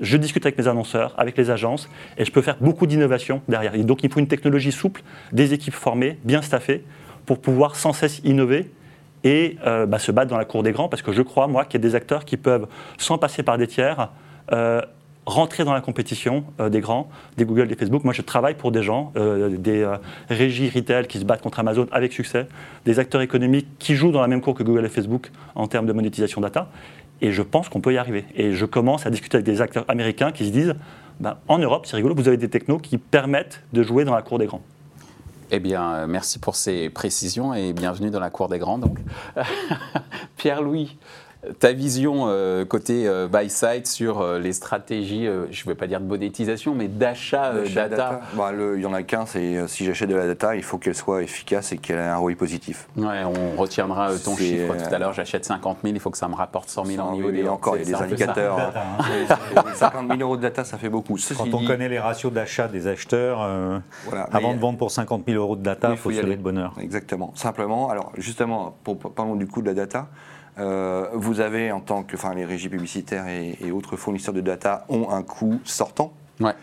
je 0.01 0.17
discute 0.17 0.45
avec 0.47 0.59
mes 0.59 0.69
annonceurs, 0.69 1.15
avec 1.19 1.37
les 1.37 1.51
agences, 1.51 1.89
et 2.19 2.25
je 2.25 2.33
peux 2.33 2.43
faire 2.43 2.57
beaucoup 2.61 2.87
d'innovation 2.87 3.43
derrière. 3.49 3.77
Donc 3.85 4.03
il 4.03 4.13
faut 4.13 4.21
une 4.21 4.29
technologie 4.29 4.73
souple, 4.73 5.03
des 5.33 5.55
équipes 5.55 5.75
formées, 5.75 6.19
bien 6.25 6.43
staffées, 6.43 6.85
pour 7.25 7.41
pouvoir 7.41 7.77
sans 7.77 7.93
cesse 7.93 8.21
innover 8.25 8.71
et 9.27 9.59
euh, 9.67 9.87
bah, 9.87 9.99
se 9.99 10.13
battre 10.13 10.31
dans 10.31 10.39
la 10.39 10.45
cour 10.45 10.63
des 10.63 10.71
grands, 10.71 10.89
parce 10.89 11.03
que 11.03 11.11
je 11.11 11.21
crois, 11.21 11.49
moi, 11.49 11.65
qu'il 11.65 11.81
y 11.81 11.85
a 11.85 11.89
des 11.89 11.97
acteurs 11.97 12.25
qui 12.25 12.37
peuvent, 12.37 12.69
sans 12.97 13.19
passer 13.19 13.43
par 13.43 13.59
des 13.59 13.67
tiers, 13.67 14.11
euh, 14.53 14.81
rentrer 15.27 15.65
dans 15.65 15.75
la 15.75 15.81
compétition 15.81 16.45
euh, 16.61 16.69
des 16.69 16.81
grands, 16.81 17.11
des 17.37 17.45
Google, 17.45 17.67
des 17.67 17.75
Facebook. 17.75 18.05
Moi, 18.05 18.15
je 18.15 18.23
travaille 18.23 18.55
pour 18.55 18.71
des 18.71 18.85
gens, 18.85 19.13
des 19.17 19.85
régies 20.31 20.71
retail 20.73 21.09
qui 21.09 21.19
se 21.19 21.25
battent 21.25 21.43
contre 21.43 21.59
Amazon 21.59 21.89
avec 21.91 22.13
succès, 22.13 22.47
des 22.85 23.01
acteurs 23.01 23.21
économiques 23.21 23.67
qui 23.81 23.97
jouent 23.97 24.13
dans 24.13 24.21
la 24.21 24.29
même 24.29 24.41
cour 24.41 24.55
que 24.55 24.63
Google 24.63 24.85
et 24.85 24.89
Facebook 24.89 25.33
en 25.57 25.67
termes 25.67 25.87
de 25.87 25.93
monétisation 25.93 26.41
data. 26.41 26.71
Et 27.21 27.33
je 27.33 27.43
pense 27.43 27.69
qu'on 27.69 27.81
peut 27.81 27.95
y 27.95 27.99
arriver. 27.99 28.27
Et 28.37 28.53
je 28.53 28.65
commence 28.65 29.07
à 29.07 29.11
discuter 29.11 29.39
avec 29.39 29.47
des 29.47 29.61
acteurs 29.61 29.87
américains 29.89 30.31
qui 30.31 30.47
se 30.47 30.51
disent, 30.51 30.77
bah, 31.19 31.41
en 31.49 31.59
Europe, 31.59 31.87
c'est 31.87 31.97
rigolo, 31.97 32.15
vous 32.15 32.29
avez 32.29 32.37
des 32.37 32.51
technos 32.51 32.79
qui 32.79 32.99
permettent 32.99 33.65
de 33.73 33.83
jouer 33.83 34.05
dans 34.05 34.15
la 34.15 34.23
cour 34.23 34.39
des 34.39 34.47
grands. 34.47 34.63
Eh 35.53 35.61
bien, 35.61 35.93
euh, 35.93 36.07
merci 36.09 36.41
pour 36.41 36.57
ces 36.57 36.91
précisions 36.91 37.55
et 37.55 37.73
bienvenue 37.73 38.11
dans 38.11 38.19
la 38.19 38.31
cour 38.31 38.49
des 38.49 38.59
grands. 38.59 38.79
Donc, 38.79 38.99
Pierre-Louis, 40.37 40.97
ta 41.59 41.73
vision 41.73 42.25
euh, 42.27 42.65
côté 42.65 43.07
euh, 43.07 43.29
buy 43.29 43.51
side 43.51 43.87
sur 43.87 44.21
euh, 44.21 44.39
les 44.39 44.53
stratégies, 44.53 45.27
je 45.27 45.63
ne 45.63 45.69
vais 45.69 45.75
pas 45.75 45.87
dire 45.87 46.01
de 46.01 46.07
monétisation, 46.07 46.75
mais 46.75 46.89
d'achat 46.89 47.53
data. 47.75 48.21
Bah, 48.35 48.53
il 48.53 48.81
y 48.81 48.87
en 48.87 48.93
a 48.93 49.03
qu'un, 49.03 49.27
c'est 49.27 49.67
si 49.69 49.85
j'achète 49.85 50.09
de 50.09 50.15
la 50.15 50.27
data, 50.27 50.57
il 50.57 50.63
faut 50.63 50.79
qu'elle 50.79 50.95
soit 50.95 51.23
efficace 51.23 51.73
et 51.73 51.79
qu'elle 51.79 51.99
ait 51.99 52.03
un 52.03 52.17
ROI 52.17 52.35
positif. 52.35 52.89
Ouais, 52.97 53.23
on 53.25 53.61
retiendra 53.61 54.11
ton 54.19 54.37
chiffre 54.37 54.75
tout 54.75 54.95
à 54.95 54.99
l'heure. 54.99 55.13
J'achète 55.13 55.45
50 55.45 55.79
000, 55.83 55.95
il 55.95 56.01
faut 56.01 56.11
que 56.11 56.19
ça 56.19 56.29
me 56.29 56.35
rapporte 56.35 56.69
100 56.69 56.85
000 56.85 57.03
en 57.03 57.13
niveau 57.13 57.31
des. 57.31 57.49
encore, 57.49 57.77
il 57.77 57.89
y 57.89 57.95
a 57.95 57.99
des 57.99 58.05
indicateurs. 58.05 58.73
50 59.75 60.09
000 60.09 60.21
euros 60.21 60.37
de 60.37 60.43
data, 60.43 60.65
ça 60.65 60.79
fait 60.79 60.89
beaucoup. 60.89 61.17
Quand 61.37 61.55
on 61.55 61.65
connaît 61.65 61.89
les 61.89 61.99
ratios 61.99 62.33
d'achat 62.33 62.69
des 62.69 62.87
acheteurs, 62.87 63.41
avant 64.33 64.55
de 64.55 64.59
vendre 64.59 64.79
pour 64.79 64.91
50 64.91 65.25
000 65.27 65.41
euros 65.41 65.57
de 65.57 65.63
data, 65.63 65.91
il 65.91 65.97
faut, 65.97 66.11
se 66.11 66.21
lever 66.21 66.37
de 66.37 66.43
bonheur. 66.43 66.75
Exactement. 66.81 67.33
Simplement, 67.35 67.91
alors 67.91 68.13
justement, 68.17 68.77
pour, 68.85 68.99
parlons 68.99 69.37
du 69.37 69.47
coût 69.47 69.63
de 69.63 69.67
la 69.67 69.75
data. 69.75 70.09
Euh, 70.59 71.09
vous 71.13 71.41
avez, 71.41 71.71
en 71.73 71.81
tant 71.81 72.03
que, 72.03 72.17
enfin, 72.17 72.35
les 72.35 72.45
régies 72.45 72.69
publicitaires 72.69 73.27
et, 73.29 73.71
autres 73.71 73.97
fournisseurs 73.97 74.35
de 74.35 74.41
data 74.41 74.85
ont 74.89 75.11
un 75.11 75.23
coût 75.23 75.61
sortant. 75.65 76.13
Ouais. 76.41 76.55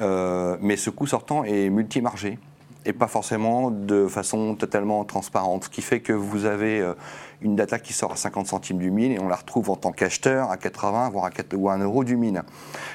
Euh, 0.00 0.56
mais 0.60 0.76
ce 0.76 0.90
coût 0.90 1.06
sortant 1.06 1.44
est 1.44 1.70
multimargé 1.70 2.38
et 2.84 2.92
pas 2.92 3.08
forcément 3.08 3.70
de 3.70 4.06
façon 4.06 4.54
totalement 4.54 5.04
transparente. 5.04 5.64
Ce 5.64 5.68
qui 5.68 5.82
fait 5.82 6.00
que 6.00 6.12
vous 6.12 6.44
avez 6.44 6.80
euh, 6.80 6.94
une 7.42 7.56
data 7.56 7.78
qui 7.78 7.92
sort 7.92 8.12
à 8.12 8.16
50 8.16 8.46
centimes 8.46 8.78
du 8.78 8.90
mille 8.90 9.12
et 9.12 9.18
on 9.18 9.28
la 9.28 9.36
retrouve 9.36 9.70
en 9.70 9.76
tant 9.76 9.92
qu'acheteur 9.92 10.50
à 10.50 10.56
80 10.56 11.10
voire 11.10 11.24
à 11.24 11.30
4, 11.30 11.54
ou 11.56 11.68
à 11.68 11.74
1 11.74 11.78
euro 11.78 12.04
du 12.04 12.16
mine. 12.16 12.42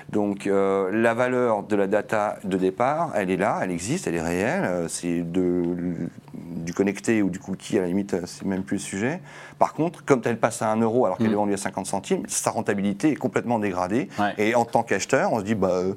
Donc 0.09 0.45
la 0.45 1.13
valeur 1.13 1.63
de 1.63 1.75
la 1.75 1.87
data 1.87 2.37
de 2.43 2.57
départ, 2.57 3.11
elle 3.15 3.31
est 3.31 3.37
là, 3.37 3.59
elle 3.63 3.71
existe, 3.71 4.07
elle 4.07 4.15
est 4.15 4.21
réelle. 4.21 4.85
C'est 4.89 5.23
du 6.61 6.73
connecté 6.73 7.21
ou 7.21 7.29
du 7.29 7.39
cookie, 7.39 7.77
à 7.77 7.81
la 7.81 7.87
limite, 7.87 8.15
c'est 8.25 8.45
même 8.45 8.63
plus 8.63 8.77
le 8.77 8.81
sujet. 8.81 9.21
Par 9.59 9.73
contre, 9.73 10.03
comme 10.03 10.21
elle 10.25 10.39
passe 10.39 10.61
à 10.61 10.71
1 10.71 10.77
euro 10.81 11.05
alors 11.05 11.17
qu'elle 11.17 11.29
mm. 11.29 11.33
est 11.33 11.35
vendue 11.35 11.53
à 11.53 11.57
50 11.57 11.85
centimes, 11.85 12.23
sa 12.27 12.51
rentabilité 12.51 13.11
est 13.11 13.15
complètement 13.15 13.59
dégradée. 13.59 14.09
Et 14.37 14.55
en 14.55 14.65
tant 14.65 14.83
qu'acheteur, 14.83 15.33
on 15.33 15.39
se 15.39 15.43
dit, 15.43 15.55
bah, 15.55 15.69
euh, 15.71 15.93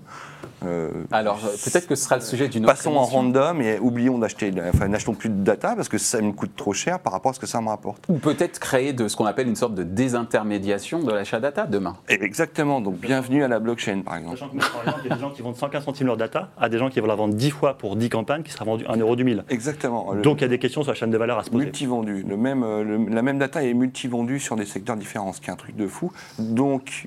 euh, 0.65 0.91
Alors, 1.11 1.39
peut-être 1.39 1.87
que 1.87 1.95
ce 1.95 2.05
sera 2.05 2.17
le 2.17 2.23
sujet 2.23 2.49
d'une 2.49 2.65
autre 2.65 2.75
Passons 2.75 2.97
en 2.97 3.05
random 3.05 3.61
et 3.61 3.79
oublions 3.79 4.19
d'acheter, 4.19 4.53
enfin, 4.73 4.89
n'achetons 4.89 5.15
plus 5.15 5.29
de 5.29 5.43
data 5.43 5.75
parce 5.77 5.89
que 5.89 5.99
ça 5.99 6.21
me 6.21 6.33
coûte 6.33 6.57
trop 6.57 6.73
cher 6.73 6.99
par 7.01 7.13
rapport 7.13 7.31
à 7.31 7.35
ce 7.35 7.41
que 7.41 7.47
ça 7.47 7.61
me 7.61 7.69
rapporte. 7.69 8.05
Ou 8.09 8.19
peut-être 8.35 8.59
créer 8.59 8.93
de 8.93 9.09
ce 9.09 9.17
qu'on 9.17 9.27
appelle 9.27 9.49
une 9.49 9.57
sorte 9.57 9.75
de 9.75 9.83
désintermédiation 9.83 11.03
de 11.03 11.13
l'achat 11.13 11.41
data 11.41 11.67
demain. 11.67 11.97
exactement, 12.09 12.81
donc 12.81 12.97
bienvenue 12.97 13.45
à 13.45 13.49
la 13.49 13.59
blockchain 13.61 14.03
par 14.03 14.17
exemple. 14.17 14.39
Sachant 14.39 14.51
que, 14.51 14.59
par 14.59 14.83
exemple, 14.83 15.01
il 15.05 15.09
y 15.09 15.13
a 15.13 15.17
des 15.17 15.21
gens 15.21 15.31
qui 15.31 15.43
vendent 15.43 15.57
115 15.57 15.85
centimes 15.85 16.07
leur 16.07 16.17
data 16.17 16.51
à 16.59 16.69
des 16.69 16.79
gens 16.79 16.91
qui 16.91 17.01
vont 17.01 17.07
la 17.07 17.15
vendre 17.15 17.35
10 17.35 17.51
fois 17.51 17.79
pour 17.79 17.97
10 17.97 18.09
campagnes 18.09 18.43
qui 18.43 18.53
sera 18.53 18.65
vendue 18.65 18.85
1 18.89 18.97
euro 18.97 19.17
du 19.17 19.25
mille. 19.25 19.45
Exactement. 19.49 20.15
Donc 20.15 20.39
il 20.39 20.43
y 20.43 20.45
a 20.45 20.49
des 20.49 20.59
questions 20.59 20.83
sur 20.83 20.93
la 20.93 20.97
chaîne 20.97 21.11
de 21.11 21.19
valeur 21.19 21.39
à 21.39 21.45
se 21.45 21.51
poser. 21.51 21.65
Multi-vendu. 21.65 22.25
Le 22.29 22.37
même, 22.37 22.63
euh, 22.63 23.07
la 23.09 23.23
même 23.23 23.39
data 23.39 23.63
est 23.63 23.75
multi-vendue 23.75 24.41
sur 24.41 24.57
des 24.57 24.67
secteurs 24.67 24.97
différents, 24.97 25.33
ce 25.33 25.41
qui 25.41 25.49
est 25.49 25.53
un 25.53 25.57
truc 25.57 25.77
de 25.77 25.87
fou. 25.87 26.13
Donc, 26.39 27.07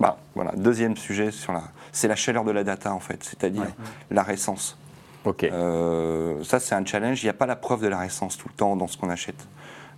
bah, 0.00 0.18
voilà, 0.34 0.52
deuxième 0.56 0.96
sujet 0.96 1.30
sur 1.30 1.52
la 1.52 1.62
c'est 1.92 2.08
la 2.08 2.16
chaleur 2.16 2.44
de 2.44 2.50
la 2.50 2.62
data 2.62 2.92
en 2.92 3.00
fait, 3.00 3.24
c'est-à-dire 3.24 3.64
la 4.10 4.22
récence. 4.22 4.76
Euh, 5.44 6.44
ça 6.44 6.60
c'est 6.60 6.74
un 6.74 6.84
challenge, 6.84 7.22
il 7.22 7.26
n'y 7.26 7.30
a 7.30 7.34
pas 7.34 7.46
la 7.46 7.56
preuve 7.56 7.82
de 7.82 7.88
la 7.88 7.98
récence 7.98 8.36
tout 8.36 8.48
le 8.48 8.54
temps 8.54 8.76
dans 8.76 8.86
ce 8.86 8.96
qu'on 8.96 9.10
achète. 9.10 9.48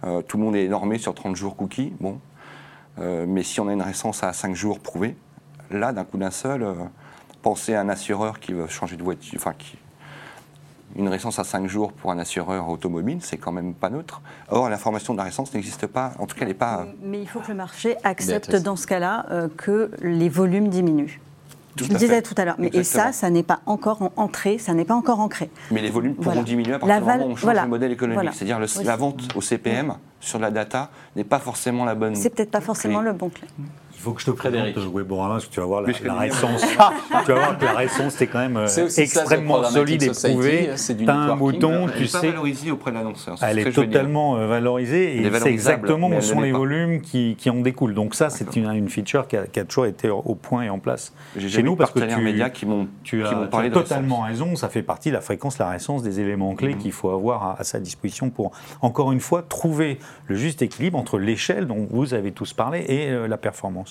Euh, 0.05 0.23
tout 0.23 0.37
le 0.37 0.45
monde 0.45 0.57
est 0.57 0.69
normé 0.69 0.99
sur 0.99 1.15
30 1.15 1.37
jours 1.37 1.57
cookies, 1.57 1.93
bon. 2.01 2.21
Euh, 2.99 3.27
mais 3.29 3.43
si 3.43 3.61
on 3.61 3.69
a 3.69 3.73
une 3.73 3.83
récence 3.83 4.23
à 4.23 4.33
5 4.33 4.55
jours 4.55 4.81
prouvée, 4.81 5.17
là 5.71 5.93
d'un 5.93 6.05
coup 6.05 6.19
d'un 6.19 6.31
seul, 6.31 6.67
pensez 7.43 7.75
à 7.75 7.81
un 7.81 7.89
assureur 7.89 8.41
qui 8.41 8.53
veut 8.53 8.67
changer 8.67 8.97
de 8.97 9.03
voiture, 9.03 9.35
enfin 9.37 9.55
qui, 9.57 9.77
une 10.97 11.09
récence 11.09 11.39
à 11.39 11.45
5 11.45 11.69
jours 11.69 11.93
pour 11.93 12.11
un 12.11 12.19
assureur 12.19 12.69
automobile, 12.69 13.19
c'est 13.21 13.37
quand 13.37 13.53
même 13.53 13.75
pas 13.75 13.91
neutre. 13.91 14.21
Or, 14.49 14.69
l'information 14.69 15.13
de 15.13 15.19
la 15.19 15.25
récence 15.25 15.53
n'existe 15.53 15.87
pas, 15.87 16.13
en 16.19 16.27
tout 16.27 16.35
cas, 16.35 16.43
elle 16.43 16.49
n'est 16.49 16.55
pas. 16.55 16.87
Mais 17.03 17.21
il 17.21 17.29
faut 17.29 17.41
que 17.41 17.49
le 17.49 17.55
marché 17.55 17.97
accepte 18.05 18.57
dans 18.57 18.77
ce 18.77 18.87
cas-là 18.87 19.27
que 19.57 19.91
les 20.01 20.29
volumes 20.29 20.69
diminuent. 20.69 21.21
Tout 21.79 21.85
je 21.85 21.93
le 21.93 21.99
disais 21.99 22.23
tout 22.23 22.35
à 22.37 22.45
l'heure. 22.45 22.57
Mais 22.59 22.71
et 22.73 22.85
ça, 22.85 23.13
ça 23.13 23.31
n'est 23.31 23.43
pas 23.43 23.61
encore 23.67 24.11
entré, 24.17 24.59
ça 24.59 24.75
n'est 24.75 24.85
pas 24.85 24.95
encore 24.95 25.21
ancré. 25.21 25.51
Mais 25.71 25.81
les 25.81 25.91
volumes 25.91 26.15
pourront 26.15 26.43
diminuer 26.43 26.75
à 26.75 26.79
partir 26.79 27.01
du 27.01 27.05
moment 27.07 27.27
où 27.27 27.31
on 27.31 27.37
change 27.37 27.55
le 27.55 27.69
modèle 27.69 27.93
économique. 27.93 28.31
C'est-à-dire 28.35 28.61
la 28.85 28.97
vente 28.97 29.29
au 29.37 29.41
CPM 29.41 29.95
sur 30.21 30.39
la 30.39 30.51
data 30.51 30.91
n'est 31.17 31.25
pas 31.25 31.39
forcément 31.39 31.85
la 31.85 31.95
bonne. 31.95 32.15
C'est 32.15 32.31
peut-être 32.31 32.51
pas 32.51 32.61
forcément 32.61 33.01
le 33.01 33.13
bon 33.13 33.29
clé. 33.29 33.47
Il 33.99 34.03
faut 34.03 34.13
que 34.13 34.21
je 34.21 34.27
te 34.27 34.31
présente 34.31 34.77
Weborama 34.95 35.35
parce 35.35 35.47
que 35.47 35.53
tu 35.53 35.59
vas 35.59 35.67
voir 35.67 35.83
la, 35.83 36.15
récence. 36.15 36.63
tu 37.27 37.33
vas 37.33 37.35
voir 37.35 37.59
que 37.59 37.65
la 37.65 37.73
récence 37.73 38.21
est 38.21 38.29
quand 38.29 38.39
même 38.39 38.57
euh, 38.57 38.89
extrêmement 38.97 39.65
solide 39.65 40.05
et 40.05 40.11
prouvée. 40.11 40.71
Tu 40.77 41.09
as 41.09 41.13
un 41.13 41.35
mouton, 41.35 41.89
tu 41.97 42.07
sais. 42.07 42.19
Elle 42.19 42.25
est 42.27 42.31
valorisée 42.31 42.71
auprès 42.71 42.93
de 42.93 42.97
l'annonceur. 42.97 43.37
Elle 43.43 43.59
est 43.59 43.73
totalement 43.73 44.37
euh, 44.37 44.47
valorisée 44.47 45.17
et 45.17 45.31
c'est 45.41 45.51
exactement 45.51 46.09
où 46.11 46.21
sont 46.21 46.41
les 46.41 46.53
volumes 46.53 47.01
qui, 47.01 47.37
en 47.51 47.61
découlent. 47.61 47.95
Donc 47.95 48.15
ça, 48.15 48.31
c'est 48.31 48.55
une, 48.55 48.89
feature 48.89 49.27
qui 49.27 49.37
a, 49.37 49.65
toujours 49.65 49.87
été 49.87 50.09
au 50.09 50.35
point 50.37 50.63
et 50.63 50.71
en 50.71 50.79
place 50.79 51.13
chez 51.37 51.65
nous 51.65 51.75
parce 51.75 51.91
que 51.91 51.99
tu, 51.99 52.21
médias 52.21 52.51
qui 52.51 52.67
m'ont 52.67 52.87
tu 53.03 53.25
as, 53.25 53.49
totalement 53.73 54.21
raison. 54.21 54.55
Ça 54.55 54.69
fait 54.69 54.83
partie 54.83 55.09
de 55.09 55.15
la 55.15 55.21
fréquence, 55.21 55.59
la 55.59 55.71
récence 55.71 56.05
des 56.05 56.21
éléments 56.21 56.55
clés 56.55 56.75
mm-hmm. 56.75 56.79
qu'il 56.79 56.93
faut 56.93 57.11
avoir 57.11 57.57
à, 57.59 57.65
sa 57.65 57.81
disposition 57.81 58.31
pour 58.31 58.53
encore 58.81 59.11
une 59.11 59.21
fois 59.21 59.43
trouver 59.43 59.99
le 60.29 60.37
juste 60.37 60.63
équilibre 60.63 60.97
entre 60.97 61.19
l'échelle 61.19 61.67
dont 61.67 61.89
vous 61.91 62.15
avez 62.15 62.31
tous 62.31 62.53
parlé 62.53 62.85
et 62.87 63.09
euh, 63.09 63.27
la 63.27 63.37
performance. 63.37 63.88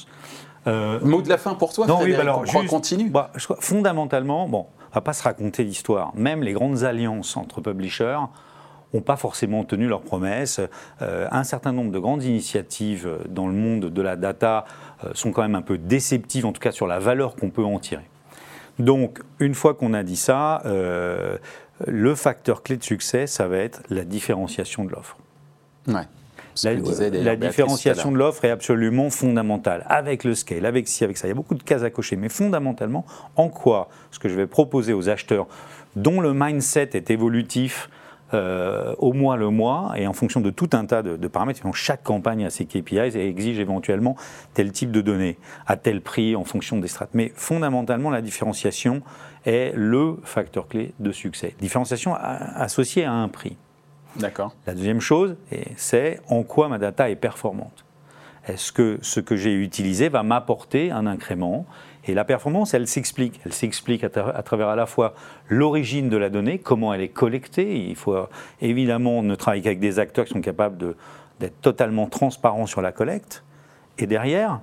Euh, 0.67 0.99
Mot 1.01 1.21
de 1.21 1.29
la 1.29 1.37
fin 1.37 1.53
pour 1.53 1.73
toi, 1.73 1.87
non, 1.87 1.99
oui, 2.01 2.11
bah 2.11 2.21
alors, 2.21 2.43
continue. 2.67 3.09
Bah, 3.09 3.31
fondamentalement, 3.59 4.49
bon, 4.49 4.65
on 4.91 4.95
va 4.95 5.01
pas 5.01 5.13
se 5.13 5.23
raconter 5.23 5.63
l'histoire. 5.63 6.11
Même 6.15 6.43
les 6.43 6.53
grandes 6.53 6.83
alliances 6.83 7.37
entre 7.37 7.61
publishers 7.61 8.19
n'ont 8.93 9.01
pas 9.01 9.15
forcément 9.15 9.63
tenu 9.63 9.87
leurs 9.87 10.01
promesses. 10.01 10.59
Euh, 11.01 11.27
un 11.31 11.43
certain 11.43 11.71
nombre 11.71 11.91
de 11.91 11.99
grandes 11.99 12.23
initiatives 12.23 13.09
dans 13.29 13.47
le 13.47 13.53
monde 13.53 13.85
de 13.85 14.01
la 14.01 14.15
data 14.15 14.65
sont 15.13 15.31
quand 15.31 15.41
même 15.41 15.55
un 15.55 15.61
peu 15.61 15.77
déceptives, 15.77 16.45
en 16.45 16.51
tout 16.51 16.61
cas 16.61 16.71
sur 16.71 16.87
la 16.87 16.99
valeur 16.99 17.35
qu'on 17.35 17.49
peut 17.49 17.63
en 17.63 17.79
tirer. 17.79 18.09
Donc, 18.79 19.19
une 19.39 19.55
fois 19.55 19.73
qu'on 19.73 19.93
a 19.93 20.03
dit 20.03 20.17
ça, 20.17 20.63
le 20.65 22.15
facteur 22.15 22.63
clé 22.63 22.77
de 22.77 22.83
succès, 22.83 23.27
ça 23.27 23.47
va 23.47 23.57
être 23.57 23.83
la 23.89 24.03
différenciation 24.03 24.83
de 24.85 24.91
l'offre. 24.91 25.17
Ouais. 25.87 26.07
La, 26.63 27.35
différenciation 27.35 28.11
de 28.11 28.17
l'offre 28.17 28.45
est 28.45 28.49
absolument 28.49 29.09
fondamentale. 29.09 29.85
Avec 29.89 30.23
le 30.23 30.35
scale, 30.35 30.65
avec 30.65 30.87
ci, 30.87 31.03
avec 31.03 31.17
ça. 31.17 31.27
Il 31.27 31.29
y 31.29 31.31
a 31.31 31.35
beaucoup 31.35 31.55
de 31.55 31.63
cases 31.63 31.83
à 31.83 31.89
cocher. 31.89 32.15
Mais 32.15 32.29
fondamentalement, 32.29 33.05
en 33.35 33.49
quoi 33.49 33.89
ce 34.11 34.19
que 34.19 34.29
je 34.29 34.35
vais 34.35 34.47
proposer 34.47 34.93
aux 34.93 35.09
acheteurs, 35.09 35.47
dont 35.95 36.21
le 36.21 36.33
mindset 36.33 36.89
est 36.93 37.11
évolutif, 37.11 37.89
euh, 38.33 38.93
au 38.97 39.13
mois 39.13 39.37
le 39.37 39.49
mois 39.49 39.93
et 39.95 40.05
en 40.05 40.11
fonction 40.11 40.41
de 40.41 40.49
tout 40.49 40.69
un 40.73 40.85
tas 40.85 41.01
de, 41.01 41.27
paramètres. 41.29 41.61
chaque 41.73 42.03
campagne 42.03 42.43
a 42.45 42.49
ses 42.49 42.65
KPIs 42.65 43.15
et 43.15 43.25
exige 43.25 43.57
éventuellement 43.57 44.17
tel 44.53 44.73
type 44.73 44.91
de 44.91 44.99
données 44.99 45.37
à 45.65 45.77
tel 45.77 46.01
prix 46.01 46.35
en 46.35 46.43
fonction 46.43 46.77
des 46.77 46.89
strates. 46.89 47.11
Mais 47.13 47.31
fondamentalement, 47.35 48.09
la 48.09 48.21
différenciation 48.21 49.01
est 49.45 49.71
le 49.75 50.17
facteur 50.23 50.67
clé 50.67 50.93
de 50.99 51.13
succès. 51.13 51.55
Différenciation 51.61 52.15
associée 52.15 53.05
à 53.05 53.13
un 53.13 53.29
prix. 53.29 53.55
D'accord. 54.15 54.53
La 54.65 54.73
deuxième 54.73 55.01
chose, 55.01 55.35
c'est 55.75 56.19
en 56.29 56.43
quoi 56.43 56.69
ma 56.69 56.77
data 56.77 57.09
est 57.09 57.15
performante. 57.15 57.85
Est-ce 58.47 58.71
que 58.71 58.97
ce 59.01 59.19
que 59.19 59.35
j'ai 59.35 59.53
utilisé 59.53 60.07
va 60.09 60.23
m'apporter 60.23 60.89
un 60.91 61.05
incrément? 61.05 61.65
Et 62.05 62.13
la 62.13 62.23
performance, 62.23 62.73
elle 62.73 62.87
s'explique. 62.87 63.41
Elle 63.45 63.53
s'explique 63.53 64.03
à, 64.05 64.09
travers 64.09 64.69
à 64.69 64.75
la 64.77 64.85
fois 64.85 65.13
l'origine 65.49 66.07
de 66.07 66.15
la 66.15 66.29
donnée, 66.29 66.57
comment 66.57 66.93
elle 66.93 67.01
est 67.01 67.09
collectée. 67.09 67.89
Il 67.89 67.97
faut 67.97 68.15
évidemment 68.61 69.21
ne 69.21 69.35
travailler 69.35 69.61
qu'avec 69.61 69.79
des 69.79 69.99
acteurs 69.99 70.25
qui 70.25 70.33
sont 70.33 70.41
capables 70.41 70.95
d'être 71.39 71.59
totalement 71.59 72.07
transparents 72.07 72.65
sur 72.65 72.81
la 72.81 72.93
collecte. 72.93 73.43
Et 73.97 74.07
derrière, 74.07 74.61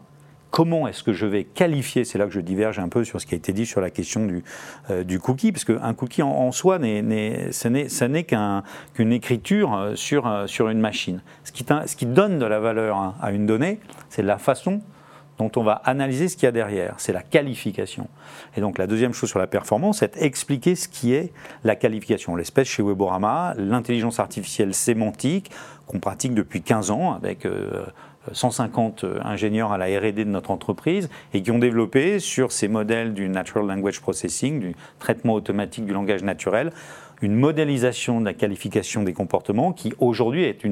comment 0.55 0.87
est-ce 0.87 1.03
que 1.03 1.13
je 1.13 1.27
vais 1.27 1.43
qualifier, 1.43 2.05
c'est 2.05 2.17
là 2.17 2.27
que 2.27 2.31
je 2.31 2.39
diverge 2.39 2.79
un 2.79 2.89
peu 2.89 3.03
sur 3.03 3.21
ce 3.21 3.27
qui 3.27 3.35
a 3.35 3.37
été 3.37 3.53
dit 3.53 3.67
sur 3.67 3.81
la 3.81 3.91
question 3.91 4.25
du, 4.25 4.45
euh, 4.89 5.03
du 5.03 5.19
cookie, 5.19 5.51
parce 5.51 5.65
qu'un 5.65 5.95
cookie 5.95 6.23
en, 6.23 6.53
soi, 6.53 6.79
ce 6.79 8.07
n'est 8.07 8.25
qu'une 8.25 9.13
écriture 9.13 9.75
euh, 9.75 9.97
sur, 9.97 10.29
euh, 10.29 10.47
sur 10.47 10.69
une 10.69 10.79
machine. 10.79 11.23
Ce 11.43 11.51
qui, 11.51 11.67
ce 11.87 11.97
qui 11.97 12.07
donne 12.07 12.39
de 12.39 12.47
la 12.47 12.61
valeur 12.61 13.17
à 13.21 13.33
une 13.33 13.47
donnée, 13.47 13.81
c'est 14.11 14.23
la 14.23 14.39
façon 14.39 14.81
dont 15.39 15.51
on 15.57 15.65
va 15.65 15.73
analyser 15.73 16.29
ce 16.29 16.37
qu'il 16.37 16.45
y 16.45 16.47
a 16.47 16.53
derrière, 16.53 16.95
c'est 16.99 17.13
la 17.13 17.23
qualification. 17.23 18.07
Et 18.57 18.61
donc 18.61 18.79
la 18.79 18.87
deuxième 18.87 19.13
chose 19.13 19.31
sur 19.31 19.41
la 19.41 19.49
performance, 19.49 19.99
c'est 19.99 20.17
expliquer 20.23 20.77
ce 20.77 20.87
qui 20.87 21.15
est 21.15 21.33
la 21.65 21.75
qualification. 21.75 22.37
L'espèce 22.37 22.69
chez 22.69 22.85
Weborama, 22.85 23.55
l'intelligence 23.59 24.21
artificielle 24.21 24.73
sémantique 24.73 25.51
qu'on 25.89 25.99
pratique 25.99 26.33
depuis 26.33 26.63
15 26.63 26.93
ans 26.93 27.13
avec 27.13 27.45
150 28.33 29.05
euh, 29.05 29.19
ingénieurs 29.23 29.73
à 29.73 29.79
la 29.79 29.87
RD 29.87 30.15
de 30.15 30.25
notre 30.25 30.51
entreprise 30.51 31.09
et 31.33 31.43
qui 31.43 31.51
ont 31.51 31.59
développé 31.59 32.19
sur 32.19 32.53
ces 32.53 32.69
modèles 32.69 33.15
du 33.15 33.29
Natural 33.29 33.67
Language 33.67 34.01
Processing, 34.01 34.61
du 34.61 34.77
traitement 34.99 35.35
automatique 35.35 35.87
du 35.87 35.93
langage 35.93 36.23
naturel, 36.23 36.73
une 37.23 37.35
modélisation 37.35 38.21
de 38.21 38.27
la 38.27 38.35
qualification 38.35 39.03
des 39.03 39.13
comportements 39.13 39.73
qui 39.73 39.93
aujourd'hui 39.99 40.45
est 40.45 40.65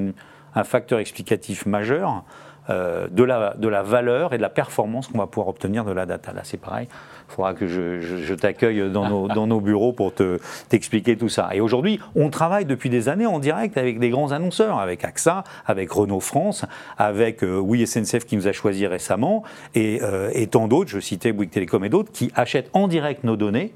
un 0.54 0.64
facteur 0.64 0.98
explicatif 0.98 1.66
majeur 1.66 2.24
euh, 2.70 3.08
de, 3.10 3.24
la, 3.24 3.54
de 3.58 3.66
la 3.66 3.82
valeur 3.82 4.34
et 4.34 4.36
de 4.36 4.42
la 4.42 4.48
performance 4.48 5.08
qu'on 5.08 5.18
va 5.18 5.26
pouvoir 5.26 5.48
obtenir 5.48 5.84
de 5.84 5.90
la 5.90 6.06
data. 6.06 6.32
Là, 6.32 6.42
c'est 6.44 6.60
pareil. 6.60 6.86
Il 7.28 7.34
faudra 7.34 7.54
que 7.54 7.66
je, 7.66 8.34
t'accueille 8.34 8.90
dans 8.90 9.08
nos, 9.08 9.26
dans 9.26 9.46
nos, 9.46 9.60
bureaux 9.60 9.92
pour 9.92 10.14
te, 10.14 10.38
t'expliquer 10.68 11.16
tout 11.16 11.28
ça. 11.28 11.50
Et 11.52 11.60
aujourd'hui, 11.60 11.98
on 12.14 12.30
travaille 12.30 12.64
depuis 12.64 12.88
des 12.88 13.08
années 13.08 13.26
en 13.26 13.40
direct 13.40 13.76
avec 13.78 13.98
des 13.98 14.10
grands 14.10 14.32
annonceurs, 14.32 14.78
avec 14.78 15.04
AXA, 15.04 15.42
avec 15.66 15.90
Renault 15.90 16.20
France, 16.20 16.64
avec 16.98 17.42
euh, 17.42 17.58
Oui 17.58 17.86
SNCF 17.86 18.26
qui 18.26 18.36
nous 18.36 18.46
a 18.46 18.52
choisi 18.52 18.86
récemment, 18.86 19.42
et, 19.74 20.00
euh, 20.02 20.30
et 20.32 20.46
tant 20.46 20.68
d'autres, 20.68 20.90
je 20.90 21.00
citais 21.00 21.32
Bouygues 21.32 21.50
Télécom 21.50 21.84
et 21.84 21.88
d'autres, 21.88 22.12
qui 22.12 22.30
achètent 22.36 22.70
en 22.74 22.86
direct 22.86 23.24
nos 23.24 23.36
données 23.36 23.72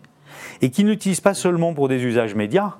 et 0.62 0.70
qui 0.70 0.84
n'utilisent 0.84 1.20
pas 1.20 1.34
seulement 1.34 1.74
pour 1.74 1.88
des 1.88 2.04
usages 2.04 2.34
médias, 2.34 2.74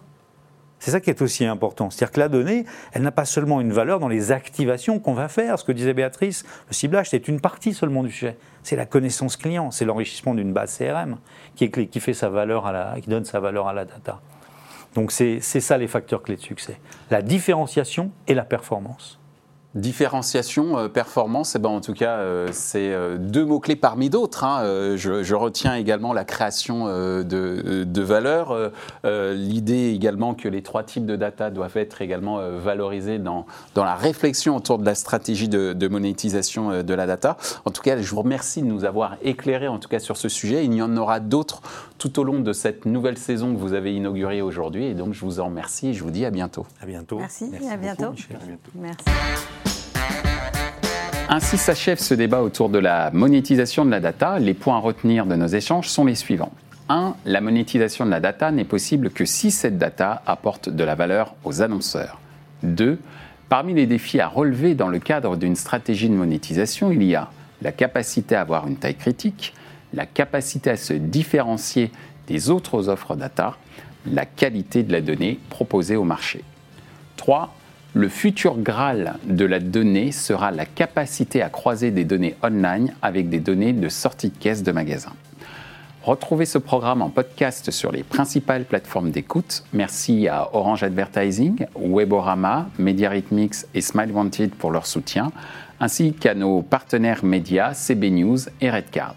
c'est 0.86 0.92
ça 0.92 1.00
qui 1.00 1.10
est 1.10 1.20
aussi 1.20 1.44
important. 1.44 1.90
C'est-à-dire 1.90 2.12
que 2.12 2.20
la 2.20 2.28
donnée, 2.28 2.64
elle 2.92 3.02
n'a 3.02 3.10
pas 3.10 3.24
seulement 3.24 3.60
une 3.60 3.72
valeur 3.72 3.98
dans 3.98 4.06
les 4.06 4.30
activations 4.30 5.00
qu'on 5.00 5.14
va 5.14 5.26
faire. 5.26 5.58
Ce 5.58 5.64
que 5.64 5.72
disait 5.72 5.94
Béatrice, 5.94 6.44
le 6.68 6.74
ciblage, 6.74 7.10
c'est 7.10 7.26
une 7.26 7.40
partie 7.40 7.74
seulement 7.74 8.04
du 8.04 8.12
sujet. 8.12 8.36
C'est 8.62 8.76
la 8.76 8.86
connaissance 8.86 9.36
client, 9.36 9.72
c'est 9.72 9.84
l'enrichissement 9.84 10.32
d'une 10.32 10.52
base 10.52 10.78
CRM 10.78 11.18
qui, 11.56 11.68
fait 11.98 12.14
sa 12.14 12.28
valeur 12.28 12.68
à 12.68 12.72
la, 12.72 13.00
qui 13.00 13.10
donne 13.10 13.24
sa 13.24 13.40
valeur 13.40 13.66
à 13.66 13.72
la 13.72 13.84
data. 13.84 14.20
Donc 14.94 15.10
c'est 15.10 15.40
ça 15.40 15.76
les 15.76 15.88
facteurs 15.88 16.22
clés 16.22 16.36
de 16.36 16.40
succès. 16.40 16.78
La 17.10 17.20
différenciation 17.20 18.12
et 18.28 18.34
la 18.34 18.44
performance. 18.44 19.15
Différenciation, 19.76 20.78
euh, 20.78 20.88
performance, 20.88 21.54
eh 21.54 21.58
ben, 21.58 21.68
en 21.68 21.82
tout 21.82 21.92
cas, 21.92 22.16
euh, 22.16 22.48
c'est 22.50 22.94
euh, 22.94 23.18
deux 23.18 23.44
mots-clés 23.44 23.76
parmi 23.76 24.08
d'autres. 24.08 24.42
Hein. 24.42 24.96
Je, 24.96 25.34
retiens 25.34 25.74
également 25.74 26.14
la 26.14 26.24
création 26.24 26.86
de, 26.86 27.84
de 27.84 28.02
valeur, 28.02 28.56
l'idée 29.04 29.90
également 29.90 30.34
que 30.34 30.48
les 30.48 30.62
trois 30.62 30.82
types 30.82 31.04
de 31.04 31.14
data 31.14 31.50
doivent 31.50 31.76
être 31.76 32.00
également 32.00 32.40
valorisés 32.58 33.18
dans, 33.18 33.44
dans 33.74 33.84
la 33.84 33.94
réflexion 33.94 34.56
autour 34.56 34.78
de 34.78 34.86
la 34.86 34.94
stratégie 34.94 35.48
de, 35.48 35.74
de, 35.74 35.88
monétisation 35.88 36.82
de 36.82 36.94
la 36.94 37.06
data. 37.06 37.36
En 37.66 37.70
tout 37.70 37.82
cas, 37.82 38.00
je 38.00 38.10
vous 38.10 38.22
remercie 38.22 38.62
de 38.62 38.66
nous 38.66 38.86
avoir 38.86 39.16
éclairé 39.22 39.68
en 39.68 39.78
tout 39.78 39.90
cas 39.90 39.98
sur 39.98 40.16
ce 40.16 40.30
sujet. 40.30 40.64
Il 40.64 40.72
y 40.72 40.80
en 40.80 40.96
aura 40.96 41.20
d'autres 41.20 41.60
tout 41.98 42.18
au 42.18 42.24
long 42.24 42.40
de 42.40 42.52
cette 42.52 42.86
nouvelle 42.86 43.18
saison 43.18 43.54
que 43.54 43.58
vous 43.58 43.72
avez 43.72 43.94
inaugurée 43.94 44.42
aujourd'hui. 44.42 44.86
Et 44.86 44.94
donc, 44.94 45.12
je 45.12 45.24
vous 45.24 45.40
en 45.40 45.46
remercie 45.46 45.88
et 45.88 45.94
je 45.94 46.02
vous 46.02 46.10
dis 46.10 46.24
à 46.24 46.30
bientôt. 46.30 46.66
À 46.80 46.86
bientôt. 46.86 47.18
Merci, 47.18 47.50
à, 47.70 47.76
bientôt. 47.76 48.12
Merci. 48.74 49.04
Ainsi 51.36 51.58
s'achève 51.58 51.98
ce 51.98 52.14
débat 52.14 52.40
autour 52.40 52.70
de 52.70 52.78
la 52.78 53.10
monétisation 53.10 53.84
de 53.84 53.90
la 53.90 54.00
data. 54.00 54.38
Les 54.38 54.54
points 54.54 54.76
à 54.76 54.80
retenir 54.80 55.26
de 55.26 55.34
nos 55.34 55.46
échanges 55.46 55.86
sont 55.86 56.06
les 56.06 56.14
suivants. 56.14 56.52
1. 56.88 57.14
La 57.26 57.42
monétisation 57.42 58.06
de 58.06 58.10
la 58.10 58.20
data 58.20 58.50
n'est 58.50 58.64
possible 58.64 59.10
que 59.10 59.26
si 59.26 59.50
cette 59.50 59.76
data 59.76 60.22
apporte 60.24 60.70
de 60.70 60.82
la 60.82 60.94
valeur 60.94 61.34
aux 61.44 61.60
annonceurs. 61.60 62.18
2. 62.62 62.98
Parmi 63.50 63.74
les 63.74 63.84
défis 63.84 64.18
à 64.18 64.28
relever 64.28 64.74
dans 64.74 64.88
le 64.88 64.98
cadre 64.98 65.36
d'une 65.36 65.56
stratégie 65.56 66.08
de 66.08 66.14
monétisation, 66.14 66.90
il 66.90 67.02
y 67.02 67.14
a 67.14 67.28
la 67.60 67.70
capacité 67.70 68.34
à 68.34 68.40
avoir 68.40 68.66
une 68.66 68.76
taille 68.76 68.96
critique, 68.96 69.52
la 69.92 70.06
capacité 70.06 70.70
à 70.70 70.78
se 70.78 70.94
différencier 70.94 71.92
des 72.28 72.48
autres 72.48 72.88
offres 72.88 73.14
data, 73.14 73.58
la 74.10 74.24
qualité 74.24 74.82
de 74.82 74.90
la 74.90 75.02
donnée 75.02 75.38
proposée 75.50 75.96
au 75.96 76.04
marché. 76.04 76.42
3 77.18 77.54
le 77.96 78.10
futur 78.10 78.58
Graal 78.58 79.14
de 79.24 79.46
la 79.46 79.58
donnée 79.58 80.12
sera 80.12 80.50
la 80.50 80.66
capacité 80.66 81.40
à 81.40 81.48
croiser 81.48 81.90
des 81.90 82.04
données 82.04 82.34
online 82.42 82.92
avec 83.00 83.30
des 83.30 83.40
données 83.40 83.72
de 83.72 83.88
sortie 83.88 84.28
de 84.28 84.36
caisse 84.36 84.62
de 84.62 84.70
magasin. 84.70 85.12
Retrouvez 86.02 86.44
ce 86.44 86.58
programme 86.58 87.00
en 87.00 87.08
podcast 87.08 87.70
sur 87.70 87.92
les 87.92 88.02
principales 88.02 88.66
plateformes 88.66 89.10
d'écoute. 89.10 89.64
Merci 89.72 90.28
à 90.28 90.54
Orange 90.54 90.82
Advertising, 90.82 91.64
Weborama, 91.74 92.68
MediaRhythmix 92.78 93.66
et 93.72 93.80
Smile 93.80 94.12
Wanted 94.12 94.50
pour 94.50 94.72
leur 94.72 94.84
soutien, 94.84 95.32
ainsi 95.80 96.12
qu'à 96.12 96.34
nos 96.34 96.60
partenaires 96.60 97.24
médias 97.24 97.72
CB 97.72 98.10
News 98.10 98.40
et 98.60 98.68
Redcard. 98.68 99.16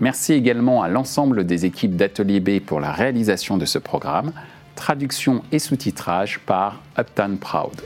Merci 0.00 0.32
également 0.32 0.82
à 0.82 0.88
l'ensemble 0.88 1.44
des 1.44 1.66
équipes 1.66 1.96
d'Atelier 1.96 2.40
B 2.40 2.60
pour 2.64 2.80
la 2.80 2.92
réalisation 2.92 3.58
de 3.58 3.66
ce 3.66 3.78
programme 3.78 4.32
traduction 4.76 5.42
et 5.50 5.58
sous-titrage 5.58 6.38
par 6.46 6.80
Uptown 6.96 7.38
Proud. 7.38 7.82